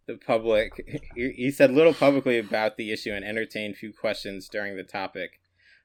the 0.06 0.16
public. 0.16 1.02
He 1.16 1.50
said 1.50 1.72
little 1.72 1.96
publicly 1.96 2.38
about 2.38 2.78
the 2.78 2.92
issue 2.92 3.14
and 3.14 3.26
entertained 3.26 3.78
few 3.78 3.92
questions 3.92 4.48
during 4.48 4.78
the 4.78 4.84
topic. 4.84 5.40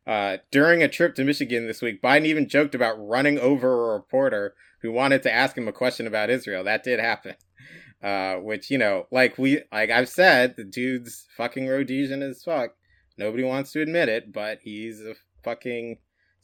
Uh, 0.06 0.38
during 0.50 0.82
a 0.82 0.88
trip 0.88 1.14
to 1.14 1.24
Michigan 1.24 1.66
this 1.66 1.82
week, 1.82 2.02
Biden 2.02 2.26
even 2.26 2.48
joked 2.48 2.74
about 2.74 2.96
running 2.96 3.38
over 3.38 3.90
a 3.90 3.94
reporter 3.94 4.54
who 4.82 4.92
wanted 4.92 5.22
to 5.22 5.32
ask 5.32 5.56
him 5.56 5.68
a 5.68 5.72
question 5.72 6.06
about 6.06 6.30
Israel. 6.30 6.64
That 6.64 6.84
did 6.84 7.00
happen. 7.00 7.34
Uh, 8.02 8.36
which 8.36 8.70
you 8.70 8.78
know, 8.78 9.06
like 9.10 9.36
we, 9.36 9.60
like 9.70 9.90
I've 9.90 10.08
said, 10.08 10.56
the 10.56 10.64
dude's 10.64 11.26
fucking 11.36 11.66
Rhodesian 11.66 12.22
as 12.22 12.42
fuck. 12.42 12.70
Nobody 13.18 13.44
wants 13.44 13.72
to 13.72 13.82
admit 13.82 14.08
it, 14.08 14.32
but 14.32 14.60
he's 14.62 15.02
a 15.02 15.16
fucking 15.44 15.98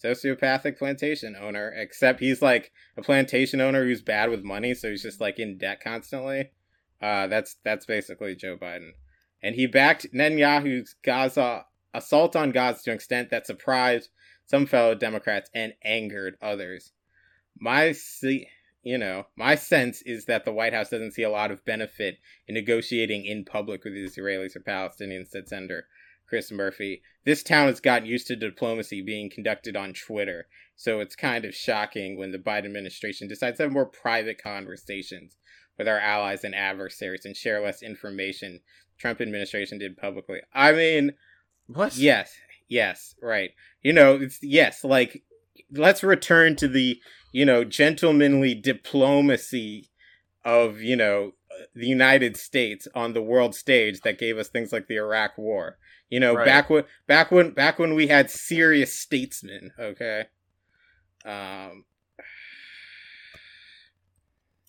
sociopathic 0.05 0.77
plantation 0.77 1.35
owner. 1.35 1.73
Except 1.75 2.21
he's 2.21 2.43
like 2.43 2.73
a 2.99 3.03
plantation 3.03 3.63
owner 3.63 3.87
who's 3.87 4.03
bad 4.03 4.29
with 4.29 4.45
money, 4.45 4.75
so 4.75 4.91
he's 4.91 5.03
just 5.03 5.19
like 5.19 5.39
in 5.39 5.57
debt 5.57 5.81
constantly. 5.83 6.51
Uh, 7.01 7.27
that's 7.27 7.57
that's 7.65 7.87
basically 7.87 8.37
Joe 8.37 8.59
Biden, 8.59 8.91
and 9.43 9.55
he 9.55 9.67
backed 9.67 10.13
Netanyahu's 10.13 10.95
Gaza 11.03 11.65
assault 11.97 12.37
on 12.37 12.53
Gaza 12.53 12.85
to 12.85 12.91
an 12.91 12.97
extent 12.97 13.31
that 13.31 13.47
surprised 13.47 14.11
some 14.45 14.67
fellow 14.67 14.95
Democrats 14.95 15.51
and 15.55 15.75
angered 15.83 16.37
others. 16.41 16.93
My 17.59 17.93
se- 17.93 18.49
you 18.83 18.99
know, 18.99 19.27
my 19.37 19.57
sense 19.57 20.03
is 20.03 20.27
that 20.27 20.45
the 20.45 20.53
White 20.53 20.73
House 20.73 20.91
doesn't 20.91 21.15
see 21.15 21.25
a 21.25 21.31
lot 21.31 21.51
of 21.51 21.65
benefit 21.65 22.19
in 22.47 22.55
negotiating 22.55 23.25
in 23.25 23.45
public 23.45 23.83
with 23.83 23.95
the 23.95 24.05
Israelis 24.05 24.55
or 24.55 24.61
Palestinians, 24.61 25.29
said 25.29 25.49
Senator 25.49 25.89
Chris 26.29 26.53
Murphy. 26.53 27.03
This 27.25 27.43
town 27.43 27.67
has 27.67 27.81
gotten 27.81 28.07
used 28.07 28.29
to 28.29 28.37
diplomacy 28.37 29.03
being 29.03 29.29
conducted 29.29 29.77
on 29.77 29.93
Twitter, 29.93 30.47
so 30.77 31.01
it's 31.01 31.17
kind 31.17 31.45
of 31.45 31.55
shocking 31.55 32.17
when 32.17 32.31
the 32.31 32.39
Biden 32.39 32.67
administration 32.67 33.27
decides 33.27 33.57
to 33.57 33.65
have 33.65 33.73
more 33.73 33.87
private 33.87 34.41
conversations 34.41 35.37
with 35.79 35.89
our 35.89 35.99
allies 35.99 36.45
and 36.45 36.55
adversaries 36.55 37.25
and 37.25 37.37
share 37.37 37.61
less 37.61 37.83
information 37.83 38.61
Trump 38.99 39.21
administration 39.21 39.79
did 39.79 39.97
publicly. 39.97 40.41
I 40.55 40.73
mean, 40.73 41.13
What? 41.67 41.97
Yes, 41.97 42.35
yes, 42.69 43.15
right. 43.23 43.51
You 43.83 43.93
know, 43.93 44.17
it's 44.17 44.39
yes, 44.43 44.85
like 44.85 45.23
let's 45.73 46.03
return 46.03 46.57
to 46.57 46.69
the, 46.69 47.01
you 47.33 47.45
know, 47.45 47.65
gentlemanly 47.65 48.55
diplomacy 48.55 49.91
of, 50.45 50.81
you 50.81 50.97
know, 50.97 51.33
the 51.75 51.87
United 51.87 52.37
States 52.37 52.87
on 52.95 53.13
the 53.13 53.23
world 53.23 53.55
stage 53.55 54.01
that 54.03 54.19
gave 54.19 54.39
us 54.39 54.49
things 54.49 54.73
like 54.73 54.87
the 54.89 54.97
Iraq 54.97 55.39
war. 55.39 55.79
You 56.11 56.21
know, 56.21 56.35
Right. 56.35 56.45
back 56.45 56.71
when 56.71 56.85
back 57.07 57.31
when 57.31 57.51
back 57.51 57.79
when 57.79 57.95
we 57.95 58.07
had 58.07 58.31
serious 58.31 58.95
statesmen, 58.99 59.73
okay? 59.79 60.27
Um 61.25 61.85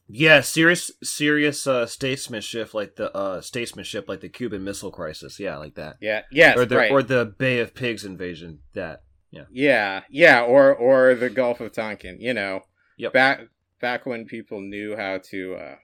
Yeah, 0.10 0.42
serious, 0.42 0.92
serious 1.04 1.68
uh, 1.68 1.86
statesmanship 1.86 2.74
like 2.74 2.96
the 2.96 3.16
uh, 3.16 3.42
statesmanship 3.42 4.08
like 4.08 4.22
the 4.22 4.30
Cuban 4.30 4.64
Missile 4.64 4.92
Crisis. 4.92 5.40
Yeah, 5.40 5.58
like 5.58 5.76
that. 5.76 5.98
yeah, 6.00 6.22
yeah, 6.32 6.56
or 6.56 6.66
the 6.66 6.78
right. 6.78 6.92
or 6.92 7.04
the 7.04 7.26
Bay 7.38 7.60
of 7.60 7.74
Pigs 7.76 8.06
invasion. 8.06 8.60
That. 8.74 9.04
Yeah, 9.32 9.44
yeah, 9.52 10.02
yeah, 10.10 10.42
or 10.42 10.74
or 10.74 11.14
the 11.16 11.30
Gulf 11.30 11.60
of 11.60 11.74
Tonkin, 11.74 12.22
you 12.22 12.34
know. 12.34 12.62
Yep. 12.98 13.14
Back 13.14 13.42
back 13.82 14.06
when 14.06 14.26
people 14.26 14.62
knew 14.62 14.96
how 14.96 15.20
to 15.30 15.56
uh 15.56 15.76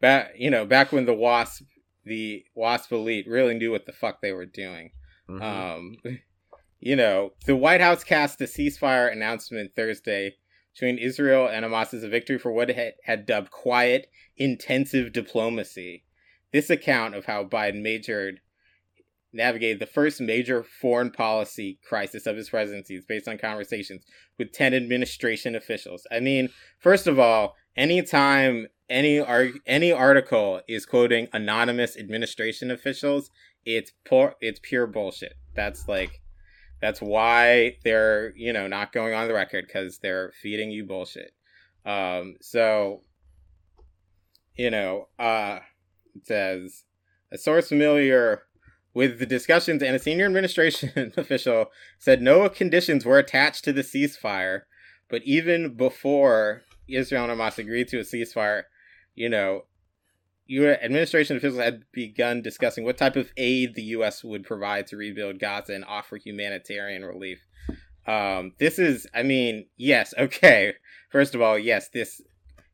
back 0.00 0.32
you 0.36 0.50
know 0.50 0.64
back 0.64 0.92
when 0.92 1.06
the 1.06 1.14
wasp 1.14 1.64
the 2.04 2.44
wasp 2.54 2.92
elite 2.92 3.26
really 3.28 3.54
knew 3.54 3.70
what 3.70 3.86
the 3.86 3.92
fuck 3.92 4.20
they 4.20 4.32
were 4.32 4.46
doing 4.46 4.90
Mhm. 5.28 5.42
um 5.42 5.96
you 6.80 6.96
know 6.96 7.32
the 7.46 7.56
white 7.56 7.80
house 7.80 8.04
cast 8.04 8.40
a 8.40 8.44
ceasefire 8.44 9.10
announcement 9.10 9.74
thursday 9.74 10.36
between 10.74 10.98
israel 10.98 11.48
and 11.48 11.64
hamas 11.64 11.94
as 11.94 12.02
a 12.02 12.08
victory 12.08 12.38
for 12.38 12.52
what 12.52 12.70
it 12.70 12.76
had, 12.76 12.94
had 13.04 13.26
dubbed 13.26 13.50
quiet 13.50 14.08
intensive 14.36 15.12
diplomacy 15.12 16.04
this 16.52 16.70
account 16.70 17.14
of 17.14 17.26
how 17.26 17.44
biden 17.44 17.82
majored 17.82 18.40
navigated 19.32 19.78
the 19.78 19.86
first 19.86 20.20
major 20.20 20.62
foreign 20.62 21.10
policy 21.10 21.78
crisis 21.86 22.26
of 22.26 22.36
his 22.36 22.50
presidency 22.50 22.94
is 22.96 23.04
based 23.04 23.28
on 23.28 23.38
conversations 23.38 24.04
with 24.38 24.52
10 24.52 24.74
administration 24.74 25.54
officials. 25.54 26.06
I 26.10 26.20
mean, 26.20 26.50
first 26.78 27.06
of 27.06 27.18
all, 27.18 27.56
anytime 27.76 28.66
any 28.90 29.18
ar- 29.18 29.48
any 29.66 29.90
article 29.90 30.60
is 30.68 30.84
quoting 30.84 31.28
anonymous 31.32 31.96
administration 31.96 32.70
officials, 32.70 33.30
it's 33.64 33.92
poor 34.04 34.34
it's 34.40 34.60
pure 34.62 34.86
bullshit. 34.86 35.34
That's 35.54 35.88
like 35.88 36.20
that's 36.82 37.00
why 37.00 37.78
they're, 37.84 38.34
you 38.36 38.52
know, 38.52 38.66
not 38.66 38.92
going 38.92 39.14
on 39.14 39.28
the 39.28 39.34
record 39.34 39.68
cuz 39.72 39.98
they're 39.98 40.32
feeding 40.42 40.70
you 40.70 40.84
bullshit. 40.84 41.32
Um 41.86 42.36
so 42.42 43.04
you 44.54 44.70
know, 44.70 45.08
uh 45.18 45.60
it 46.14 46.26
says 46.26 46.84
a 47.30 47.38
source 47.38 47.68
familiar 47.68 48.42
with 48.94 49.18
the 49.18 49.26
discussions 49.26 49.82
and 49.82 49.96
a 49.96 49.98
senior 49.98 50.26
administration 50.26 51.12
official 51.16 51.70
said 51.98 52.20
no 52.20 52.46
conditions 52.48 53.06
were 53.06 53.18
attached 53.18 53.64
to 53.64 53.72
the 53.72 53.82
ceasefire. 53.82 54.62
But 55.08 55.22
even 55.22 55.74
before 55.74 56.62
Israel 56.88 57.30
and 57.30 57.40
Hamas 57.40 57.58
agreed 57.58 57.88
to 57.88 57.98
a 57.98 58.02
ceasefire, 58.02 58.64
you 59.14 59.28
know, 59.28 59.62
U.S. 60.52 60.78
administration 60.82 61.36
officials 61.36 61.60
had 61.60 61.84
begun 61.92 62.42
discussing 62.42 62.84
what 62.84 62.98
type 62.98 63.16
of 63.16 63.30
aid 63.36 63.74
the 63.74 63.82
U.S. 63.96 64.22
would 64.22 64.44
provide 64.44 64.86
to 64.88 64.96
rebuild 64.96 65.38
Gaza 65.38 65.74
and 65.74 65.84
offer 65.84 66.16
humanitarian 66.16 67.04
relief. 67.04 67.40
Um, 68.06 68.52
this 68.58 68.78
is, 68.78 69.06
I 69.14 69.22
mean, 69.22 69.66
yes, 69.76 70.12
okay. 70.18 70.74
First 71.10 71.34
of 71.34 71.40
all, 71.40 71.58
yes, 71.58 71.88
this, 71.88 72.20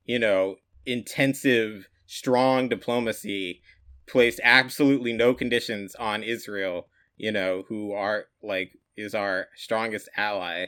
you 0.04 0.18
know, 0.18 0.56
intensive, 0.86 1.88
strong 2.06 2.68
diplomacy 2.68 3.60
placed 4.06 4.40
absolutely 4.42 5.12
no 5.12 5.34
conditions 5.34 5.94
on 5.96 6.22
Israel, 6.22 6.88
you 7.16 7.30
know, 7.30 7.64
who 7.68 7.92
are 7.92 8.24
like 8.42 8.72
is 8.96 9.14
our 9.14 9.48
strongest 9.54 10.08
ally, 10.16 10.66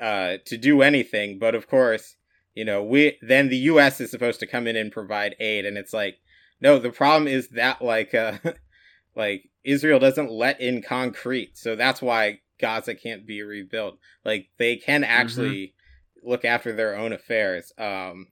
uh, 0.00 0.36
to 0.44 0.58
do 0.58 0.82
anything. 0.82 1.38
But 1.38 1.54
of 1.54 1.68
course, 1.68 2.16
you 2.54 2.64
know, 2.64 2.82
we 2.82 3.18
then 3.22 3.48
the 3.48 3.56
U.S. 3.56 4.00
is 4.00 4.10
supposed 4.10 4.40
to 4.40 4.46
come 4.46 4.66
in 4.66 4.76
and 4.76 4.90
provide 4.90 5.36
aid, 5.38 5.64
and 5.64 5.78
it's 5.78 5.92
like, 5.92 6.16
no, 6.60 6.78
the 6.78 6.90
problem 6.90 7.28
is 7.28 7.48
that 7.50 7.82
like, 7.82 8.14
uh, 8.14 8.38
like 9.16 9.50
Israel 9.64 9.98
doesn't 9.98 10.30
let 10.30 10.60
in 10.60 10.82
concrete, 10.82 11.56
so 11.56 11.76
that's 11.76 12.02
why 12.02 12.40
Gaza 12.60 12.94
can't 12.94 13.26
be 13.26 13.42
rebuilt. 13.42 13.98
Like 14.24 14.48
they 14.58 14.76
can 14.76 15.04
actually 15.04 15.74
look 16.22 16.44
after 16.44 16.72
their 16.72 16.96
own 16.96 17.12
affairs. 17.12 17.72
Um, 17.78 18.28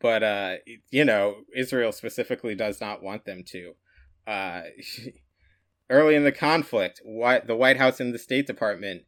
but 0.00 0.22
uh, 0.22 0.56
you 0.90 1.04
know, 1.04 1.36
Israel 1.54 1.92
specifically 1.92 2.54
does 2.54 2.80
not 2.80 3.02
want 3.02 3.24
them 3.24 3.44
to. 3.48 3.74
Uh, 4.26 4.62
early 5.90 6.14
in 6.14 6.24
the 6.24 6.32
conflict, 6.32 7.00
what 7.04 7.46
the 7.46 7.56
White 7.56 7.76
House 7.76 8.00
and 8.00 8.14
the 8.14 8.18
State 8.18 8.46
Department 8.46 9.02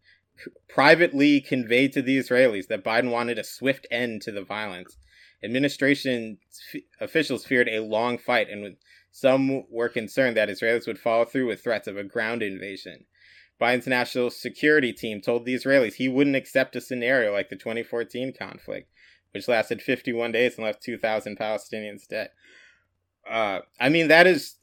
privately 0.69 1.41
conveyed 1.41 1.93
to 1.93 2.03
the 2.03 2.19
Israelis 2.19 2.67
that 2.69 2.85
Biden 2.85 3.11
wanted 3.11 3.39
a 3.39 3.45
swift 3.45 3.87
end 3.91 4.23
to 4.23 4.33
the 4.33 4.43
violence. 4.43 4.97
Administration 5.45 6.39
f- 6.75 6.83
officials 7.01 7.45
feared 7.45 7.69
a 7.69 7.81
long 7.81 8.19
fight, 8.19 8.49
and 8.49 8.77
some 9.13 9.65
were 9.71 9.89
concerned 9.89 10.37
that 10.37 10.49
Israelis 10.49 10.87
would 10.87 10.99
follow 10.99 11.25
through 11.25 11.47
with 11.47 11.63
threats 11.63 11.87
of 11.87 11.97
a 11.97 12.05
ground 12.05 12.43
invasion. 12.43 13.07
Biden's 13.61 13.87
national 13.87 14.31
security 14.31 14.93
team 14.93 15.21
told 15.21 15.45
the 15.45 15.55
Israelis 15.55 15.95
he 15.95 16.09
wouldn't 16.09 16.37
accept 16.37 16.77
a 16.77 16.81
scenario 16.81 17.33
like 17.33 17.49
the 17.49 17.57
2014 17.57 18.33
conflict, 18.37 18.91
which 19.33 19.47
lasted 19.47 19.81
51 19.81 20.33
days 20.33 20.57
and 20.57 20.65
left 20.65 20.83
2,000 20.83 21.39
Palestinians 21.39 22.09
dead. 22.09 22.31
Uh, 23.29 23.61
I 23.81 23.89
mean, 23.89 24.09
that 24.09 24.27
is, 24.27 24.57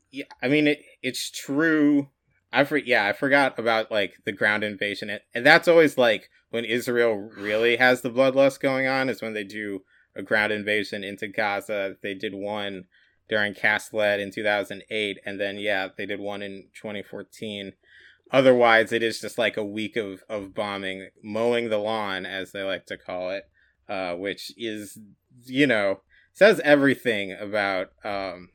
I 0.43 0.47
mean, 0.47 0.67
it, 0.67 0.83
it's 1.01 1.31
true. 1.31 2.09
I 2.51 2.65
for, 2.65 2.77
yeah, 2.77 3.05
I 3.07 3.13
forgot 3.13 3.57
about 3.57 3.91
like 3.91 4.15
the 4.25 4.33
ground 4.33 4.63
invasion, 4.63 5.09
and, 5.09 5.21
and 5.33 5.45
that's 5.45 5.69
always 5.69 5.97
like 5.97 6.29
when 6.49 6.65
Israel 6.65 7.15
really 7.15 7.77
has 7.77 8.01
the 8.01 8.11
bloodlust 8.11 8.59
going 8.59 8.87
on 8.87 9.07
is 9.07 9.21
when 9.21 9.33
they 9.33 9.45
do 9.45 9.83
a 10.15 10.21
ground 10.21 10.51
invasion 10.51 11.03
into 11.03 11.27
Gaza. 11.27 11.95
They 12.01 12.13
did 12.13 12.33
one 12.33 12.85
during 13.29 13.53
Cast 13.53 13.93
Lead 13.93 14.19
in 14.19 14.31
2008, 14.31 15.17
and 15.25 15.39
then 15.39 15.57
yeah, 15.57 15.87
they 15.97 16.05
did 16.05 16.19
one 16.19 16.41
in 16.41 16.67
2014 16.75 17.73
otherwise 18.31 18.91
it 18.91 19.03
is 19.03 19.19
just 19.19 19.37
like 19.37 19.57
a 19.57 19.63
week 19.63 19.95
of, 19.95 20.23
of 20.29 20.53
bombing 20.53 21.09
mowing 21.23 21.69
the 21.69 21.77
lawn 21.77 22.25
as 22.25 22.51
they 22.51 22.63
like 22.63 22.85
to 22.85 22.97
call 22.97 23.29
it 23.29 23.43
uh, 23.89 24.13
which 24.15 24.53
is 24.57 24.97
you 25.45 25.67
know 25.67 25.99
says 26.33 26.61
everything 26.63 27.33
about 27.33 27.89
um, 28.03 28.49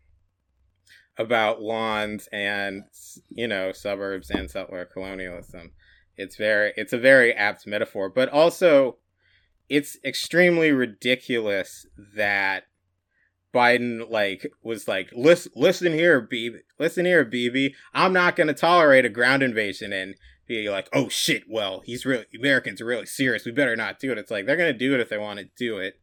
about 1.18 1.61
lawns 1.61 2.28
and 2.32 2.84
you 3.28 3.46
know 3.46 3.72
suburbs 3.72 4.30
and 4.30 4.50
settler 4.50 4.84
colonialism 4.84 5.72
it's 6.16 6.36
very 6.36 6.72
it's 6.76 6.92
a 6.92 6.98
very 6.98 7.32
apt 7.34 7.66
metaphor 7.66 8.09
but 8.09 8.28
also 8.30 8.96
it's 9.68 9.98
extremely 10.04 10.70
ridiculous 10.70 11.86
that 12.14 12.64
Biden 13.54 14.10
like 14.10 14.52
was 14.62 14.86
like 14.86 15.10
listen 15.14 15.52
listen 15.56 15.92
here 15.92 16.20
Bibi 16.20 16.58
listen 16.78 17.06
here 17.06 17.24
Bibi 17.24 17.74
I'm 17.94 18.12
not 18.12 18.36
going 18.36 18.48
to 18.48 18.54
tolerate 18.54 19.04
a 19.04 19.10
ground 19.10 19.42
invasion 19.42 19.92
and 19.92 20.14
be 20.46 20.68
like 20.68 20.88
oh 20.92 21.08
shit 21.08 21.44
well 21.48 21.80
he's 21.84 22.04
really 22.04 22.26
Americans 22.38 22.80
are 22.80 22.86
really 22.86 23.06
serious 23.06 23.44
we 23.44 23.52
better 23.52 23.76
not 23.76 23.98
do 23.98 24.12
it. 24.12 24.18
It's 24.18 24.30
like 24.30 24.46
they're 24.46 24.56
going 24.56 24.72
to 24.72 24.78
do 24.78 24.94
it 24.94 25.00
if 25.00 25.08
they 25.08 25.18
want 25.18 25.38
to 25.38 25.48
do 25.56 25.78
it. 25.78 26.00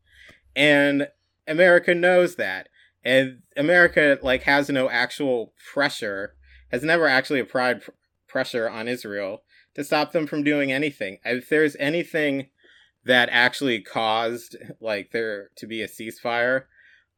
And 0.55 1.07
America 1.47 1.93
knows 1.93 2.35
that. 2.35 2.69
And 3.03 3.41
America 3.55 4.17
like 4.21 4.43
has 4.43 4.69
no 4.69 4.89
actual 4.89 5.53
pressure 5.73 6.35
has 6.71 6.83
never 6.83 7.07
actually 7.07 7.39
applied 7.39 7.83
pr- 7.83 7.91
pressure 8.27 8.67
on 8.67 8.87
Israel 8.87 9.43
to 9.75 9.83
stop 9.83 10.11
them 10.11 10.25
from 10.25 10.43
doing 10.43 10.71
anything. 10.71 11.19
If 11.23 11.49
there's 11.49 11.75
anything 11.79 12.47
that 13.05 13.29
actually 13.31 13.81
caused 13.81 14.55
like 14.79 15.11
there 15.11 15.49
to 15.57 15.67
be 15.67 15.81
a 15.81 15.87
ceasefire 15.87 16.63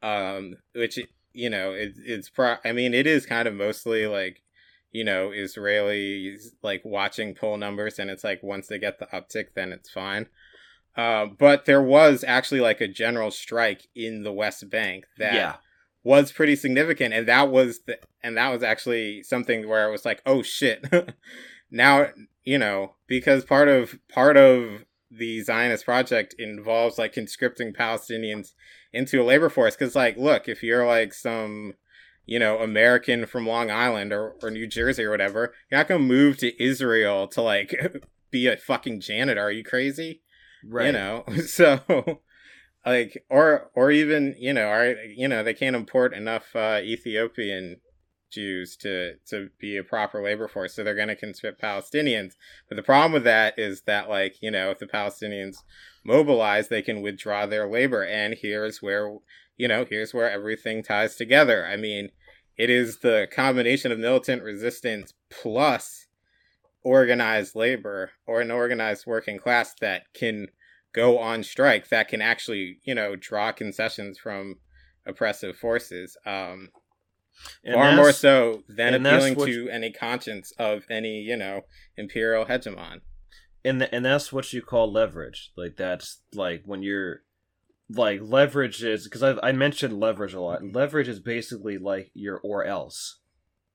um 0.01 0.55
which 0.73 0.99
you 1.33 1.49
know 1.49 1.71
it, 1.71 1.93
it's 1.97 2.29
pro 2.29 2.55
i 2.63 2.71
mean 2.71 2.93
it 2.93 3.07
is 3.07 3.25
kind 3.25 3.47
of 3.47 3.53
mostly 3.53 4.07
like 4.07 4.41
you 4.91 5.03
know 5.03 5.29
israelis 5.29 6.47
like 6.63 6.81
watching 6.85 7.35
poll 7.35 7.57
numbers 7.57 7.99
and 7.99 8.09
it's 8.09 8.23
like 8.23 8.41
once 8.41 8.67
they 8.67 8.79
get 8.79 8.99
the 8.99 9.07
uptick 9.07 9.47
then 9.55 9.71
it's 9.71 9.89
fine 9.89 10.27
uh, 10.97 11.25
but 11.25 11.65
there 11.65 11.81
was 11.81 12.23
actually 12.25 12.61
like 12.61 12.79
a 12.79 12.87
general 12.87 13.29
strike 13.29 13.87
in 13.93 14.23
the 14.23 14.31
west 14.31 14.69
bank 14.69 15.03
that 15.17 15.33
yeah. 15.33 15.55
was 16.05 16.31
pretty 16.31 16.55
significant 16.55 17.13
and 17.13 17.27
that 17.27 17.51
was 17.51 17.81
the 17.85 17.99
and 18.23 18.37
that 18.37 18.49
was 18.49 18.63
actually 18.63 19.21
something 19.21 19.67
where 19.67 19.89
it 19.89 19.91
was 19.91 20.05
like 20.05 20.21
oh 20.25 20.41
shit 20.41 20.85
now 21.71 22.07
you 22.45 22.57
know 22.57 22.95
because 23.07 23.43
part 23.43 23.67
of 23.67 23.99
part 24.07 24.37
of 24.37 24.85
the 25.09 25.41
Zionist 25.41 25.85
project 25.85 26.35
involves 26.37 26.97
like 26.97 27.13
conscripting 27.13 27.73
Palestinians 27.73 28.53
into 28.91 29.21
a 29.21 29.23
labor 29.25 29.49
force. 29.49 29.75
Because, 29.75 29.95
like, 29.95 30.17
look, 30.17 30.47
if 30.47 30.63
you're 30.63 30.85
like 30.85 31.13
some, 31.13 31.73
you 32.25 32.39
know, 32.39 32.59
American 32.59 33.25
from 33.25 33.47
Long 33.47 33.69
Island 33.69 34.11
or, 34.11 34.35
or 34.41 34.49
New 34.49 34.67
Jersey 34.67 35.03
or 35.03 35.11
whatever, 35.11 35.53
you're 35.69 35.79
not 35.79 35.87
gonna 35.87 35.99
move 35.99 36.37
to 36.37 36.63
Israel 36.63 37.27
to 37.29 37.41
like 37.41 37.75
be 38.31 38.47
a 38.47 38.57
fucking 38.57 39.01
janitor. 39.01 39.41
Are 39.41 39.51
you 39.51 39.63
crazy? 39.63 40.21
Right. 40.67 40.87
You 40.87 40.91
know, 40.93 41.23
so 41.45 42.21
like, 42.85 43.23
or 43.29 43.71
or 43.75 43.91
even 43.91 44.35
you 44.39 44.53
know, 44.53 44.67
are 44.67 44.95
you 45.15 45.27
know, 45.27 45.43
they 45.43 45.53
can't 45.53 45.75
import 45.75 46.13
enough 46.13 46.55
uh, 46.55 46.79
Ethiopian 46.81 47.77
Jews 48.31 48.75
to 48.77 49.15
to 49.29 49.49
be 49.59 49.77
a 49.77 49.83
proper 49.83 50.21
labor 50.21 50.47
force, 50.47 50.73
so 50.73 50.83
they're 50.83 50.95
going 50.95 51.07
to 51.07 51.15
conscript 51.15 51.61
Palestinians. 51.61 52.33
But 52.67 52.75
the 52.75 52.83
problem 52.83 53.13
with 53.13 53.23
that 53.23 53.57
is 53.57 53.81
that, 53.81 54.09
like, 54.09 54.41
you 54.41 54.51
know, 54.51 54.71
if 54.71 54.79
the 54.79 54.87
Palestinians 54.87 55.57
mobilize, 56.03 56.67
they 56.67 56.81
can 56.81 57.01
withdraw 57.01 57.45
their 57.45 57.67
labor, 57.67 58.03
and 58.03 58.35
here's 58.39 58.81
where 58.81 59.17
you 59.57 59.67
know, 59.67 59.85
here's 59.89 60.13
where 60.13 60.29
everything 60.29 60.83
ties 60.83 61.15
together. 61.15 61.65
I 61.65 61.77
mean, 61.77 62.09
it 62.57 62.69
is 62.69 62.99
the 62.99 63.27
combination 63.31 63.91
of 63.91 63.99
militant 63.99 64.43
resistance 64.43 65.13
plus 65.29 66.07
organized 66.83 67.55
labor 67.55 68.11
or 68.27 68.41
an 68.41 68.51
organized 68.51 69.05
working 69.05 69.39
class 69.39 69.73
that 69.81 70.03
can 70.13 70.47
go 70.93 71.17
on 71.17 71.43
strike 71.43 71.89
that 71.89 72.07
can 72.07 72.21
actually, 72.21 72.79
you 72.83 72.95
know, 72.95 73.15
draw 73.15 73.51
concessions 73.51 74.17
from 74.17 74.55
oppressive 75.05 75.57
forces. 75.57 76.15
Um, 76.25 76.69
And 77.63 77.75
far 77.75 77.95
more 77.95 78.11
so 78.11 78.63
than 78.67 78.93
appealing 78.93 79.35
to 79.35 79.69
any 79.69 79.91
conscience 79.91 80.51
of 80.57 80.83
any 80.89 81.21
you 81.21 81.35
know 81.35 81.61
imperial 81.97 82.45
hegemon 82.45 83.01
and 83.65 83.79
th- 83.79 83.89
and 83.91 84.05
that's 84.05 84.31
what 84.31 84.53
you 84.53 84.61
call 84.61 84.89
leverage. 84.91 85.51
Like 85.57 85.75
that's 85.75 86.21
like 86.33 86.61
when 86.65 86.83
you're 86.83 87.23
like 87.89 88.19
leverage 88.21 88.83
is 88.83 89.05
because 89.05 89.23
I 89.23 89.35
I 89.41 89.51
mentioned 89.51 89.99
leverage 89.99 90.35
a 90.35 90.39
lot. 90.39 90.61
Leverage 90.63 91.07
is 91.07 91.19
basically 91.19 91.77
like 91.79 92.11
your 92.13 92.39
or 92.43 92.63
else 92.63 93.19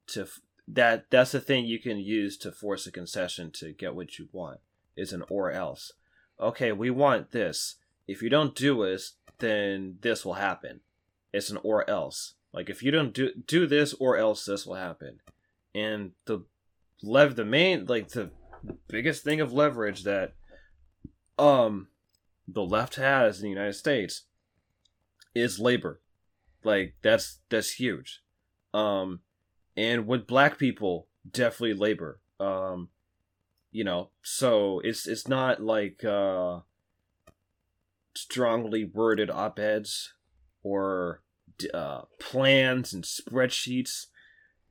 to 0.08 0.28
that 0.68 1.11
that's 1.11 1.32
the 1.32 1.40
thing 1.40 1.64
you 1.64 1.80
can 1.80 1.98
use 1.98 2.38
to 2.38 2.52
force 2.52 2.86
a 2.86 2.92
concession 2.92 3.50
to 3.54 3.72
get 3.72 3.96
what 3.96 4.18
you 4.18 4.28
want 4.32 4.61
is 4.96 5.12
an 5.12 5.24
or 5.28 5.50
else. 5.50 5.92
Okay, 6.40 6.70
we 6.70 6.88
want 6.88 7.32
this. 7.32 7.76
If 8.06 8.22
you 8.22 8.30
don't 8.30 8.54
do 8.54 8.84
this, 8.84 9.14
then 9.38 9.98
this 10.00 10.24
will 10.24 10.34
happen. 10.34 10.80
It's 11.32 11.50
an 11.50 11.58
or 11.64 11.88
else. 11.90 12.34
Like 12.53 12.68
if 12.68 12.82
you 12.82 12.90
don't 12.90 13.14
do 13.14 13.30
do 13.46 13.66
this 13.66 13.94
or 13.94 14.16
else 14.16 14.44
this 14.44 14.66
will 14.66 14.74
happen. 14.74 15.20
And 15.74 16.12
the 16.26 16.44
lev 17.03 17.36
the 17.36 17.44
main 17.44 17.86
like 17.86 18.09
the 18.09 18.30
biggest 18.88 19.22
thing 19.22 19.40
of 19.40 19.53
leverage 19.53 20.03
that 20.05 20.34
um 21.38 21.88
the 22.46 22.62
left 22.62 22.96
has 22.96 23.38
in 23.38 23.44
the 23.44 23.51
United 23.51 23.74
States 23.74 24.24
is 25.34 25.61
labor. 25.61 26.01
Like 26.64 26.94
that's 27.03 27.38
that's 27.48 27.72
huge. 27.72 28.22
Um 28.74 29.20
and 29.76 30.07
with 30.07 30.26
black 30.26 30.59
people 30.59 31.07
definitely 31.30 31.74
labor. 31.74 32.20
Um 32.40 32.88
you 33.70 33.84
know, 33.84 34.11
so 34.22 34.80
it's 34.80 35.07
it's 35.07 35.28
not 35.28 35.62
like 35.62 36.05
uh 36.05 36.61
strongly 38.16 38.84
worded 38.84 39.30
op-eds 39.30 40.14
or 40.64 41.22
uh, 41.74 42.02
plans 42.18 42.92
and 42.92 43.04
spreadsheets 43.04 44.06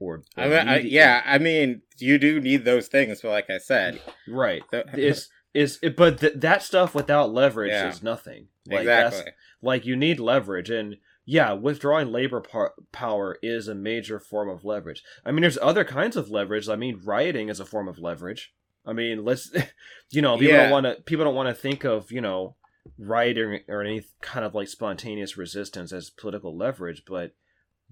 or, 0.02 0.24
I 0.38 0.48
mean, 0.48 0.68
I, 0.70 0.80
yeah, 0.80 1.22
I 1.26 1.40
mean, 1.40 1.82
you 1.98 2.18
do 2.18 2.40
need 2.40 2.64
those 2.64 2.88
things, 2.88 3.20
but 3.22 3.32
like 3.32 3.50
I 3.50 3.58
said, 3.58 4.00
right? 4.30 4.62
Is 4.94 5.28
is 5.54 5.78
but 5.98 6.20
th- 6.22 6.36
that 6.38 6.64
stuff 6.64 6.96
without 6.96 7.34
leverage 7.34 7.72
Yeah. 7.72 7.90
is 7.90 8.02
nothing. 8.02 8.48
Like, 8.66 8.86
that's- 8.86 9.12
exactly. 9.14 9.34
Like 9.62 9.86
you 9.86 9.98
need 9.98 10.22
leverage, 10.22 10.70
and 10.70 10.96
yeah, 11.26 11.52
withdrawing 11.52 12.14
labor 12.14 12.40
par- 12.40 12.76
power 12.94 13.38
is 13.44 13.68
a 13.68 13.76
major 13.76 14.20
form 14.22 14.48
of 14.48 14.64
leverage. 14.64 15.04
I 15.26 15.32
mean, 15.32 15.42
there's 15.42 15.58
other 15.62 15.84
kinds 15.84 16.16
of 16.16 16.30
leverage. 16.32 16.70
I 16.70 16.78
mean, 16.78 17.02
rioting 17.04 17.50
is 17.50 17.60
a 17.60 17.66
form 17.66 17.90
of 17.90 18.00
leverage. 18.00 18.54
I 18.86 18.94
mean, 18.94 19.26
let's, 19.26 19.52
you 20.12 20.22
know, 20.22 20.38
people 20.38 20.54
Yeah. 20.54 20.62
don't 20.70 20.72
want 20.72 20.86
to 20.86 21.04
people 21.04 21.26
don't 21.26 21.36
want 21.36 21.50
to 21.50 21.62
think 21.62 21.84
of 21.84 22.10
you 22.10 22.22
know 22.22 22.56
rioting 22.98 23.62
or 23.68 23.82
any 23.82 24.04
kind 24.22 24.46
of 24.46 24.56
like 24.56 24.68
spontaneous 24.68 25.38
resistance 25.38 25.92
as 25.92 26.10
political 26.10 26.56
leverage, 26.56 27.04
but 27.08 27.34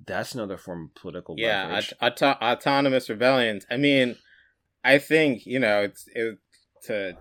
that's 0.06 0.36
another 0.36 0.58
form 0.58 0.86
of 0.86 1.02
political 1.02 1.36
yeah, 1.38 1.66
leverage. 1.66 1.94
auto- 2.02 2.38
autonomous 2.42 3.10
rebellions. 3.10 3.66
I 3.70 3.78
mean, 3.78 4.18
I 4.84 4.98
think 4.98 5.46
you 5.46 5.60
know 5.60 5.84
it's 5.84 6.08
it, 6.14 6.40
to 6.84 7.18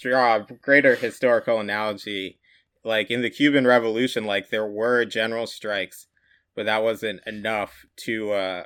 draw 0.00 0.36
a 0.36 0.46
greater 0.62 0.94
historical 0.94 1.60
analogy. 1.60 2.38
Like 2.84 3.10
in 3.10 3.22
the 3.22 3.30
Cuban 3.30 3.66
Revolution, 3.66 4.24
like 4.24 4.50
there 4.50 4.66
were 4.66 5.04
general 5.04 5.46
strikes, 5.46 6.06
but 6.54 6.66
that 6.66 6.82
wasn't 6.82 7.20
enough 7.26 7.84
to, 8.04 8.32
uh, 8.32 8.64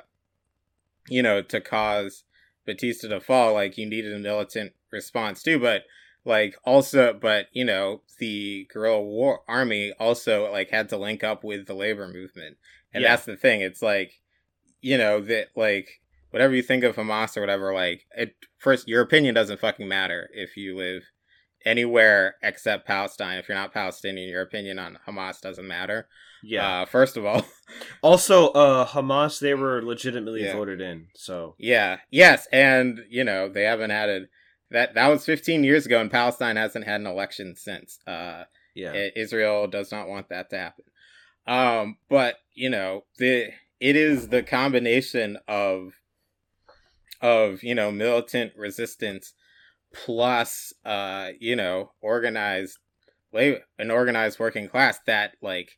you 1.09 1.21
know, 1.21 1.41
to 1.41 1.59
cause 1.59 2.23
Batista 2.65 3.09
to 3.09 3.19
fall. 3.19 3.53
Like 3.53 3.77
you 3.77 3.89
needed 3.89 4.13
a 4.13 4.19
militant 4.19 4.73
response 4.91 5.43
too, 5.43 5.59
but 5.59 5.83
like 6.25 6.55
also, 6.63 7.13
but 7.13 7.47
you 7.51 7.65
know, 7.65 8.01
the 8.19 8.67
guerrilla 8.71 9.01
war 9.01 9.41
army 9.47 9.93
also 9.99 10.51
like 10.51 10.69
had 10.69 10.89
to 10.89 10.97
link 10.97 11.23
up 11.23 11.43
with 11.43 11.65
the 11.67 11.73
labor 11.73 12.07
movement, 12.07 12.57
and 12.93 13.01
Yeah. 13.03 13.09
that's 13.09 13.25
the 13.25 13.35
thing. 13.35 13.61
It's 13.61 13.81
like, 13.81 14.13
you 14.81 14.97
know, 14.97 15.19
that 15.21 15.47
like 15.55 15.87
whatever 16.31 16.53
you 16.55 16.61
think 16.63 16.83
of 16.83 16.95
Hamas 16.95 17.35
or 17.37 17.41
whatever, 17.41 17.73
like 17.73 18.05
it 18.17 18.35
first, 18.57 18.87
your 18.87 19.01
opinion 19.01 19.35
doesn't 19.35 19.59
fucking 19.59 19.87
matter 19.87 20.29
if 20.33 20.55
you 20.57 20.75
live 20.75 21.03
anywhere 21.65 22.35
except 22.41 22.87
Palestine. 22.87 23.37
If 23.37 23.47
you're 23.47 23.57
not 23.57 23.73
Palestinian, 23.73 24.29
your 24.29 24.41
opinion 24.41 24.79
on 24.79 24.97
Hamas 25.07 25.39
doesn't 25.41 25.67
matter. 25.67 26.07
yeah. 26.43 26.81
Uh, 26.81 26.85
first 26.85 27.15
of 27.15 27.25
all, 27.25 27.45
also, 28.01 28.49
uh, 28.49 28.85
Hamas 28.85 29.39
they 29.39 29.53
were 29.53 29.81
legitimately 29.81 30.43
Yeah. 30.43 30.53
voted 30.55 30.81
in, 30.81 31.07
so 31.15 31.55
yeah, 31.57 31.97
yes, 32.11 32.47
and 32.51 32.99
you 33.09 33.23
know 33.23 33.47
they 33.49 33.63
haven't 33.63 33.91
had 33.91 34.09
a 34.09 34.21
that 34.73 34.95
that 34.95 35.07
was 35.07 35.25
15 35.25 35.63
years 35.63 35.85
ago, 35.85 36.01
and 36.01 36.11
Palestine 36.11 36.57
hasn't 36.57 36.85
had 36.85 36.99
an 36.99 37.07
election 37.07 37.55
since. 37.55 37.99
Uh, 38.05 38.43
yeah. 38.75 39.09
Israel 39.15 39.67
does 39.67 39.91
not 39.91 40.09
want 40.09 40.29
that 40.29 40.49
to 40.49 40.57
happen. 40.57 40.85
Um, 41.47 41.97
but 42.09 42.35
you 42.53 42.69
know, 42.69 43.05
the 43.17 43.51
it 43.79 43.95
is 43.95 44.29
the 44.29 44.43
combination 44.43 45.37
of 45.47 45.93
of 47.21 47.63
you 47.63 47.75
know 47.75 47.91
militant 47.91 48.53
resistance 48.57 49.33
plus 49.93 50.73
uh 50.83 51.29
you 51.39 51.55
know 51.55 51.91
organized 52.01 52.79
labor 53.31 53.59
an 53.77 53.91
organized 53.91 54.39
working 54.39 54.67
class 54.67 54.99
that 55.05 55.35
like 55.41 55.77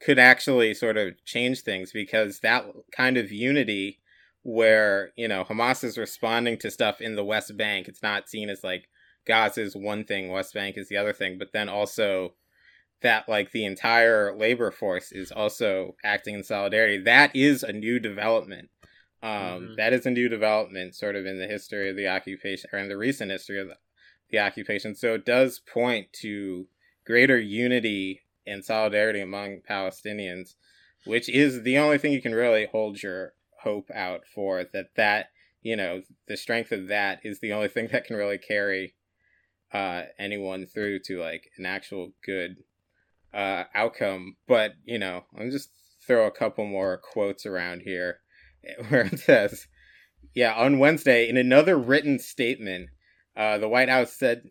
could 0.00 0.18
actually 0.18 0.72
sort 0.72 0.96
of 0.96 1.12
change 1.24 1.62
things 1.62 1.90
because 1.92 2.40
that 2.40 2.64
kind 2.96 3.16
of 3.16 3.32
unity 3.32 3.98
where 4.46 5.10
you 5.16 5.26
know 5.26 5.44
Hamas 5.44 5.82
is 5.82 5.98
responding 5.98 6.56
to 6.58 6.70
stuff 6.70 7.00
in 7.00 7.16
the 7.16 7.24
West 7.24 7.56
Bank. 7.56 7.88
It's 7.88 8.02
not 8.02 8.28
seen 8.28 8.48
as 8.48 8.62
like 8.62 8.88
Gaza 9.26 9.60
is 9.60 9.74
one 9.74 10.04
thing 10.04 10.30
West 10.30 10.54
Bank 10.54 10.76
is 10.78 10.88
the 10.88 10.96
other 10.96 11.12
thing. 11.12 11.36
But 11.36 11.52
then 11.52 11.68
also 11.68 12.34
that 13.02 13.28
like 13.28 13.50
the 13.50 13.64
entire 13.64 14.36
labor 14.36 14.70
force 14.70 15.10
is 15.10 15.32
also 15.32 15.96
acting 16.04 16.36
in 16.36 16.44
solidarity. 16.44 17.02
That 17.02 17.34
is 17.34 17.64
a 17.64 17.72
new 17.72 17.98
development. 17.98 18.70
Um 19.20 19.30
Mhm. 19.30 19.76
that 19.78 19.92
is 19.92 20.06
a 20.06 20.12
new 20.12 20.28
development 20.28 20.94
sort 20.94 21.16
of 21.16 21.26
in 21.26 21.40
the 21.40 21.48
history 21.48 21.90
of 21.90 21.96
the 21.96 22.06
occupation 22.06 22.70
or 22.72 22.78
in 22.78 22.88
the 22.88 22.96
recent 22.96 23.32
history 23.32 23.60
of 23.60 23.66
the, 23.66 23.76
the 24.30 24.38
occupation. 24.38 24.94
So 24.94 25.14
it 25.14 25.24
does 25.26 25.58
point 25.58 26.12
to 26.20 26.68
greater 27.04 27.36
unity 27.38 28.22
and 28.46 28.64
solidarity 28.64 29.20
among 29.20 29.62
palestinians 29.68 30.54
which 31.04 31.28
is 31.28 31.62
the 31.62 31.78
only 31.78 31.98
thing 31.98 32.12
you 32.12 32.22
can 32.22 32.34
really 32.34 32.66
hold 32.66 33.00
your 33.02 33.32
hope 33.66 33.90
out 33.92 34.20
for 34.32 34.64
that 34.72 34.94
that 34.94 35.26
you 35.60 35.74
know 35.74 36.02
the 36.28 36.36
strength 36.36 36.70
of 36.70 36.86
that 36.86 37.18
is 37.24 37.40
the 37.40 37.52
only 37.52 37.66
thing 37.66 37.88
that 37.90 38.04
can 38.04 38.16
really 38.16 38.38
carry 38.38 38.94
uh 39.74 40.02
anyone 40.20 40.64
through 40.66 41.00
to 41.00 41.20
like 41.20 41.50
an 41.58 41.66
actual 41.66 42.12
good 42.24 42.58
uh 43.34 43.64
outcome. 43.74 44.36
But 44.46 44.74
you 44.84 45.00
know 45.00 45.24
I'm 45.36 45.50
just 45.50 45.70
throw 46.06 46.26
a 46.26 46.30
couple 46.30 46.64
more 46.64 46.96
quotes 46.96 47.44
around 47.44 47.82
here 47.82 48.20
where 48.88 49.06
it 49.06 49.18
says 49.18 49.66
yeah 50.34 50.54
on 50.54 50.78
wednesday 50.78 51.28
in 51.28 51.36
another 51.36 51.76
written 51.76 52.18
statement 52.18 52.88
uh 53.36 53.58
the 53.58 53.68
white 53.68 53.88
house 53.88 54.12
said 54.12 54.42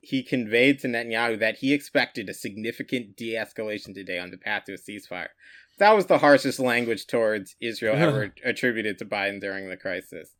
he 0.00 0.22
conveyed 0.22 0.78
to 0.78 0.88
Netanyahu 0.88 1.38
that 1.40 1.56
he 1.56 1.72
expected 1.72 2.28
a 2.28 2.34
significant 2.34 3.16
de-escalation 3.16 3.94
today 3.94 4.18
on 4.18 4.30
the 4.30 4.38
path 4.38 4.64
to 4.64 4.74
a 4.74 4.76
ceasefire 4.76 5.28
that 5.78 5.94
was 5.94 6.06
the 6.06 6.18
harshest 6.18 6.58
language 6.58 7.06
towards 7.06 7.56
Israel 7.60 7.96
ever 7.96 8.34
attributed 8.44 8.98
to 8.98 9.04
Biden 9.04 9.40
during 9.40 9.68
the 9.68 9.76
crisis. 9.76 10.34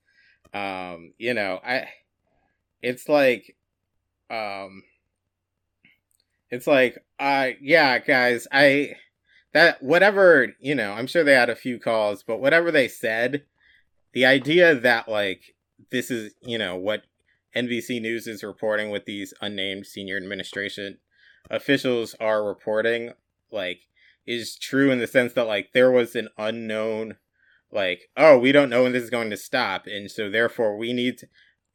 Um, 0.53 1.12
you 1.18 1.34
know, 1.34 1.61
I 1.64 1.89
it's 2.82 3.09
like 3.09 3.57
um 4.30 4.82
it's 6.51 6.66
like 6.66 7.05
uh 7.18 7.51
yeah, 7.61 7.99
guys, 7.99 8.47
I 8.53 8.97
that 9.53 9.82
whatever, 9.82 10.55
you 10.61 10.74
know, 10.74 10.93
I'm 10.93 11.07
sure 11.07 11.24
they 11.24 11.34
had 11.34 11.51
a 11.51 11.57
few 11.57 11.78
calls, 11.78 12.22
but 12.22 12.41
whatever 12.41 12.70
they 12.70 12.89
said, 12.89 13.45
the 14.12 14.26
idea 14.26 14.74
that 14.74 15.09
like 15.09 15.55
this 15.91 16.11
is, 16.11 16.34
you 16.43 16.59
know, 16.59 16.76
what 16.76 17.03
NBC 17.57 18.01
News 18.01 18.26
is 18.26 18.43
reporting 18.43 18.91
with 18.91 19.05
these 19.05 19.32
unnamed 19.41 19.86
senior 19.86 20.16
administration 20.16 20.99
officials 21.51 22.14
are 22.20 22.45
reporting 22.45 23.12
like 23.51 23.88
is 24.29 24.59
true 24.59 24.91
in 24.91 24.99
the 24.99 25.07
sense 25.07 25.33
that 25.33 25.47
like 25.47 25.70
there 25.72 25.91
was 25.91 26.14
an 26.14 26.29
unknown 26.37 27.16
like 27.72 28.03
oh 28.16 28.39
we 28.39 28.53
don't 28.53 28.68
know 28.68 28.83
when 28.83 28.93
this 28.93 29.03
is 29.03 29.11
going 29.11 29.31
to 29.31 29.37
stop 29.37 29.87
and 29.87 30.11
so 30.11 30.31
therefore 30.31 30.76
we 30.76 30.93
need 30.93 31.16
to, 31.18 31.26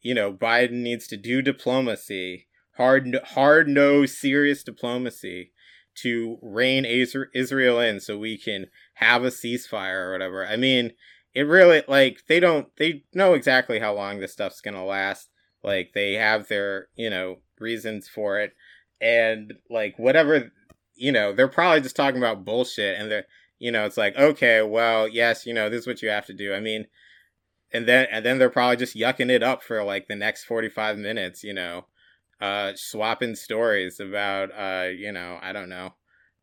you 0.02 0.14
know 0.14 0.32
Biden 0.32 0.84
needs 0.84 1.08
to 1.08 1.18
do 1.18 1.42
diplomacy 1.42 2.48
hard 2.78 3.18
hard 3.30 3.68
no 3.68 4.06
serious 4.06 4.64
diplomacy 4.64 5.52
to 5.96 6.38
rein 6.42 6.86
Israel 6.86 7.80
in 7.80 8.00
so 8.00 8.18
we 8.18 8.38
can 8.38 8.68
have 8.96 9.24
a 9.24 9.28
ceasefire 9.28 10.08
or 10.08 10.12
whatever. 10.12 10.48
I 10.48 10.56
mean 10.56 10.92
it 11.34 11.44
really 11.44 11.82
like 11.88 12.22
they 12.28 12.40
don't 12.40 12.68
they 12.78 13.04
know 13.14 13.34
exactly 13.34 13.80
how 13.80 13.94
long 13.94 14.20
this 14.20 14.34
stuff's 14.34 14.62
going 14.62 14.76
to 14.76 14.84
last. 14.84 15.30
Like 15.64 15.92
they 15.96 16.14
have 16.14 16.48
their 16.48 16.90
you 16.96 17.10
know 17.10 17.38
reasons 17.60 18.08
for 18.08 18.40
it. 18.40 18.54
And 19.02 19.54
like 19.70 19.98
whatever 19.98 20.52
you 20.96 21.12
know 21.12 21.34
they're 21.34 21.48
probably 21.48 21.82
just 21.82 21.96
talking 21.96 22.18
about 22.18 22.46
bullshit 22.46 23.00
and 23.00 23.12
they're 23.12 23.26
you 23.60 23.72
know 23.72 23.86
it's 23.86 23.98
like 23.98 24.16
okay 24.16 24.62
well 24.62 25.08
yes 25.08 25.46
you 25.46 25.54
know 25.54 25.70
this 25.70 25.82
is 25.82 25.88
what 25.88 26.02
you 26.02 26.10
have 26.10 26.26
to 26.26 26.34
do. 26.34 26.54
I 26.54 26.60
mean 26.60 26.88
and 27.72 27.88
then 27.88 28.08
and 28.12 28.26
then 28.26 28.38
they're 28.38 28.50
probably 28.50 28.78
just 28.78 28.96
yucking 28.96 29.30
it 29.30 29.44
up 29.44 29.64
for 29.64 29.84
like 29.84 30.08
the 30.08 30.16
next 30.16 30.44
45 30.46 30.98
minutes 30.98 31.44
you 31.44 31.54
know 31.54 31.86
uh 32.40 32.74
swapping 32.76 33.36
stories 33.36 34.00
about 34.00 34.50
uh 34.52 34.90
you 34.90 35.12
know 35.12 35.40
i 35.42 35.52
don't 35.52 35.70
know 35.70 35.94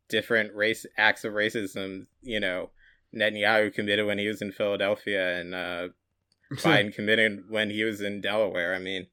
different 0.09 0.53
race 0.53 0.85
acts 0.97 1.23
of 1.23 1.33
racism 1.33 2.07
you 2.21 2.39
know 2.39 2.69
netanyahu 3.15 3.73
committed 3.73 4.05
when 4.05 4.17
he 4.17 4.27
was 4.27 4.41
in 4.41 4.51
philadelphia 4.51 5.39
and 5.39 5.55
uh 5.55 5.87
biden 6.55 6.93
committed 6.93 7.43
when 7.49 7.69
he 7.69 7.83
was 7.85 8.01
in 8.01 8.19
delaware. 8.19 8.75
I 8.75 8.79
mean 8.79 9.07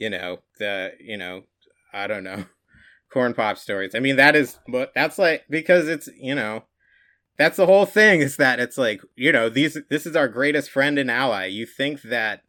you 0.00 0.08
know, 0.08 0.38
the, 0.58 0.92
you 0.98 1.18
know, 1.18 1.42
I 1.92 2.06
don't 2.06 2.24
know, 2.24 2.46
corn 3.12 3.34
pop 3.34 3.58
stories. 3.58 3.94
I 3.94 4.00
mean, 4.00 4.16
that 4.16 4.36
is, 4.36 4.58
but 4.68 4.92
that's 4.94 5.18
like, 5.18 5.44
because 5.50 5.88
it's, 5.88 6.08
you 6.18 6.34
know, 6.34 6.64
that's 7.38 7.56
the 7.56 7.66
whole 7.66 7.86
thing 7.86 8.20
is 8.20 8.36
that 8.36 8.60
it's 8.60 8.78
like, 8.78 9.00
you 9.16 9.32
know, 9.32 9.48
these, 9.48 9.78
this 9.88 10.06
is 10.06 10.16
our 10.16 10.28
greatest 10.28 10.70
friend 10.70 10.98
and 10.98 11.10
ally. 11.10 11.46
You 11.46 11.66
think 11.66 12.02
that, 12.02 12.42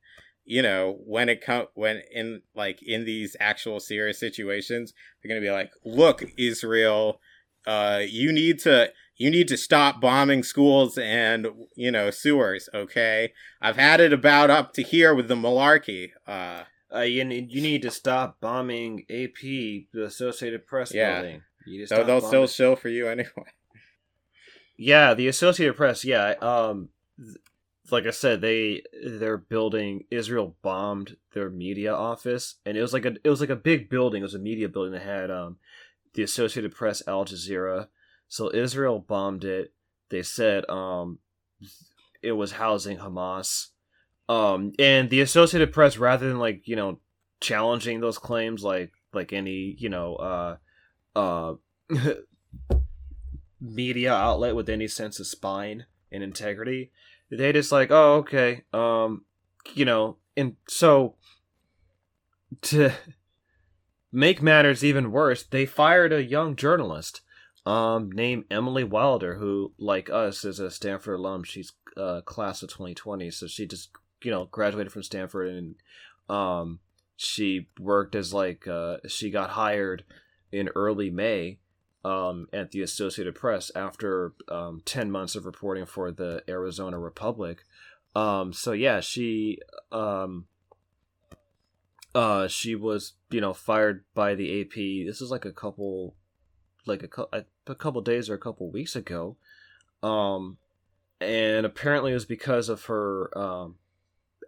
you 0.44 0.62
know, 0.62 0.98
when 1.06 1.30
it 1.30 1.42
come 1.42 1.68
when 1.76 2.02
in 2.12 2.42
like 2.56 2.82
in 2.82 3.06
these 3.06 3.38
actual 3.40 3.80
serious 3.80 4.20
situations, 4.20 4.94
they're 5.24 5.30
gonna 5.30 5.40
be 5.40 5.52
like, 5.52 5.72
look, 5.86 6.24
Israel, 6.38 7.20
uh, 7.66 8.02
you 8.06 8.32
need 8.32 8.60
to 8.60 8.92
you 9.18 9.30
need 9.30 9.48
to 9.50 9.58
stop 9.58 10.02
bombing 10.02 10.44
schools 10.44 10.98
and 10.98 11.48
you 11.76 11.92
know 11.92 12.10
sewers. 12.10 12.70
Okay, 12.74 13.34
I've 13.62 13.78
had 13.78 14.02
it 14.02 14.12
about 14.12 14.50
up 14.50 14.74
to 14.74 14.84
here 14.84 15.14
with 15.14 15.28
the 15.28 15.36
malarkey. 15.36 16.10
Uh, 16.28 16.64
uh 16.94 17.00
you 17.02 17.24
need 17.24 17.52
you 17.52 17.62
need 17.62 17.82
to 17.84 17.92
stop 17.92 18.40
bombing 18.42 19.06
AP, 19.10 19.42
the 19.94 20.04
Associated 20.06 20.66
Press 20.68 20.94
Yeah. 20.94 21.22
building. 21.22 21.42
You 21.66 21.86
so 21.88 22.04
they'll 22.04 22.22
still 22.22 22.48
show 22.48 22.76
for 22.76 22.90
you 22.90 23.08
anyway. 23.08 23.30
Yeah, 24.78 25.14
the 25.14 25.28
Associated 25.28 25.76
Press. 25.76 26.04
Yeah, 26.04 26.32
um, 26.42 26.90
th- 27.18 27.38
like 27.92 28.08
I 28.08 28.12
said, 28.12 28.42
they 28.42 28.82
they're 29.06 29.38
building. 29.38 30.06
Israel 30.10 30.56
bombed 30.62 31.18
their 31.34 31.50
media 31.50 31.94
office, 31.94 32.56
and 32.66 32.76
it 32.78 32.82
was 32.82 32.94
like 32.94 33.06
a 33.06 33.16
it 33.24 33.30
was 33.30 33.42
like 33.42 33.50
a 33.50 33.56
big 33.56 33.90
building. 33.90 34.22
It 34.22 34.24
was 34.24 34.34
a 34.34 34.40
media 34.40 34.70
building 34.70 34.94
that 34.94 35.04
had 35.04 35.30
um, 35.30 35.58
the 36.14 36.24
Associated 36.24 36.74
Press, 36.74 37.04
Al 37.08 37.26
Jazeera. 37.26 37.88
So 38.28 38.52
Israel 38.54 39.00
bombed 39.00 39.44
it. 39.44 39.74
They 40.10 40.24
said 40.24 40.68
um, 40.70 41.20
it 42.22 42.32
was 42.32 42.54
housing 42.54 42.98
Hamas, 42.98 43.68
um, 44.32 44.74
and 44.80 45.10
the 45.10 45.22
Associated 45.22 45.74
Press, 45.74 45.98
rather 45.98 46.28
than 46.28 46.40
like 46.40 46.68
you 46.68 46.76
know 46.76 47.00
challenging 47.40 48.00
those 48.00 48.18
claims, 48.18 48.64
like 48.64 48.92
like 49.14 49.34
any 49.34 49.76
you 49.78 49.90
know 49.90 50.16
uh 50.16 50.58
uh 51.16 51.54
media 53.60 54.14
outlet 54.14 54.56
with 54.56 54.70
any 54.70 54.88
sense 54.88 55.20
of 55.20 55.28
spine 55.28 55.86
and 56.12 56.24
integrity 56.24 56.92
they 57.30 57.52
just 57.52 57.72
like 57.72 57.92
oh 57.92 58.16
okay 58.16 58.64
um 58.74 59.24
you 59.74 59.86
know 59.86 60.18
and 60.36 60.56
so 60.68 61.16
to 62.62 62.92
make 64.12 64.42
matters 64.42 64.84
even 64.84 65.12
worse 65.12 65.44
they 65.44 65.66
fired 65.66 66.12
a 66.12 66.24
young 66.24 66.56
journalist 66.56 67.22
um 67.66 68.12
named 68.12 68.44
emily 68.50 68.84
wilder 68.84 69.36
who 69.36 69.72
like 69.78 70.10
us 70.10 70.44
is 70.44 70.60
a 70.60 70.72
stanford 70.72 71.20
alum. 71.20 71.44
She's 71.44 71.74
uh 71.96 72.22
class 72.22 72.64
of 72.64 72.70
2020 72.70 73.30
so 73.30 73.46
she 73.48 73.68
just 73.68 73.90
you 74.24 74.32
know 74.32 74.46
graduated 74.46 74.92
from 74.92 75.04
stanford 75.04 75.50
and 75.50 75.76
um 76.30 76.80
she 77.18 77.68
worked 77.80 78.16
as 78.16 78.34
like 78.34 78.68
uh 78.68 78.98
she 79.08 79.30
got 79.30 79.52
hired 79.52 80.04
in 80.52 80.70
early 80.76 81.10
may 81.10 81.58
um, 82.04 82.48
at 82.52 82.72
the 82.72 82.82
Associated 82.82 83.36
Press 83.36 83.72
after 83.76 84.34
um, 84.48 84.82
10 84.86 85.12
months 85.12 85.36
of 85.36 85.46
reporting 85.46 85.86
for 85.86 86.12
the 86.12 86.44
Arizona 86.50 86.98
Republic. 86.98 87.64
Um, 88.16 88.54
so 88.54 88.72
yeah, 88.72 89.00
she 89.00 89.60
um, 89.92 90.48
uh, 92.14 92.48
she 92.48 92.76
was 92.76 93.14
you 93.30 93.40
know 93.40 93.54
fired 93.54 94.04
by 94.14 94.36
the 94.36 94.62
AP. 94.62 94.76
This 95.08 95.22
is 95.22 95.32
like 95.32 95.46
a 95.46 95.52
couple 95.52 96.16
like 96.86 97.04
a 97.04 97.46
a 97.68 97.76
couple 97.76 98.02
days 98.02 98.30
or 98.30 98.34
a 98.34 98.40
couple 98.40 98.70
weeks 98.70 98.96
ago. 98.96 99.38
Um, 100.04 100.58
and 101.22 101.66
apparently 101.66 102.12
it 102.12 102.16
was 102.16 102.26
because 102.26 102.68
of 102.68 102.86
her 102.86 103.38
um, 103.38 103.76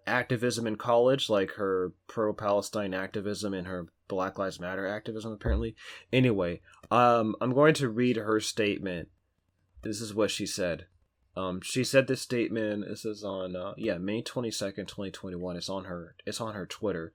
activism 0.06 0.68
in 0.68 0.76
college, 0.76 1.30
like 1.30 1.52
her 1.52 1.94
pro 2.08 2.34
Palestine 2.34 2.94
activism 2.94 3.54
and 3.54 3.68
her 3.68 3.88
Black 4.08 4.38
Lives 4.38 4.60
Matter 4.60 4.88
activism, 4.88 5.32
apparently. 5.32 5.76
Anyway, 6.12 6.62
um, 6.92 7.36
I'm 7.42 7.54
going 7.54 7.74
to 7.76 7.90
read 7.90 8.18
her 8.18 8.40
statement. 8.40 9.10
This 9.82 10.02
is 10.02 10.14
what 10.14 10.32
she 10.32 10.46
said. 10.46 10.86
Um, 11.36 11.62
she 11.62 11.84
said 11.84 12.08
this 12.08 12.22
statement. 12.22 12.86
This 12.88 13.06
is 13.06 13.24
on 13.24 13.56
uh, 13.56 13.74
yeah 13.78 13.98
May 13.98 14.22
twenty 14.22 14.52
second, 14.52 14.88
twenty 14.88 15.12
twenty 15.12 15.36
one. 15.36 15.58
It's 15.58 15.70
on 15.70 15.86
her. 15.86 16.16
It's 16.26 16.42
on 16.42 16.54
her 16.54 16.66
Twitter. 16.66 17.14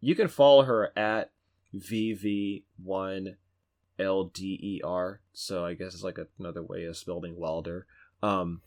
You 0.00 0.14
can 0.14 0.28
follow 0.28 0.62
her 0.62 0.92
at 0.98 1.30
vv 1.74 2.64
one 2.82 3.36
lder. 3.98 5.18
So 5.32 5.64
I 5.64 5.74
guess 5.74 5.94
it's 5.94 6.02
like 6.02 6.18
another 6.38 6.62
way 6.62 6.84
of 6.84 6.96
spelling 6.96 7.36
Wilder. 7.36 7.86
Um, 8.22 8.62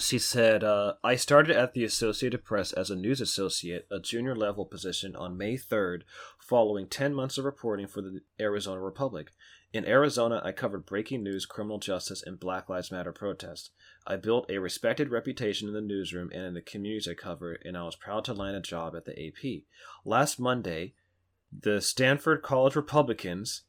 she 0.00 0.18
said, 0.18 0.64
uh, 0.64 0.94
I 1.04 1.16
started 1.16 1.56
at 1.56 1.74
the 1.74 1.84
Associated 1.84 2.44
Press 2.44 2.72
as 2.72 2.90
a 2.90 2.96
news 2.96 3.20
associate, 3.20 3.86
a 3.90 4.00
junior 4.00 4.34
level 4.34 4.64
position, 4.64 5.14
on 5.14 5.36
May 5.36 5.56
3rd, 5.56 6.02
following 6.38 6.86
10 6.88 7.14
months 7.14 7.38
of 7.38 7.44
reporting 7.44 7.86
for 7.86 8.00
the 8.02 8.20
Arizona 8.40 8.80
Republic. 8.80 9.32
In 9.72 9.86
Arizona, 9.86 10.40
I 10.44 10.50
covered 10.52 10.86
breaking 10.86 11.22
news, 11.22 11.46
criminal 11.46 11.78
justice, 11.78 12.24
and 12.24 12.40
Black 12.40 12.68
Lives 12.68 12.90
Matter 12.90 13.12
protests. 13.12 13.70
I 14.06 14.16
built 14.16 14.50
a 14.50 14.58
respected 14.58 15.10
reputation 15.10 15.68
in 15.68 15.74
the 15.74 15.80
newsroom 15.80 16.30
and 16.32 16.42
in 16.42 16.54
the 16.54 16.60
communities 16.60 17.06
I 17.06 17.14
cover, 17.14 17.56
and 17.64 17.76
I 17.76 17.84
was 17.84 17.94
proud 17.94 18.24
to 18.24 18.34
land 18.34 18.56
a 18.56 18.60
job 18.60 18.96
at 18.96 19.04
the 19.04 19.12
AP. 19.12 19.62
Last 20.04 20.40
Monday, 20.40 20.94
the 21.56 21.80
Stanford 21.80 22.42
College 22.42 22.74
Republicans 22.74 23.62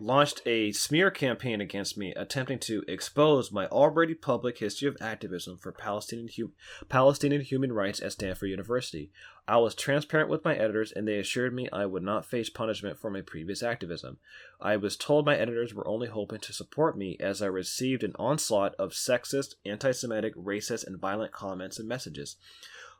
launched 0.00 0.42
a 0.46 0.72
smear 0.72 1.10
campaign 1.10 1.60
against 1.60 1.96
me, 1.96 2.12
attempting 2.14 2.58
to 2.60 2.84
expose 2.88 3.52
my 3.52 3.66
already 3.66 4.14
public 4.14 4.58
history 4.58 4.88
of 4.88 4.96
activism 5.00 5.58
for 5.58 5.72
Palestinian, 5.72 6.28
hu- 6.36 6.52
Palestinian 6.88 7.42
human 7.42 7.72
rights 7.72 8.00
at 8.00 8.12
Stanford 8.12 8.50
University. 8.50 9.10
I 9.46 9.56
was 9.56 9.74
transparent 9.74 10.30
with 10.30 10.44
my 10.44 10.54
editors, 10.54 10.92
and 10.92 11.08
they 11.08 11.18
assured 11.18 11.54
me 11.54 11.68
I 11.72 11.86
would 11.86 12.02
not 12.02 12.26
face 12.26 12.50
punishment 12.50 12.98
for 12.98 13.10
my 13.10 13.20
previous 13.20 13.62
activism. 13.62 14.18
I 14.60 14.76
was 14.76 14.96
told 14.96 15.26
my 15.26 15.36
editors 15.36 15.74
were 15.74 15.88
only 15.88 16.08
hoping 16.08 16.40
to 16.40 16.52
support 16.52 16.96
me 16.96 17.16
as 17.18 17.42
I 17.42 17.46
received 17.46 18.04
an 18.04 18.14
onslaught 18.18 18.74
of 18.76 18.92
sexist, 18.92 19.54
anti 19.64 19.92
Semitic, 19.92 20.34
racist, 20.36 20.86
and 20.86 20.98
violent 20.98 21.32
comments 21.32 21.78
and 21.78 21.88
messages. 21.88 22.36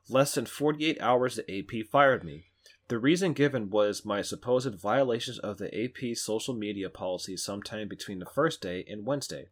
Less 0.09 0.35
than 0.35 0.47
48 0.47 1.01
hours, 1.01 1.37
the 1.37 1.59
AP 1.59 1.87
fired 1.87 2.25
me. 2.25 2.48
The 2.89 2.99
reason 2.99 3.35
given 3.35 3.69
was 3.69 4.07
my 4.07 4.23
supposed 4.23 4.75
violations 4.75 5.39
of 5.39 5.59
the 5.59 5.69
AP 5.75 6.17
social 6.17 6.55
media 6.55 6.89
policy 6.89 7.37
sometime 7.37 7.87
between 7.87 8.19
the 8.19 8.27
first 8.27 8.63
day 8.63 8.85
and 8.89 9.05
Wednesday. 9.05 9.49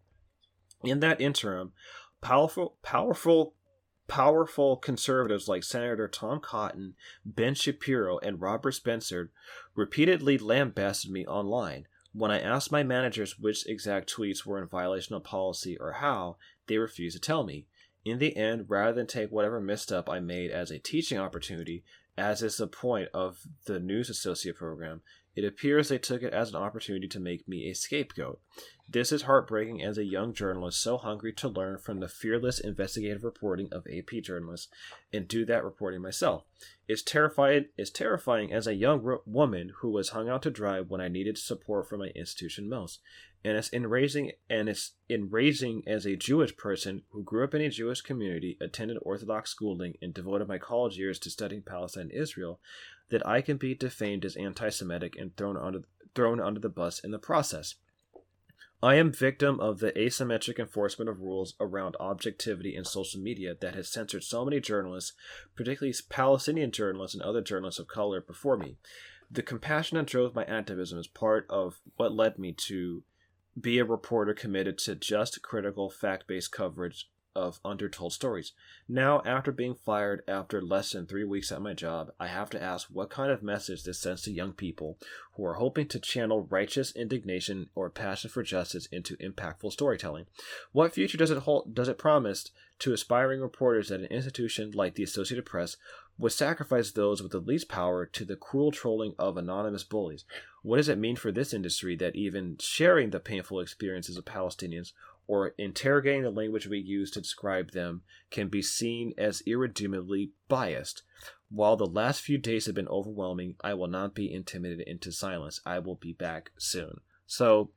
In 0.83 1.01
that 1.01 1.21
interim, 1.21 1.73
powerful, 2.23 2.77
powerful, 2.83 3.55
powerful 4.09 4.79
conservatives 4.79 5.49
like 5.49 5.65
Senator 5.65 6.09
Tom 6.09 6.41
Cotton, 6.41 6.95
Ben 7.27 7.55
Shapiro, 7.55 8.19
and 8.19 8.41
Robert 8.41 8.73
Spencer 8.73 9.31
repeatedly 9.75 10.39
lambasted 10.39 11.11
me 11.11 11.27
online. 11.27 11.87
When 12.15 12.31
I 12.31 12.41
asked 12.41 12.73
my 12.73 12.83
managers 12.83 13.39
which 13.39 13.67
exact 13.67 14.15
tweets 14.15 14.47
were 14.47 14.59
in 14.59 14.69
violation 14.69 15.15
of 15.15 15.25
policy 15.25 15.77
or 15.79 15.93
how, 15.93 16.39
they 16.67 16.79
refused 16.79 17.17
to 17.17 17.21
tell 17.21 17.45
me. 17.45 17.67
In 18.03 18.19
the 18.19 18.35
end, 18.37 18.67
rather 18.69 18.95
than 18.95 19.07
take 19.07 19.31
whatever 19.31 19.61
misstep 19.61 20.09
I 20.09 20.21
made 20.21 20.51
as 20.51 20.71
a 20.71 20.79
teaching 20.79 21.19
opportunity, 21.19 21.85
as 22.17 22.43
is 22.43 22.57
the 22.57 22.67
point 22.67 23.09
of 23.13 23.39
the 23.67 23.79
News 23.79 24.09
Associate 24.09 24.57
program, 24.57 25.03
it 25.35 25.45
appears 25.45 25.89
they 25.89 25.99
took 25.99 26.23
it 26.23 26.33
as 26.33 26.51
an 26.51 26.57
opportunity 26.57 27.09
to 27.09 27.21
make 27.21 27.47
me 27.47 27.69
a 27.71 27.75
scapegoat. 27.75 28.41
This 28.89 29.11
is 29.11 29.23
heartbreaking 29.23 29.83
as 29.83 29.99
a 29.99 30.05
young 30.05 30.33
journalist 30.33 30.81
so 30.81 30.97
hungry 30.97 31.33
to 31.35 31.49
learn 31.49 31.79
from 31.79 31.99
the 31.99 32.09
fearless 32.09 32.61
investigative 32.61 33.25
reporting 33.25 33.69
of 33.73 33.85
AP 33.89 34.23
journalists 34.23 34.69
and 35.13 35.27
do 35.27 35.45
that 35.45 35.65
reporting 35.65 36.01
myself. 36.01 36.45
It's 36.87 37.03
terrifying, 37.03 37.67
it's 37.77 37.91
terrifying 37.91 38.53
as 38.53 38.69
a 38.69 38.75
young 38.75 39.03
ro- 39.03 39.23
woman 39.27 39.73
who 39.79 39.91
was 39.91 40.11
hung 40.11 40.29
out 40.29 40.43
to 40.43 40.53
dry 40.53 40.81
when 40.81 41.01
I 41.01 41.09
needed 41.09 41.37
support 41.37 41.89
from 41.89 41.99
my 41.99 42.13
institution 42.15 42.69
most. 42.69 43.01
And 43.45 43.57
it's 43.57 43.73
enraging 43.73 44.33
and 44.49 44.69
it's 44.69 44.93
enraging 45.11 45.83
as 45.89 46.07
a 46.07 46.15
Jewish 46.15 46.57
person 46.57 47.03
who 47.11 47.25
grew 47.25 47.43
up 47.43 47.55
in 47.55 47.63
a 47.63 47.69
Jewish 47.69 48.03
community, 48.03 48.57
attended 48.61 48.99
Orthodox 49.03 49.51
schooling, 49.51 49.95
and 50.01 50.15
devoted 50.15 50.47
my 50.47 50.59
college 50.59 50.97
years 50.97 51.19
to 51.21 51.31
studying 51.31 51.63
Palestine 51.63 52.03
and 52.03 52.13
Israel, 52.13 52.61
that 53.11 53.27
I 53.27 53.41
can 53.41 53.57
be 53.57 53.75
defamed 53.75 54.25
as 54.25 54.37
anti-Semitic 54.37 55.17
and 55.19 55.37
thrown 55.37 55.57
under 55.57 55.83
thrown 56.15 56.41
under 56.41 56.61
the 56.61 56.69
bus 56.69 57.01
in 57.01 57.11
the 57.11 57.19
process. 57.19 57.75
I 58.83 58.97
am 58.97 59.11
victim 59.11 59.59
of 59.59 59.79
the 59.79 59.93
asymmetric 59.93 60.59
enforcement 60.59 61.09
of 61.09 61.21
rules 61.21 61.55
around 61.59 61.97
objectivity 61.99 62.77
in 62.77 62.85
social 62.85 63.21
media 63.21 63.57
that 63.61 63.75
has 63.75 63.89
censored 63.89 64.23
so 64.23 64.45
many 64.45 64.61
journalists, 64.61 65.15
particularly 65.55 65.95
Palestinian 66.11 66.71
journalists 66.71 67.15
and 67.15 67.23
other 67.23 67.41
journalists 67.41 67.81
of 67.81 67.89
color 67.89 68.21
before 68.21 68.57
me. 68.57 68.77
The 69.31 69.43
compassion 69.43 69.97
that 69.97 70.07
drove 70.07 70.35
my 70.35 70.45
activism 70.45 70.99
is 70.99 71.07
part 71.07 71.47
of 71.49 71.81
what 71.97 72.13
led 72.13 72.39
me 72.39 72.53
to 72.69 73.03
be 73.59 73.79
a 73.79 73.85
reporter 73.85 74.35
committed 74.35 74.77
to 74.79 74.95
just, 74.95 75.41
critical, 75.43 75.89
fact 75.91 76.27
based 76.27 76.53
coverage 76.53 77.09
of 77.37 77.61
undertold 77.65 78.15
stories. 78.15 78.53
Now, 78.89 79.23
after 79.27 79.53
being 79.53 79.75
fired 79.75 80.23
after 80.27 80.63
less 80.63 80.93
than 80.93 81.07
three 81.07 81.25
weeks 81.25 81.53
at 81.53 81.61
my 81.61 81.75
job, 81.75 82.11
I 82.19 82.29
have 82.29 82.51
to 82.51 82.63
ask 82.63 82.89
what 82.89 83.11
kind 83.11 83.31
of 83.31 83.43
message 83.43 83.85
this 83.85 84.01
sends 84.01 84.23
to 84.23 84.33
young 84.33 84.53
people 84.53 84.99
who 85.35 85.45
are 85.45 85.55
hoping 85.55 85.87
to 85.89 86.01
channel 86.01 86.47
righteous 86.49 86.97
indignation 86.97 87.69
or 87.75 87.91
passion 87.91 88.31
for 88.31 88.43
justice 88.43 88.87
into 88.87 89.17
impactful 89.19 89.73
storytelling. 89.73 90.27
What 90.73 90.95
future 90.95 91.19
does 91.19 91.31
it 91.31 91.39
hold, 91.39 91.75
does 91.75 91.89
it 91.89 91.99
promise 91.99 92.51
to 92.79 92.93
aspiring 92.93 93.41
reporters 93.41 93.91
at 93.91 94.01
an 94.01 94.07
institution 94.07 94.71
like 94.73 94.95
the 94.95 95.03
Associated 95.03 95.47
Press 95.47 95.77
would 96.19 96.33
sacrifice 96.33 96.91
those 96.91 97.23
with 97.23 97.33
the 97.33 97.39
least 97.39 97.69
power 97.69 98.07
to 98.07 98.25
the 98.25 98.37
cruel 98.37 98.71
trolling 98.71 99.15
of 99.19 99.37
anonymous 99.37 99.85
bullies. 99.85 100.25
What 100.63 100.79
does 100.79 100.89
it 100.89 100.99
mean 100.99 101.17
for 101.17 101.31
this 101.31 101.53
industry 101.53 101.95
that 101.97 102.17
even 102.17 102.57
sharing 102.59 103.11
the 103.11 103.21
painful 103.21 103.61
experiences 103.61 104.17
of 104.17 104.25
Palestinians 104.25 104.93
or 105.27 105.55
interrogating 105.59 106.23
the 106.23 106.31
language 106.31 106.67
we 106.67 106.79
use 106.79 107.11
to 107.13 107.21
describe 107.21 107.73
them 107.73 108.03
can 108.31 108.49
be 108.49 108.63
seen 108.63 109.13
as 109.19 109.43
irredeemably 109.47 110.31
biased? 110.49 111.03
While 111.49 111.77
the 111.77 111.87
last 111.87 112.21
few 112.21 112.39
days 112.39 112.67
have 112.67 112.75
been 112.75 112.89
overwhelming, 112.89 113.55
I 113.63 113.75
will 113.75 113.87
not 113.87 114.15
be 114.15 114.33
intimidated 114.33 114.87
into 114.87 115.13
silence. 115.13 115.61
I 115.65 115.79
will 115.79 115.95
be 115.95 116.13
back 116.13 116.51
soon. 116.59 117.01
So, 117.27 117.71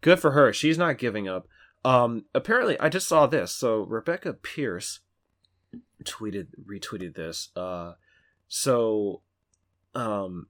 good 0.00 0.18
for 0.18 0.32
her. 0.32 0.52
She's 0.52 0.78
not 0.78 0.98
giving 0.98 1.28
up. 1.28 1.46
Um, 1.84 2.24
apparently, 2.34 2.78
I 2.80 2.88
just 2.88 3.08
saw 3.08 3.26
this. 3.26 3.52
So, 3.52 3.82
Rebecca 3.82 4.32
Pierce 4.32 5.00
tweeted 6.04 6.48
retweeted 6.64 7.14
this. 7.14 7.50
Uh, 7.54 7.94
so, 8.48 9.22
um, 9.94 10.48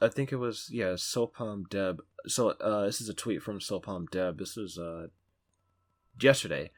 I 0.00 0.08
think 0.08 0.32
it 0.32 0.36
was 0.36 0.68
yeah, 0.70 0.92
Sopan 0.92 1.68
Deb. 1.68 2.02
So 2.26 2.50
uh, 2.50 2.86
this 2.86 3.00
is 3.00 3.08
a 3.08 3.14
tweet 3.14 3.42
from 3.42 3.60
Sopan 3.60 4.10
Deb. 4.10 4.38
This 4.38 4.56
was 4.56 4.78
uh 4.78 5.08
yesterday. 6.20 6.70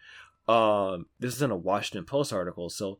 Um, 0.48 1.06
this 1.20 1.34
is 1.34 1.42
in 1.42 1.50
a 1.50 1.56
Washington 1.56 2.04
Post 2.04 2.32
article. 2.32 2.68
So 2.70 2.98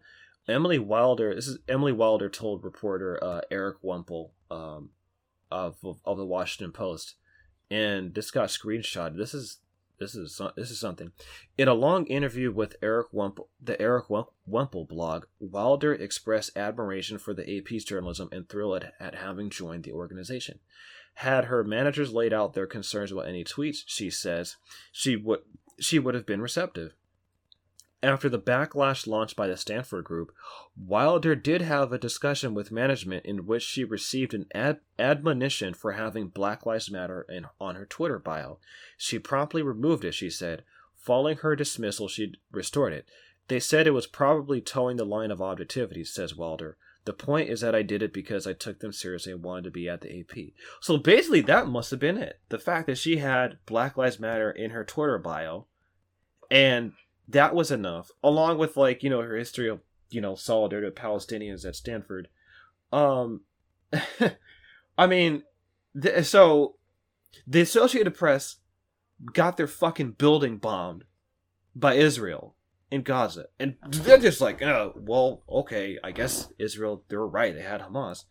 Emily 0.49 0.79
Wilder. 0.79 1.35
This 1.35 1.49
is 1.49 1.59
Emily 1.69 1.93
Wilder 1.93 2.29
told 2.29 2.65
reporter 2.65 3.23
uh, 3.23 3.41
Erik 3.51 3.79
Wemple 3.83 4.33
um 4.51 4.91
of, 5.51 5.77
of 5.85 6.01
of 6.05 6.17
the 6.17 6.27
Washington 6.27 6.73
Post, 6.73 7.15
and 7.71 8.15
this 8.15 8.31
got 8.31 8.49
screenshot. 8.49 9.17
This 9.17 9.35
is 9.35 9.59
this 10.03 10.15
is 10.17 10.41
this 10.57 10.71
is 10.71 10.81
something. 10.81 11.13
In 11.57 11.69
a 11.69 11.75
long 11.75 12.07
interview 12.07 12.51
with 12.51 12.77
Erik 12.83 13.09
Wemple, 13.13 13.49
the 13.63 13.81
Erik 13.81 14.07
Wemple 14.47 14.85
blog, 14.85 15.27
Wilder 15.39 15.95
expressed 15.95 16.57
admiration 16.57 17.19
for 17.19 17.33
the 17.35 17.59
AP's 17.59 17.85
journalism 17.85 18.29
and 18.33 18.49
thrill 18.49 18.75
at, 18.75 18.95
at 18.99 19.15
having 19.15 19.49
joined 19.49 19.85
the 19.85 19.93
organization. 19.93 20.59
Had 21.15 21.45
her 21.45 21.63
managers 21.63 22.13
laid 22.13 22.33
out 22.33 22.55
their 22.55 22.67
concerns 22.67 23.13
about 23.13 23.29
any 23.29 23.45
tweets, 23.45 23.83
she 23.87 24.11
says, 24.11 24.57
she 24.91 25.17
would 25.17 25.41
she 25.79 25.99
would 25.99 26.15
have 26.15 26.27
been 26.27 26.41
receptive. 26.41 26.95
After 28.05 28.29
the 28.29 28.39
backlash 28.39 29.07
launched 29.07 29.37
by 29.37 29.47
the 29.47 29.57
Stanford 29.57 30.05
Group, 30.05 30.33
Wilder 30.77 31.37
did 31.37 31.63
have 31.63 31.93
a 31.93 31.99
discussion 31.99 32.53
with 32.53 32.73
management 32.73 33.25
in 33.25 33.47
which 33.47 33.63
she 33.63 33.85
received 33.85 34.35
an 34.35 34.47
ad- 34.53 34.81
admonition 34.99 35.73
for 35.73 35.93
having 35.93 36.27
Black 36.27 36.67
Lives 36.67 36.91
Matter 36.91 37.25
in, 37.29 37.47
on 37.61 37.77
her 37.77 37.87
Twitter 37.87 38.19
bio. 38.19 38.59
She 38.97 39.21
promptly 39.21 39.63
removed 39.63 40.05
it, 40.05 40.15
she 40.15 40.31
said. 40.31 40.65
Following 40.97 41.39
her 41.39 41.55
dismissal, 41.55 42.09
she 42.09 42.35
restored 42.51 42.93
it. 42.93 43.07
They 43.47 43.61
said 43.61 43.87
it 43.87 43.93
was 43.93 44.09
probably 44.09 44.61
toeing 44.61 44.97
the 44.97 45.05
line 45.05 45.31
of 45.31 45.41
objectivity, 45.41 46.05
says 46.05 46.35
Wilder. 46.35 46.77
The 47.05 47.13
point 47.13 47.49
is 47.49 47.61
that 47.63 47.75
I 47.75 47.83
did 47.83 48.03
it 48.03 48.13
because 48.13 48.47
I 48.47 48.53
took 48.53 48.79
them 48.79 48.93
seriously 48.93 49.33
and 49.33 49.43
wanted 49.43 49.65
to 49.65 49.71
be 49.71 49.89
at 49.89 50.03
the 50.03 50.21
AP. 50.21 50.53
So 50.81 50.99
basically, 50.99 51.41
that 51.43 51.67
must 51.67 51.91
have 51.91 51.99
been 51.99 52.17
it. 52.17 52.41
The 52.49 52.59
fact 52.59 52.87
that 52.87 52.99
she 52.99 53.17
had 53.17 53.59
Black 53.67 53.97
Lives 53.97 54.21
Matter 54.21 54.51
in 54.51 54.71
her 54.71 54.85
Twitter 54.85 55.19
bio 55.19 55.67
and 56.53 56.93
that 57.29 57.55
was 57.55 57.71
enough, 57.71 58.11
along 58.23 58.59
with 58.59 58.77
like 58.77 59.03
you 59.03 59.09
know 59.09 59.23
her 59.23 59.37
history 59.37 59.69
of 59.69 59.81
you 60.11 60.21
know 60.21 60.35
solidarity 60.35 60.87
with 60.87 60.95
Palestinians 60.95 61.65
at 61.65 61.75
Stanford. 61.75 62.29
Um, 62.93 63.41
I 64.99 65.07
mean, 65.07 65.43
th- 66.01 66.27
so 66.27 66.77
the 67.47 67.63
Associated 67.63 68.15
Press 68.15 68.57
got 69.33 69.57
their 69.57 69.67
fucking 69.67 70.13
building 70.13 70.59
bombed 70.59 71.05
by 71.75 71.95
Israel 71.95 72.55
in 72.93 73.03
Gaza, 73.03 73.47
and 73.59 73.77
they're 73.89 74.19
just 74.19 74.43
like, 74.43 74.61
oh, 74.61 74.93
well, 74.95 75.43
okay, 75.49 75.99
I 76.05 76.13
guess 76.13 76.53
Israel 76.59 77.03
they 77.09 77.17
were 77.17 77.27
right, 77.27 77.55
they 77.55 77.63
had 77.63 77.81
Hamas. 77.81 78.25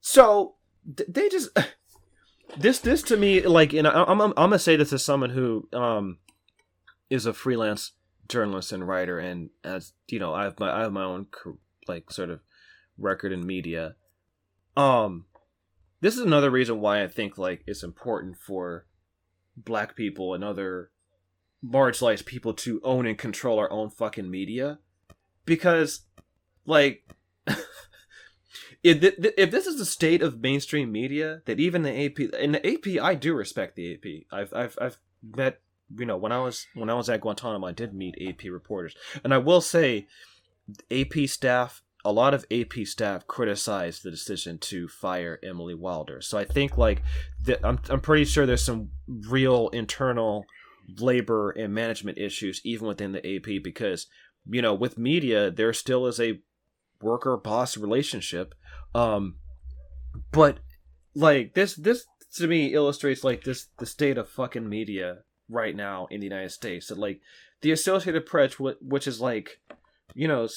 So 0.00 0.56
they 0.84 1.28
just 1.28 1.56
this 2.58 2.80
this 2.80 3.02
to 3.04 3.16
me 3.16 3.42
like, 3.42 3.72
and 3.72 3.86
I'm, 3.86 4.20
I'm 4.20 4.20
I'm 4.20 4.32
gonna 4.34 4.58
say 4.58 4.74
this 4.74 4.92
as 4.92 5.04
someone 5.04 5.30
who 5.30 5.68
um 5.72 6.18
is 7.08 7.26
a 7.26 7.32
freelance 7.32 7.92
journalist 8.28 8.72
and 8.72 8.86
writer, 8.86 9.20
and 9.20 9.50
as 9.62 9.92
you 10.08 10.18
know, 10.18 10.34
I 10.34 10.44
have 10.44 10.58
my 10.58 10.70
I 10.72 10.80
have 10.80 10.92
my 10.92 11.04
own 11.04 11.26
like 11.86 12.10
sort 12.10 12.30
of 12.30 12.40
record 12.98 13.30
in 13.30 13.46
media. 13.46 13.94
Um, 14.76 15.26
this 16.00 16.14
is 16.14 16.22
another 16.22 16.50
reason 16.50 16.80
why 16.80 17.04
I 17.04 17.06
think 17.06 17.38
like 17.38 17.62
it's 17.68 17.84
important 17.84 18.36
for 18.36 18.86
black 19.56 19.94
people 19.94 20.34
and 20.34 20.42
other 20.42 20.90
marginalized 21.64 22.24
people 22.24 22.54
to 22.54 22.80
own 22.82 23.06
and 23.06 23.18
control 23.18 23.58
our 23.58 23.70
own 23.70 23.90
fucking 23.90 24.30
media, 24.30 24.78
because 25.44 26.02
like. 26.66 27.04
if, 28.82 29.02
if 29.36 29.50
this 29.50 29.66
is 29.66 29.78
the 29.78 29.84
state 29.84 30.22
of 30.22 30.40
mainstream 30.40 30.92
media, 30.92 31.42
that 31.46 31.60
even 31.60 31.82
the 31.82 32.06
AP 32.06 32.32
and 32.38 32.54
the 32.54 32.66
AP, 32.66 33.02
I 33.02 33.14
do 33.14 33.34
respect 33.34 33.76
the 33.76 33.94
AP. 33.94 34.24
I've 34.32 34.52
I've 34.54 34.78
I've 34.80 34.98
met 35.36 35.60
you 35.96 36.06
know 36.06 36.16
when 36.16 36.32
I 36.32 36.40
was 36.40 36.66
when 36.74 36.90
I 36.90 36.94
was 36.94 37.08
at 37.08 37.20
Guantanamo, 37.20 37.66
I 37.66 37.72
did 37.72 37.94
meet 37.94 38.16
AP 38.20 38.50
reporters, 38.50 38.94
and 39.24 39.34
I 39.34 39.38
will 39.38 39.60
say, 39.60 40.06
AP 40.90 41.26
staff, 41.26 41.82
a 42.04 42.12
lot 42.12 42.34
of 42.34 42.46
AP 42.50 42.86
staff 42.86 43.26
criticized 43.26 44.02
the 44.02 44.10
decision 44.10 44.58
to 44.58 44.88
fire 44.88 45.38
Emily 45.42 45.74
Wilder. 45.74 46.20
So 46.20 46.38
I 46.38 46.44
think 46.44 46.78
like 46.78 47.02
that, 47.44 47.60
I'm 47.64 47.80
I'm 47.88 48.00
pretty 48.00 48.24
sure 48.24 48.46
there's 48.46 48.64
some 48.64 48.90
real 49.06 49.68
internal 49.68 50.46
labor 50.98 51.50
and 51.50 51.74
management 51.74 52.18
issues 52.18 52.60
even 52.64 52.86
within 52.86 53.12
the 53.12 53.36
AP 53.36 53.62
because 53.62 54.06
you 54.48 54.62
know 54.62 54.74
with 54.74 54.98
media 54.98 55.50
there 55.50 55.72
still 55.72 56.06
is 56.06 56.20
a 56.20 56.40
worker 57.02 57.36
boss 57.36 57.76
relationship, 57.76 58.54
um, 58.94 59.36
but 60.32 60.58
like 61.14 61.54
this 61.54 61.74
this 61.74 62.06
to 62.36 62.46
me 62.46 62.74
illustrates 62.74 63.24
like 63.24 63.44
this 63.44 63.66
the 63.78 63.86
state 63.86 64.18
of 64.18 64.28
fucking 64.28 64.68
media 64.68 65.18
right 65.48 65.74
now 65.74 66.06
in 66.10 66.20
the 66.20 66.26
United 66.26 66.50
States. 66.50 66.88
That 66.88 66.98
like 66.98 67.20
the 67.60 67.72
Associated 67.72 68.26
Press, 68.26 68.54
which 68.58 69.06
is 69.06 69.20
like, 69.20 69.60
you 70.14 70.28
know, 70.28 70.48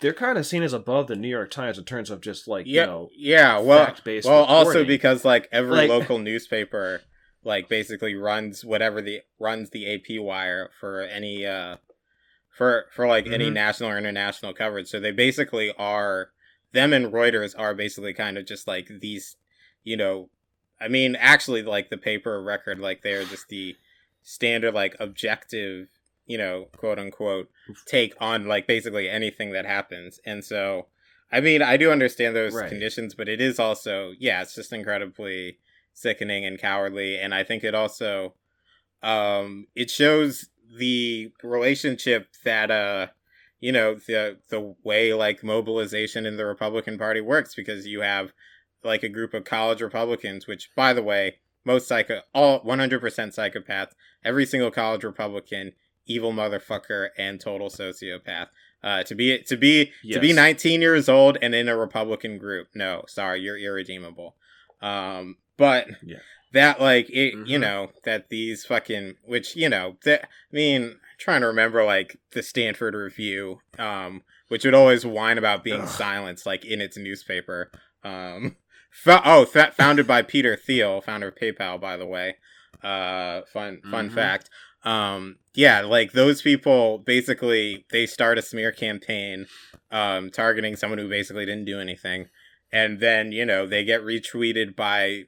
they're 0.00 0.12
kind 0.12 0.38
of 0.38 0.46
seen 0.46 0.62
as 0.62 0.72
above 0.72 1.06
the 1.06 1.16
New 1.16 1.28
York 1.28 1.50
Times 1.50 1.78
in 1.78 1.84
terms 1.84 2.10
of 2.10 2.20
just 2.20 2.48
like 2.48 2.66
yeah, 2.66 2.82
you 2.82 2.86
know, 2.86 3.10
yeah. 3.16 3.58
Well, 3.58 3.94
well, 4.24 4.44
also 4.44 4.84
because 4.84 5.24
like 5.24 5.48
every 5.52 5.76
like, 5.76 5.88
local 5.88 6.18
newspaper 6.18 7.02
like 7.44 7.68
basically 7.68 8.14
runs 8.14 8.64
whatever 8.64 9.00
the 9.00 9.20
runs 9.38 9.70
the 9.70 9.94
AP 9.94 10.20
wire 10.20 10.70
for 10.80 11.02
any 11.02 11.46
uh 11.46 11.76
for 12.50 12.86
for 12.92 13.06
like 13.06 13.24
mm-hmm. 13.24 13.34
any 13.34 13.50
national 13.50 13.90
or 13.90 13.98
international 13.98 14.54
coverage. 14.54 14.88
So 14.88 15.00
they 15.00 15.12
basically 15.12 15.72
are 15.78 16.30
them 16.72 16.92
and 16.92 17.12
Reuters 17.12 17.54
are 17.56 17.74
basically 17.74 18.14
kind 18.14 18.36
of 18.38 18.46
just 18.46 18.66
like 18.66 18.88
these, 19.00 19.36
you 19.84 19.96
know, 19.96 20.28
I 20.80 20.88
mean, 20.88 21.16
actually, 21.16 21.62
like 21.62 21.90
the 21.90 21.96
paper 21.96 22.42
record, 22.42 22.80
like 22.80 23.02
they're 23.02 23.24
just 23.24 23.48
the 23.48 23.76
standard 24.24 24.72
like 24.72 24.96
objective 24.98 25.88
you 26.26 26.38
know 26.38 26.66
quote 26.76 26.98
unquote 26.98 27.50
take 27.86 28.14
on 28.20 28.46
like 28.46 28.66
basically 28.66 29.08
anything 29.08 29.52
that 29.52 29.66
happens 29.66 30.18
and 30.24 30.42
so 30.42 30.86
i 31.30 31.40
mean 31.40 31.60
i 31.60 31.76
do 31.76 31.92
understand 31.92 32.34
those 32.34 32.54
right. 32.54 32.70
conditions 32.70 33.14
but 33.14 33.28
it 33.28 33.40
is 33.40 33.58
also 33.58 34.12
yeah 34.18 34.40
it's 34.40 34.54
just 34.54 34.72
incredibly 34.72 35.58
sickening 35.94 36.44
and 36.44 36.58
cowardly 36.58 37.16
and 37.18 37.34
i 37.34 37.42
think 37.42 37.64
it 37.64 37.74
also 37.74 38.34
um 39.02 39.66
it 39.74 39.90
shows 39.90 40.50
the 40.78 41.32
relationship 41.42 42.28
that 42.44 42.70
uh 42.70 43.06
you 43.60 43.72
know 43.72 43.94
the 43.94 44.36
the 44.50 44.74
way 44.84 45.14
like 45.14 45.42
mobilization 45.42 46.26
in 46.26 46.36
the 46.36 46.44
republican 46.44 46.98
party 46.98 47.20
works 47.20 47.54
because 47.54 47.86
you 47.86 48.00
have 48.00 48.32
like 48.82 49.02
a 49.02 49.08
group 49.08 49.32
of 49.32 49.44
college 49.44 49.80
republicans 49.80 50.46
which 50.46 50.68
by 50.76 50.92
the 50.92 51.02
way 51.02 51.36
most 51.64 51.88
psycho, 51.88 52.20
all 52.34 52.60
100% 52.62 53.32
psychopath, 53.32 53.94
every 54.24 54.46
single 54.46 54.70
college 54.70 55.04
Republican, 55.04 55.72
evil 56.06 56.32
motherfucker, 56.32 57.08
and 57.16 57.40
total 57.40 57.68
sociopath. 57.68 58.48
Uh, 58.82 59.02
to 59.02 59.14
be 59.14 59.38
to 59.38 59.56
be 59.56 59.92
yes. 60.02 60.16
to 60.16 60.20
be 60.20 60.34
19 60.34 60.82
years 60.82 61.08
old 61.08 61.38
and 61.40 61.54
in 61.54 61.70
a 61.70 61.76
Republican 61.76 62.36
group, 62.36 62.68
no, 62.74 63.02
sorry, 63.08 63.40
you're 63.40 63.56
irredeemable. 63.56 64.36
Um, 64.82 65.38
but 65.56 65.86
yeah. 66.02 66.18
that 66.52 66.80
like 66.80 67.08
it, 67.10 67.34
mm-hmm. 67.34 67.46
you 67.46 67.58
know, 67.58 67.90
that 68.04 68.28
these 68.28 68.64
fucking, 68.64 69.14
which 69.24 69.56
you 69.56 69.68
know, 69.68 69.96
that 70.04 70.24
I 70.24 70.26
mean, 70.52 70.96
trying 71.18 71.40
to 71.42 71.46
remember 71.46 71.84
like 71.84 72.18
the 72.32 72.42
Stanford 72.42 72.94
Review, 72.94 73.60
um, 73.78 74.22
which 74.48 74.64
would 74.64 74.74
always 74.74 75.06
whine 75.06 75.38
about 75.38 75.64
being 75.64 75.82
Ugh. 75.82 75.88
silenced, 75.88 76.46
like 76.46 76.64
in 76.64 76.80
its 76.80 76.96
newspaper. 76.96 77.70
Um, 78.02 78.56
oh, 79.06 79.46
founded 79.46 80.06
by 80.06 80.22
Peter 80.22 80.56
Thiel, 80.56 81.00
founder 81.00 81.28
of 81.28 81.36
PayPal, 81.36 81.80
by 81.80 81.96
the 81.96 82.06
way. 82.06 82.36
Uh, 82.82 83.42
fun 83.52 83.80
fun 83.90 84.06
mm-hmm. 84.06 84.14
fact. 84.14 84.50
um, 84.84 85.36
yeah, 85.54 85.80
like 85.80 86.12
those 86.12 86.42
people 86.42 86.98
basically 86.98 87.86
they 87.90 88.06
start 88.06 88.38
a 88.38 88.42
smear 88.42 88.72
campaign 88.72 89.46
um, 89.90 90.30
targeting 90.30 90.76
someone 90.76 90.98
who 90.98 91.08
basically 91.08 91.46
didn't 91.46 91.64
do 91.64 91.80
anything, 91.80 92.26
and 92.70 93.00
then 93.00 93.32
you 93.32 93.46
know 93.46 93.66
they 93.66 93.84
get 93.84 94.02
retweeted 94.02 94.76
by 94.76 95.24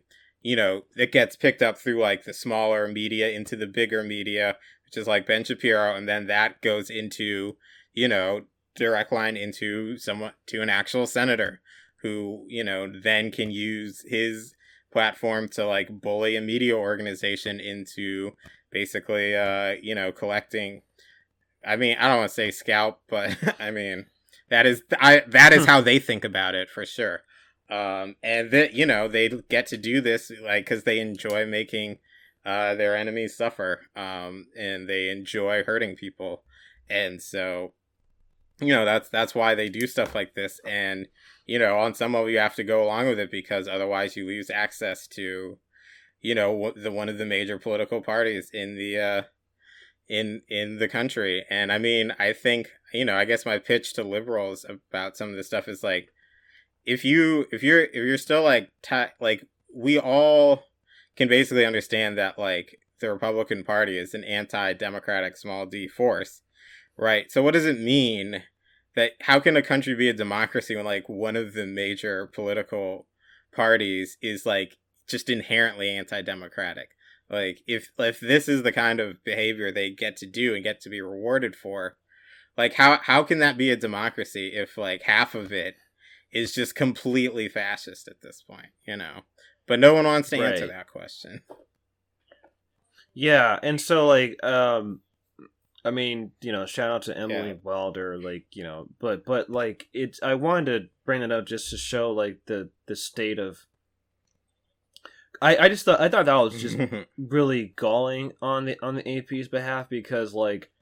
you 0.47 0.55
know 0.55 0.83
it 0.97 1.11
gets 1.11 1.35
picked 1.35 1.61
up 1.61 1.77
through 1.77 2.01
like 2.01 2.23
the 2.23 2.33
smaller 2.33 2.87
media 2.87 3.31
into 3.31 3.57
the 3.57 3.67
bigger 3.67 4.05
media, 4.05 4.57
which 4.85 4.97
is 4.97 5.09
like 5.09 5.27
Ben 5.27 5.43
Shapiro, 5.43 5.93
and 5.95 6.09
then 6.09 6.29
that 6.29 6.63
goes 6.63 6.89
into 6.89 7.57
you 7.93 8.07
know 8.07 8.43
direct 8.77 9.11
line 9.11 9.37
into 9.37 9.99
someone 9.99 10.35
to 10.47 10.63
an 10.63 10.71
actual 10.71 11.07
senator 11.07 11.61
who 12.03 12.45
you 12.47 12.63
know 12.63 12.87
then 13.03 13.33
can 13.33 13.51
use 13.51 14.05
his 14.07 14.55
platform 14.93 15.49
to 15.49 15.67
like 15.67 16.01
bully 16.01 16.37
a 16.37 16.41
media 16.41 16.77
organization 16.77 17.59
into 17.59 18.31
basically 18.71 19.35
uh 19.35 19.75
you 19.83 19.95
know 19.95 20.13
collecting 20.13 20.83
i 21.67 21.75
mean 21.75 21.97
i 21.99 22.07
don't 22.07 22.19
want 22.19 22.29
to 22.29 22.35
say 22.35 22.51
scalp 22.51 23.01
but 23.09 23.37
i 23.59 23.71
mean 23.71 24.07
that 24.49 24.65
is 24.65 24.83
i 25.01 25.23
that 25.27 25.53
is 25.53 25.65
hmm. 25.65 25.71
how 25.71 25.81
they 25.81 25.99
think 25.99 26.25
about 26.25 26.55
it 26.55 26.71
for 26.71 26.87
sure 26.87 27.23
um 27.69 28.15
and 28.23 28.51
that 28.51 28.75
you 28.75 28.87
know 28.87 29.09
they 29.09 29.29
get 29.49 29.67
to 29.67 29.77
do 29.77 30.01
this 30.01 30.31
like 30.43 30.65
because 30.65 30.85
they 30.85 31.01
enjoy 31.01 31.45
making 31.45 31.99
uh 32.45 32.75
their 32.75 32.97
enemies 32.97 33.37
suffer 33.37 33.83
um 33.97 34.47
and 34.57 34.89
they 34.89 35.09
enjoy 35.09 35.63
hurting 35.65 35.97
people. 35.97 36.43
And 36.89 37.21
so 37.21 37.73
you 38.61 38.69
know 38.69 38.85
that's 38.85 39.09
that's 39.09 39.35
why 39.35 39.55
they 39.55 39.69
do 39.69 39.87
stuff 39.87 40.15
like 40.15 40.35
this. 40.35 40.61
And 40.65 41.09
you 41.47 41.59
know 41.59 41.79
on 41.79 41.95
some 41.95 42.13
level 42.13 42.31
you 42.31 42.39
have 42.39 42.55
to 42.57 42.65
go 42.65 42.85
along 42.85 43.09
with 43.09 43.19
it 43.19 43.31
because 43.31 43.67
otherwise 43.69 44.17
you 44.17 44.27
lose 44.27 44.51
access 44.51 45.07
to 45.09 45.59
you 46.21 46.35
know 46.35 46.73
the 46.77 46.93
one 46.93 47.09
of 47.09 47.19
the 47.19 47.27
major 47.27 47.59
political 47.59 48.01
parties 48.01 48.51
in 48.53 48.77
the 48.77 48.99
uh 48.99 49.23
in 50.09 50.43
in 50.49 50.79
the 50.79 50.89
country. 50.89 51.45
And 51.51 51.73
i 51.73 51.79
mean 51.79 52.15
i 52.19 52.33
think 52.33 52.71
you 52.93 53.05
know 53.05 53.17
i 53.17 53.25
guess 53.25 53.45
my 53.45 53.59
pitch 53.59 53.93
to 53.95 54.05
liberals 54.05 54.65
about 54.69 55.17
some 55.17 55.31
of 55.31 55.37
this 55.37 55.49
stuff 55.49 55.67
is 55.67 55.83
like 55.83 56.11
if 56.87 57.05
you 57.05 57.47
if 57.53 57.63
you're 57.63 57.85
if 57.85 57.95
you're 57.95 58.19
still 58.19 58.43
like 58.43 58.71
ta- 58.83 59.11
like 59.21 59.45
we 59.75 59.99
all 59.99 60.65
can 61.17 61.29
basically 61.29 61.67
understand 61.67 62.17
that 62.17 62.39
like 62.39 62.79
the 63.01 63.11
republican 63.11 63.65
party 63.65 63.99
is 63.99 64.15
an 64.15 64.25
anti-democratic 64.25 65.37
small 65.37 65.67
d 65.67 65.87
force 65.87 66.43
Right. 66.99 67.31
So 67.31 67.43
what 67.43 67.53
does 67.53 67.67
it 67.67 67.79
mean 67.79 68.43
that 68.95 69.13
how 69.23 69.39
can 69.41 69.57
a 69.57 69.63
country 69.63 69.95
be 69.95 70.09
a 70.09 70.15
democracy 70.15 70.75
when 70.75 70.87
like 70.87 71.09
one 71.09 71.37
of 71.37 71.53
the 71.53 71.67
major 71.67 72.27
political 72.27 73.07
parties 73.55 74.17
is 74.23 74.47
like 74.47 74.77
just 75.09 75.29
inherently 75.29 75.91
anti-democratic? 75.91 76.91
Like 77.29 77.61
if 77.67 77.91
if 77.99 78.21
this 78.21 78.49
is 78.49 78.63
the 78.63 78.73
kind 78.73 79.01
of 79.01 79.23
behavior 79.25 79.71
they 79.71 79.91
get 79.91 80.17
to 80.19 80.27
do 80.27 80.55
and 80.55 80.65
get 80.65 80.81
to 80.83 80.89
be 80.89 81.03
rewarded 81.03 81.55
for, 81.55 81.97
like 82.57 82.75
how 82.75 82.99
how 83.03 83.23
can 83.25 83.41
that 83.41 83.59
be 83.59 83.71
a 83.71 83.77
democracy 83.77 84.53
if 84.55 84.79
like 84.79 85.03
half 85.03 85.35
of 85.35 85.53
it 85.53 85.75
is 86.37 86.53
just 86.53 86.75
completely 86.75 87.49
fascist 87.49 88.09
at 88.09 88.21
this 88.23 88.43
point, 88.43 88.69
you 88.87 88.97
know? 88.97 89.21
But 89.67 89.81
no 89.81 89.95
one 89.95 90.05
wants 90.05 90.31
to 90.31 90.41
right. 90.41 90.53
answer 90.53 90.67
that 90.67 90.89
question. 90.89 91.43
Yeah, 93.15 93.59
and 93.63 93.81
so 93.81 94.07
like 94.07 94.43
um 94.45 95.01
I 95.87 95.93
mean, 95.93 96.33
you 96.41 96.51
know, 96.51 96.67
shout 96.67 96.91
out 96.91 97.03
to 97.03 97.17
Emily 97.17 97.51
yeah. 97.51 97.55
Wilder, 97.63 98.19
like 98.19 98.47
you 98.57 98.65
know, 98.65 98.89
but 98.99 99.25
but 99.25 99.49
like 99.49 99.89
it's. 99.93 100.21
I 100.21 100.35
wanted 100.35 100.67
to 100.67 100.89
bring 101.05 101.21
that 101.21 101.31
up 101.31 101.47
just 101.47 101.71
to 101.71 101.77
show 101.77 102.11
like 102.11 102.41
the 102.47 102.71
the 102.87 102.97
state 102.97 103.39
of. 103.39 103.67
I 105.41 105.57
I 105.57 105.69
just 105.69 105.85
thought 105.85 106.01
I 106.01 106.09
thought 106.09 106.27
that 106.27 106.35
was 106.35 106.61
just 106.61 106.77
really 107.17 107.73
galling 107.77 108.33
on 108.43 108.65
the 108.65 108.77
on 108.83 108.97
the 108.97 109.19
AP's 109.19 109.47
behalf 109.47 109.89
because 109.89 110.35
like, 110.35 110.73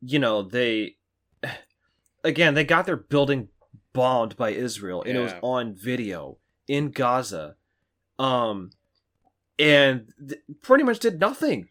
you 0.00 0.20
know 0.20 0.42
they, 0.42 0.94
again 2.22 2.54
they 2.54 2.62
got 2.62 2.86
their 2.86 2.96
building 2.96 3.48
bombed 3.92 4.36
by 4.36 4.50
Israel 4.50 5.02
and 5.02 5.14
yeah. 5.14 5.20
it 5.20 5.22
was 5.24 5.34
on 5.42 5.74
video 5.74 6.38
in 6.66 6.90
Gaza, 6.90 7.56
um, 8.18 8.70
and 9.58 10.12
th- 10.28 10.42
pretty 10.62 10.84
much 10.84 10.98
did 10.98 11.18
nothing 11.18 11.68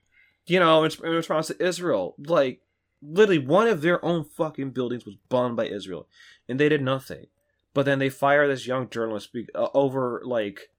you 0.48 0.60
know, 0.60 0.84
in, 0.84 0.92
in 1.04 1.12
response 1.12 1.48
to 1.48 1.64
Israel. 1.64 2.16
Like, 2.18 2.62
literally, 3.02 3.46
one 3.46 3.68
of 3.68 3.82
their 3.82 4.04
own 4.04 4.24
fucking 4.24 4.72
buildings 4.72 5.06
was 5.06 5.16
bombed 5.30 5.58
by 5.58 5.68
Israel, 5.68 6.08
and 6.48 6.60
they 6.60 6.70
did 6.70 6.82
nothing. 6.82 7.28
But 7.74 7.86
then 7.86 8.00
they 8.00 8.10
fire 8.10 8.48
this 8.48 8.66
young 8.66 8.90
journalist 8.90 9.30
uh, 9.54 9.68
over, 9.74 10.22
like, 10.26 10.72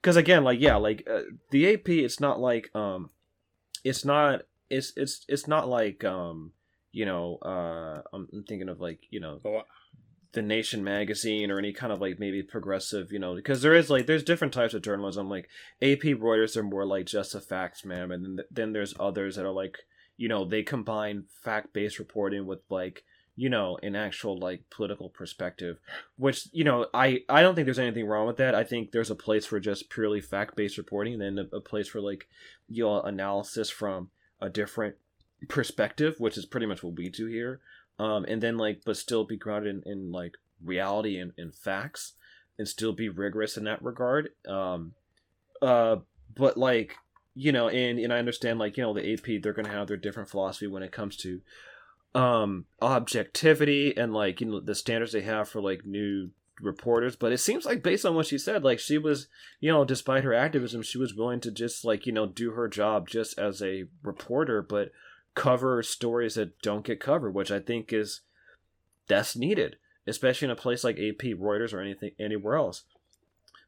because 0.00 0.16
again, 0.16 0.44
like, 0.44 0.60
yeah, 0.60 0.76
like 0.76 1.06
uh, 1.10 1.22
the 1.50 1.74
AP, 1.74 1.88
it's 1.88 2.20
not 2.20 2.38
like, 2.38 2.70
um, 2.74 3.10
it's 3.82 4.04
not, 4.04 4.42
it's 4.68 4.92
it's 4.96 5.24
it's 5.28 5.46
not 5.46 5.68
like, 5.68 6.04
um, 6.04 6.52
you 6.92 7.06
know, 7.06 7.36
uh, 7.36 8.02
I'm 8.12 8.44
thinking 8.48 8.68
of 8.68 8.80
like, 8.80 9.00
you 9.10 9.20
know, 9.20 9.40
the 10.36 10.42
Nation 10.42 10.84
magazine 10.84 11.50
or 11.50 11.58
any 11.58 11.72
kind 11.72 11.90
of 11.90 12.00
like 12.00 12.20
maybe 12.20 12.42
progressive, 12.42 13.10
you 13.10 13.18
know, 13.18 13.34
because 13.34 13.62
there 13.62 13.74
is 13.74 13.88
like 13.88 14.06
there's 14.06 14.22
different 14.22 14.52
types 14.52 14.74
of 14.74 14.82
journalism. 14.82 15.30
Like 15.30 15.48
AP 15.80 16.02
Reuters 16.02 16.56
are 16.56 16.62
more 16.62 16.84
like 16.84 17.06
just 17.06 17.34
a 17.34 17.40
facts 17.40 17.86
man, 17.86 18.12
and 18.12 18.38
then, 18.38 18.44
then 18.50 18.72
there's 18.72 18.94
others 19.00 19.36
that 19.36 19.46
are 19.46 19.50
like 19.50 19.78
you 20.18 20.28
know 20.28 20.44
they 20.44 20.62
combine 20.62 21.24
fact 21.42 21.72
based 21.72 21.98
reporting 21.98 22.46
with 22.46 22.60
like 22.68 23.02
you 23.34 23.48
know 23.48 23.78
an 23.82 23.96
actual 23.96 24.38
like 24.38 24.64
political 24.70 25.10
perspective 25.10 25.78
which 26.16 26.48
you 26.52 26.64
know 26.64 26.86
i 26.94 27.20
i 27.28 27.42
don't 27.42 27.54
think 27.54 27.66
there's 27.66 27.78
anything 27.78 28.06
wrong 28.06 28.26
with 28.26 28.38
that 28.38 28.54
i 28.54 28.64
think 28.64 28.92
there's 28.92 29.10
a 29.10 29.14
place 29.14 29.44
for 29.44 29.60
just 29.60 29.90
purely 29.90 30.22
fact 30.22 30.56
based 30.56 30.78
reporting 30.78 31.20
and 31.20 31.22
then 31.22 31.46
a, 31.52 31.56
a, 31.56 31.60
place 31.60 31.86
for 31.86 32.00
like 32.00 32.26
you 32.66 32.82
know 32.82 33.02
analysis 33.02 33.68
from 33.68 34.08
a 34.40 34.48
different 34.48 34.96
perspective 35.48 36.14
which 36.16 36.38
is 36.38 36.46
pretty 36.46 36.64
much 36.64 36.82
what 36.82 36.96
we 36.96 37.10
do 37.10 37.26
here 37.26 37.60
um, 37.98 38.24
and 38.26 38.42
then 38.42 38.56
like 38.56 38.82
but 38.84 38.96
still 38.96 39.24
be 39.24 39.36
grounded 39.36 39.82
in, 39.84 39.92
in 39.92 40.12
like 40.12 40.36
reality 40.62 41.18
and, 41.18 41.32
and 41.36 41.54
facts 41.54 42.14
and 42.58 42.66
still 42.66 42.92
be 42.92 43.08
rigorous 43.08 43.56
in 43.56 43.64
that 43.64 43.82
regard 43.82 44.30
um 44.48 44.92
uh 45.62 45.96
but 46.34 46.56
like 46.56 46.96
you 47.34 47.52
know 47.52 47.68
and 47.68 47.98
and 47.98 48.12
i 48.12 48.18
understand 48.18 48.58
like 48.58 48.76
you 48.76 48.82
know 48.82 48.94
the 48.94 49.12
ap 49.12 49.42
they're 49.42 49.52
gonna 49.52 49.68
have 49.68 49.88
their 49.88 49.96
different 49.96 50.28
philosophy 50.28 50.66
when 50.66 50.82
it 50.82 50.92
comes 50.92 51.16
to 51.16 51.40
um 52.14 52.64
objectivity 52.80 53.94
and 53.96 54.14
like 54.14 54.40
you 54.40 54.46
know 54.46 54.60
the 54.60 54.74
standards 54.74 55.12
they 55.12 55.20
have 55.20 55.48
for 55.48 55.60
like 55.60 55.84
new 55.84 56.30
reporters 56.62 57.16
but 57.16 57.32
it 57.32 57.38
seems 57.38 57.66
like 57.66 57.82
based 57.82 58.06
on 58.06 58.14
what 58.14 58.26
she 58.26 58.38
said 58.38 58.64
like 58.64 58.78
she 58.78 58.96
was 58.96 59.28
you 59.60 59.70
know 59.70 59.84
despite 59.84 60.24
her 60.24 60.32
activism 60.32 60.80
she 60.80 60.96
was 60.96 61.14
willing 61.14 61.40
to 61.40 61.50
just 61.50 61.84
like 61.84 62.06
you 62.06 62.12
know 62.12 62.24
do 62.24 62.52
her 62.52 62.66
job 62.66 63.06
just 63.06 63.38
as 63.38 63.60
a 63.60 63.84
reporter 64.02 64.62
but 64.62 64.90
cover 65.36 65.80
stories 65.84 66.34
that 66.34 66.60
don't 66.62 66.84
get 66.84 66.98
covered, 66.98 67.32
which 67.32 67.52
I 67.52 67.60
think 67.60 67.92
is 67.92 68.22
that's 69.06 69.36
needed, 69.36 69.76
especially 70.08 70.46
in 70.46 70.50
a 70.50 70.56
place 70.56 70.82
like 70.82 70.96
AP, 70.96 71.38
Reuters, 71.38 71.72
or 71.72 71.80
anything 71.80 72.10
anywhere 72.18 72.56
else. 72.56 72.82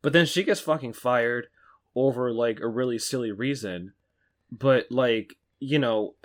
But 0.03 0.13
then 0.13 0.27
she 0.27 0.43
gets 0.43 0.61
fucking 0.61 0.95
fired 0.95 1.47
over 1.95 2.33
like 2.33 2.59
a 2.61 2.67
really 2.67 2.99
silly 2.99 3.31
reason, 3.31 3.93
but 4.51 4.91
like 4.91 5.35
you 5.61 5.79
know. 5.79 6.15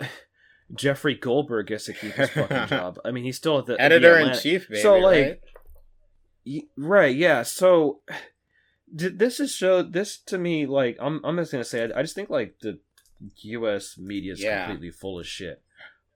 Jeffrey 0.74 1.14
Goldberg 1.14 1.66
gets 1.66 1.84
to 1.84 1.92
keep 1.92 2.12
his 2.12 2.30
fucking 2.30 2.66
job. 2.68 2.98
I 3.04 3.10
mean, 3.10 3.22
he's 3.22 3.36
still 3.36 3.58
at 3.58 3.66
the 3.66 3.80
editor 3.80 4.18
in 4.18 4.32
chief. 4.32 4.66
Baby, 4.66 4.80
So 4.80 4.96
like, 4.96 5.24
right? 5.24 5.40
Y- 6.46 6.62
right? 6.76 7.14
Yeah. 7.14 7.42
So 7.42 8.00
this 8.92 9.40
is 9.40 9.52
show 9.54 9.82
this 9.82 10.16
to 10.18 10.38
me 10.38 10.64
like 10.66 10.96
I'm 11.00 11.20
I'm 11.22 11.36
just 11.36 11.52
gonna 11.52 11.64
say 11.64 11.82
I, 11.84 11.98
I 11.98 12.02
just 12.02 12.14
think 12.14 12.30
like 12.30 12.58
the 12.60 12.78
U.S. 13.38 13.98
media 13.98 14.32
is 14.32 14.42
yeah. 14.42 14.66
completely 14.66 14.90
full 14.90 15.18
of 15.18 15.26
shit. 15.26 15.62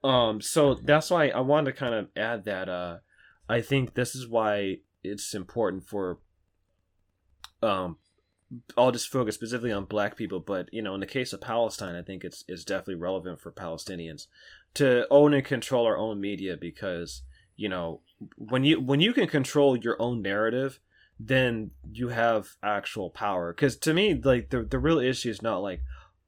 Um, 0.02 0.40
so 0.40 0.74
that's 0.74 1.10
why 1.10 1.28
I 1.28 1.40
wanted 1.40 1.72
to 1.72 1.78
kind 1.78 1.94
of 1.94 2.08
add 2.16 2.44
that. 2.44 2.68
Uh, 2.68 2.98
I 3.48 3.60
think 3.60 3.94
this 3.94 4.14
is 4.14 4.28
why 4.28 4.78
it's 5.02 5.34
important 5.34 5.84
for. 5.88 6.18
Um, 7.62 7.96
I'll 8.76 8.92
just 8.92 9.08
focus 9.08 9.34
specifically 9.34 9.72
on 9.72 9.84
Black 9.84 10.16
people, 10.16 10.40
but 10.40 10.72
you 10.72 10.80
know, 10.80 10.94
in 10.94 11.00
the 11.00 11.06
case 11.06 11.32
of 11.32 11.40
Palestine, 11.40 11.96
I 11.96 12.02
think 12.02 12.24
it's 12.24 12.44
it's 12.48 12.64
definitely 12.64 12.96
relevant 12.96 13.40
for 13.40 13.50
Palestinians 13.50 14.26
to 14.74 15.06
own 15.10 15.34
and 15.34 15.44
control 15.44 15.86
our 15.86 15.96
own 15.96 16.20
media 16.20 16.56
because 16.56 17.22
you 17.56 17.68
know 17.68 18.00
when 18.36 18.64
you 18.64 18.80
when 18.80 19.00
you 19.00 19.12
can 19.12 19.26
control 19.26 19.76
your 19.76 20.00
own 20.00 20.22
narrative 20.22 20.80
then 21.20 21.70
you 21.92 22.08
have 22.08 22.50
actual 22.62 23.10
power 23.10 23.52
because 23.52 23.76
to 23.76 23.92
me 23.92 24.14
like 24.14 24.50
the, 24.50 24.62
the 24.62 24.78
real 24.78 24.98
issue 24.98 25.30
is 25.30 25.42
not 25.42 25.58
like 25.58 25.82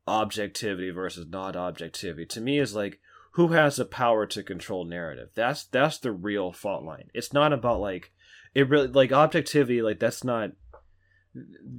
objectivity 0.07 0.90
versus 0.90 1.26
not 1.28 1.57
objectivity 1.57 2.26
to 2.26 2.40
me 2.40 2.59
is 2.59 2.74
like 2.74 3.01
who 3.32 3.48
has 3.48 3.76
the 3.76 3.84
power 3.84 4.26
to 4.26 4.42
control 4.42 4.84
narrative? 4.84 5.28
That's 5.34 5.64
that's 5.64 5.98
the 5.98 6.12
real 6.12 6.53
fault 6.53 6.84
line. 6.84 7.11
It's 7.14 7.32
not 7.32 7.53
about 7.53 7.80
like 7.80 8.12
it 8.55 8.68
really 8.68 8.88
like 8.88 9.12
objectivity 9.12 9.82
like 9.82 10.01
that's 10.01 10.24
not 10.24 10.53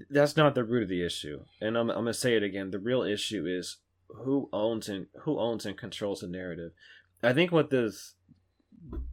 that's 0.09 0.37
not 0.37 0.55
the 0.55 0.63
root 0.63 0.83
of 0.83 0.89
the 0.89 1.05
issue. 1.05 1.41
And 1.59 1.77
I'm, 1.77 1.89
I'm 1.89 1.97
gonna 1.97 2.13
say 2.13 2.35
it 2.35 2.43
again. 2.43 2.71
The 2.71 2.79
real 2.79 3.03
issue 3.03 3.45
is 3.45 3.77
who 4.07 4.49
owns 4.53 4.87
and 4.87 5.07
who 5.21 5.39
owns 5.39 5.65
and 5.65 5.77
controls 5.77 6.21
the 6.21 6.27
narrative. 6.27 6.71
I 7.21 7.33
think 7.33 7.51
what 7.51 7.69
this 7.69 8.15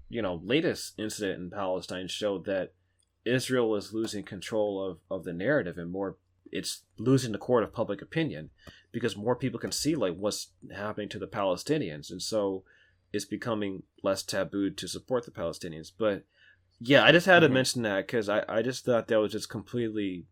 you 0.08 0.22
know 0.22 0.40
latest 0.42 0.94
incident 0.98 1.40
in 1.40 1.50
palestine 1.50 2.08
showed 2.08 2.44
that 2.46 2.72
israel 3.24 3.68
was 3.68 3.92
losing 3.92 4.24
control 4.24 4.82
of 4.82 4.98
of 5.10 5.24
the 5.24 5.32
narrative 5.32 5.78
and 5.78 5.90
more 5.90 6.16
it's 6.52 6.82
losing 6.98 7.32
the 7.32 7.38
court 7.38 7.62
of 7.64 7.72
public 7.72 8.00
opinion 8.02 8.50
because 8.92 9.16
more 9.16 9.36
people 9.36 9.60
can 9.60 9.72
see 9.72 9.94
like 9.94 10.14
what's 10.16 10.48
happening 10.74 11.08
to 11.10 11.18
the 11.18 11.26
Palestinians, 11.26 12.10
and 12.10 12.22
so 12.22 12.64
it's 13.12 13.24
becoming 13.24 13.82
less 14.02 14.22
taboo 14.22 14.70
to 14.70 14.86
support 14.88 15.24
the 15.24 15.30
Palestinians. 15.30 15.90
But 15.96 16.24
yeah, 16.80 17.02
I 17.04 17.12
just 17.12 17.26
had 17.26 17.42
Mhm. 17.42 17.46
to 17.46 17.52
mention 17.52 17.82
that 17.82 18.06
because 18.06 18.28
I 18.28 18.44
I 18.48 18.62
just 18.62 18.84
thought 18.84 19.08
that 19.08 19.20
was 19.20 19.32
just 19.32 19.48
completely 19.48 20.26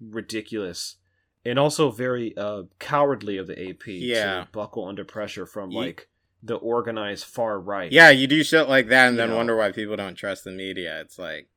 ridiculous. 0.00 0.96
And 1.44 1.58
also 1.58 1.90
very 1.90 2.36
uh, 2.36 2.64
cowardly 2.78 3.38
of 3.38 3.46
the 3.46 3.58
AP 3.70 3.86
Yeah. 3.86 4.40
to 4.44 4.48
buckle 4.52 4.84
under 4.84 5.04
pressure 5.04 5.46
from 5.46 5.70
like 5.70 6.08
the 6.42 6.56
organized 6.56 7.24
far 7.24 7.58
right. 7.58 7.90
Yeah, 7.90 8.10
you 8.10 8.26
do 8.26 8.42
shit 8.44 8.68
like 8.68 8.88
that 8.88 9.06
and 9.08 9.14
You 9.14 9.18
then 9.22 9.30
know. 9.30 9.36
wonder 9.36 9.56
why 9.56 9.72
people 9.72 9.96
don't 9.96 10.14
trust 10.16 10.44
the 10.44 10.50
media. 10.52 11.00
It's 11.00 11.18
like 11.18 11.48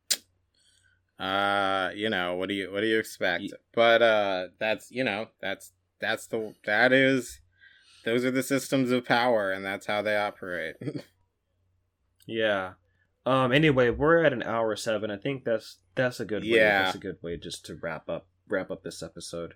uh, 1.20 1.92
you 1.96 2.10
know, 2.10 2.36
what 2.36 2.50
do 2.50 2.56
you 2.56 2.72
what 2.72 2.82
do 2.82 2.88
you 2.88 3.00
expect? 3.00 3.46
But 3.74 4.02
uh 4.02 4.48
that's, 4.60 4.92
you 4.92 5.04
know, 5.04 5.28
that's 5.42 5.72
that's 6.00 6.28
the 6.28 6.54
that 6.66 6.92
is 6.92 7.40
those 8.06 8.26
are 8.26 8.32
the 8.32 8.44
systems 8.44 8.92
of 8.92 9.06
power 9.06 9.52
and 9.52 9.64
that's 9.64 9.86
how 9.86 10.02
they 10.02 10.18
operate. 10.18 10.76
Yeah. 12.26 12.74
Um. 13.26 13.52
Anyway, 13.52 13.90
we're 13.90 14.24
at 14.24 14.34
an 14.34 14.44
hour 14.44 14.76
seven. 14.76 15.12
I 15.12 15.18
think 15.18 15.44
that's 15.44 15.78
that's 15.96 16.20
a 16.20 16.26
good 16.26 16.44
way. 16.44 16.50
Yeah. 16.50 16.84
That's 16.84 16.96
a 16.96 17.00
good 17.00 17.18
way 17.22 17.38
just 17.38 17.66
to 17.66 17.76
wrap 17.76 18.10
up 18.10 18.28
wrap 18.48 18.72
up 18.72 18.84
this 18.84 19.02
episode. 19.02 19.54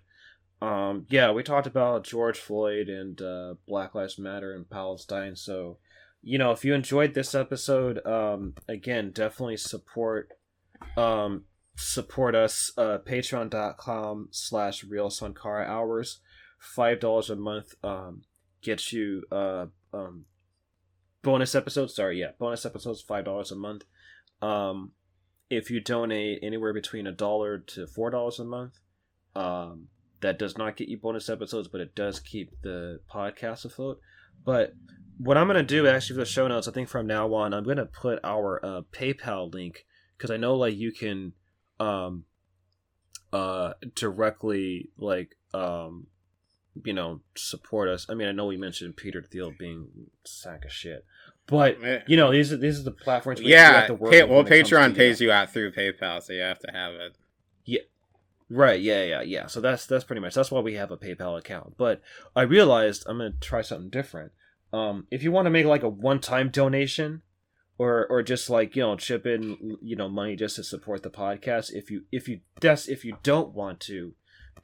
Um. 0.60 1.06
Yeah, 1.08 1.32
we 1.32 1.42
talked 1.42 1.66
about 1.66 2.04
George 2.04 2.38
Floyd 2.38 2.88
and 2.88 3.20
uh, 3.20 3.54
Black 3.66 3.94
Lives 3.94 4.18
Matter 4.18 4.54
and 4.54 4.68
Palestine. 4.68 5.36
So, 5.36 5.78
you 6.22 6.38
know, 6.38 6.50
if 6.50 6.64
you 6.64 6.74
enjoyed 6.74 7.14
this 7.14 7.34
episode, 7.34 8.04
um, 8.06 8.54
again, 8.68 9.10
definitely 9.10 9.58
support 9.58 10.32
um 10.96 11.44
support 11.76 12.34
us 12.34 12.72
uh 12.76 12.98
patreon.com 12.98 14.28
slash 14.30 14.84
real 14.84 15.10
Sankara 15.10 15.64
hours. 15.64 16.20
Five 16.58 17.00
dollars 17.00 17.30
a 17.30 17.36
month 17.36 17.74
um 17.82 18.22
gets 18.62 18.92
you 18.92 19.24
uh 19.30 19.66
um 19.92 20.24
bonus 21.22 21.54
episodes. 21.54 21.94
Sorry 21.94 22.20
yeah 22.20 22.30
bonus 22.38 22.66
episodes 22.66 23.00
five 23.00 23.24
dollars 23.24 23.52
a 23.52 23.56
month. 23.56 23.84
Um 24.42 24.92
if 25.50 25.70
you 25.70 25.80
donate 25.80 26.40
anywhere 26.42 26.74
between 26.74 27.06
a 27.06 27.12
dollar 27.12 27.58
to 27.58 27.86
four 27.86 28.10
dollars 28.10 28.38
a 28.38 28.44
month 28.44 28.80
um 29.34 29.88
that 30.20 30.38
does 30.38 30.58
not 30.58 30.76
get 30.76 30.88
you 30.88 30.98
bonus 30.98 31.28
episodes 31.28 31.68
but 31.68 31.80
it 31.80 31.94
does 31.94 32.20
keep 32.20 32.50
the 32.62 33.00
podcast 33.10 33.64
afloat. 33.64 34.00
But 34.44 34.74
what 35.18 35.36
i'm 35.36 35.48
going 35.48 35.56
to 35.56 35.62
do 35.64 35.86
actually 35.86 36.14
for 36.14 36.20
the 36.20 36.24
show 36.24 36.46
notes 36.46 36.68
i 36.68 36.70
think 36.70 36.88
from 36.88 37.06
now 37.06 37.32
on 37.34 37.52
i'm 37.52 37.64
going 37.64 37.76
to 37.76 37.84
put 37.84 38.20
our 38.22 38.64
uh, 38.64 38.82
paypal 38.92 39.52
link 39.52 39.84
because 40.18 40.30
i 40.30 40.36
know 40.36 40.56
like 40.56 40.76
you 40.76 40.92
can 40.92 41.32
um 41.80 42.24
uh 43.32 43.72
directly 43.94 44.90
like 44.98 45.36
um 45.54 46.08
you 46.84 46.92
know 46.92 47.20
support 47.36 47.88
us. 47.88 48.06
I 48.08 48.14
mean 48.14 48.28
i 48.28 48.32
know 48.32 48.46
we 48.46 48.56
mentioned 48.56 48.96
peter 48.96 49.22
thiel 49.22 49.52
being 49.58 49.88
sack 50.24 50.64
of 50.64 50.72
shit 50.72 51.04
but 51.48 51.82
Eh, 51.82 52.00
you 52.06 52.16
know 52.16 52.30
these 52.30 52.52
are 52.52 52.56
these 52.56 52.78
are 52.78 52.84
the 52.84 52.92
platforms 52.92 53.40
yeah, 53.40 53.72
have 53.72 53.86
to 53.88 53.94
work 53.94 54.12
pay, 54.12 54.22
well 54.22 54.42
when 54.42 54.52
it 54.52 54.60
comes 54.60 54.70
Patreon 54.70 54.94
pays 54.94 55.20
you 55.20 55.32
out 55.32 55.50
through 55.50 55.72
PayPal, 55.72 56.22
so 56.22 56.34
you 56.34 56.42
have 56.42 56.58
to 56.60 56.70
have 56.70 56.92
it. 56.92 57.16
Yeah, 57.64 57.80
right 58.50 58.80
yeah 58.80 59.02
yeah 59.02 59.22
yeah. 59.22 59.46
So 59.46 59.60
that's 59.60 59.86
that's 59.86 60.04
pretty 60.04 60.20
much 60.20 60.34
that's 60.34 60.50
why 60.50 60.60
we 60.60 60.74
have 60.74 60.90
a 60.90 60.96
paypal 60.96 61.38
account. 61.38 61.74
But 61.78 62.02
i 62.36 62.42
realized 62.42 63.04
i'm 63.06 63.18
gonna 63.18 63.32
try 63.40 63.62
something 63.62 63.88
different. 63.88 64.32
Um 64.72 65.06
if 65.10 65.22
you 65.22 65.32
want 65.32 65.46
to 65.46 65.50
make 65.50 65.64
like 65.66 65.82
a 65.82 65.88
one-time 65.88 66.50
donation 66.50 67.22
or 67.78 68.06
or 68.10 68.22
just 68.22 68.50
like 68.50 68.76
you 68.76 68.82
know 68.82 68.96
chip 68.96 69.24
in 69.24 69.78
you 69.80 69.96
know 69.96 70.08
money 70.08 70.36
just 70.36 70.56
to 70.56 70.64
support 70.64 71.02
the 71.02 71.10
podcast 71.10 71.72
if 71.72 71.90
you 71.90 72.02
if 72.12 72.28
you 72.28 72.40
that's 72.60 72.88
if 72.88 73.04
you 73.04 73.16
don't 73.22 73.54
want 73.54 73.80
to 73.80 74.14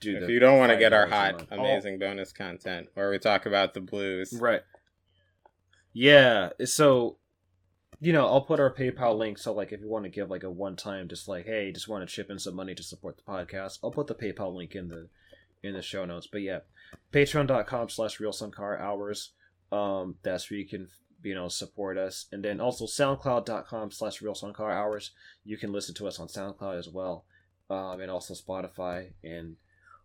do 0.01 0.15
that. 0.15 0.25
If 0.25 0.31
you 0.31 0.39
don't 0.39 0.59
want 0.59 0.73
to 0.73 0.79
get 0.79 0.93
our 0.93 1.07
hot, 1.07 1.39
month. 1.39 1.49
amazing 1.51 1.99
bonus 1.99 2.33
content 2.33 2.89
where 2.95 3.11
we 3.11 3.19
talk 3.19 3.47
about 3.47 3.75
the 3.75 3.81
blues. 3.81 4.33
Right. 4.39 4.63
Yeah. 5.93 6.51
So, 6.65 7.19
you 8.01 8.13
know, 8.13 8.27
I'll 8.27 8.43
put 8.43 8.61
our 8.61 8.73
PayPal 8.73 9.17
link. 9.17 9.39
So, 9.39 9.53
like, 9.53 9.73
if 9.73 9.81
you 9.81 9.89
want 9.89 10.05
to 10.05 10.11
give 10.11 10.31
like 10.31 10.43
a 10.43 10.51
one 10.51 10.77
time, 10.77 11.09
just 11.09 11.29
like, 11.29 11.47
hey, 11.47 11.73
just 11.73 11.89
want 11.89 12.07
to 12.07 12.13
chip 12.13 12.31
in 12.31 12.39
some 12.39 12.55
money 12.57 12.75
to 12.75 12.83
support 12.83 13.17
the 13.17 13.23
podcast, 13.23 13.79
I'll 13.83 13.91
put 13.91 14.07
the 14.07 14.15
PayPal 14.15 14.55
link 14.55 14.75
in 14.75 14.89
the 14.89 15.09
in 15.63 15.75
the 15.75 15.83
show 15.83 16.05
notes. 16.05 16.29
But 16.31 16.43
yeah, 16.43 16.61
patreon.com 17.13 17.89
slash 17.89 18.21
real 18.21 18.33
Sankara 18.33 18.79
hours. 18.79 19.31
Um, 19.73 20.17
that's 20.23 20.51
where 20.51 20.61
you 20.61 20.69
can 20.69 20.89
you 21.25 21.35
know 21.35 21.49
support 21.49 21.99
us, 21.99 22.27
and 22.33 22.45
then 22.45 22.61
also 22.61 22.87
soundcloud.com 22.87 23.91
slash 23.91 24.23
real 24.23 24.35
car 24.35 24.73
hours. 24.73 25.13
You 25.45 25.57
can 25.57 25.73
listen 25.73 25.95
to 25.97 26.07
us 26.07 26.19
on 26.19 26.29
SoundCloud 26.29 26.79
as 26.79 26.89
well, 26.89 27.25
um, 27.71 28.01
and 28.01 28.11
also 28.11 28.35
Spotify 28.35 29.13
and 29.23 29.57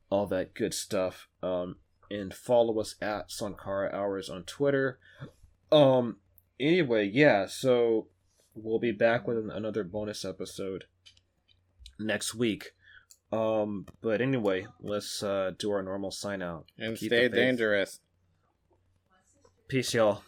all 0.09 0.27
that 0.27 0.53
good 0.53 0.73
stuff. 0.73 1.27
Um, 1.43 1.77
and 2.11 2.33
follow 2.33 2.79
us 2.79 2.95
at 3.01 3.31
Sankara 3.31 3.91
Hours 3.93 4.29
on 4.29 4.43
Twitter. 4.43 4.99
Um. 5.71 6.17
Anyway, 6.59 7.09
yeah. 7.11 7.45
So 7.47 8.07
we'll 8.55 8.79
be 8.79 8.91
back 8.91 9.27
with 9.27 9.37
another 9.37 9.83
bonus 9.83 10.25
episode 10.25 10.85
next 11.99 12.33
week. 12.33 12.71
Um. 13.31 13.85
But 14.01 14.21
anyway, 14.21 14.65
let's 14.81 15.21
uh 15.21 15.51
do 15.57 15.71
our 15.71 15.83
normal 15.83 16.11
sign 16.11 16.41
out. 16.41 16.65
And 16.77 16.97
Keep 16.97 17.09
stay 17.09 17.29
dangerous. 17.29 17.99
Peace, 19.67 19.93
y'all. 19.93 20.23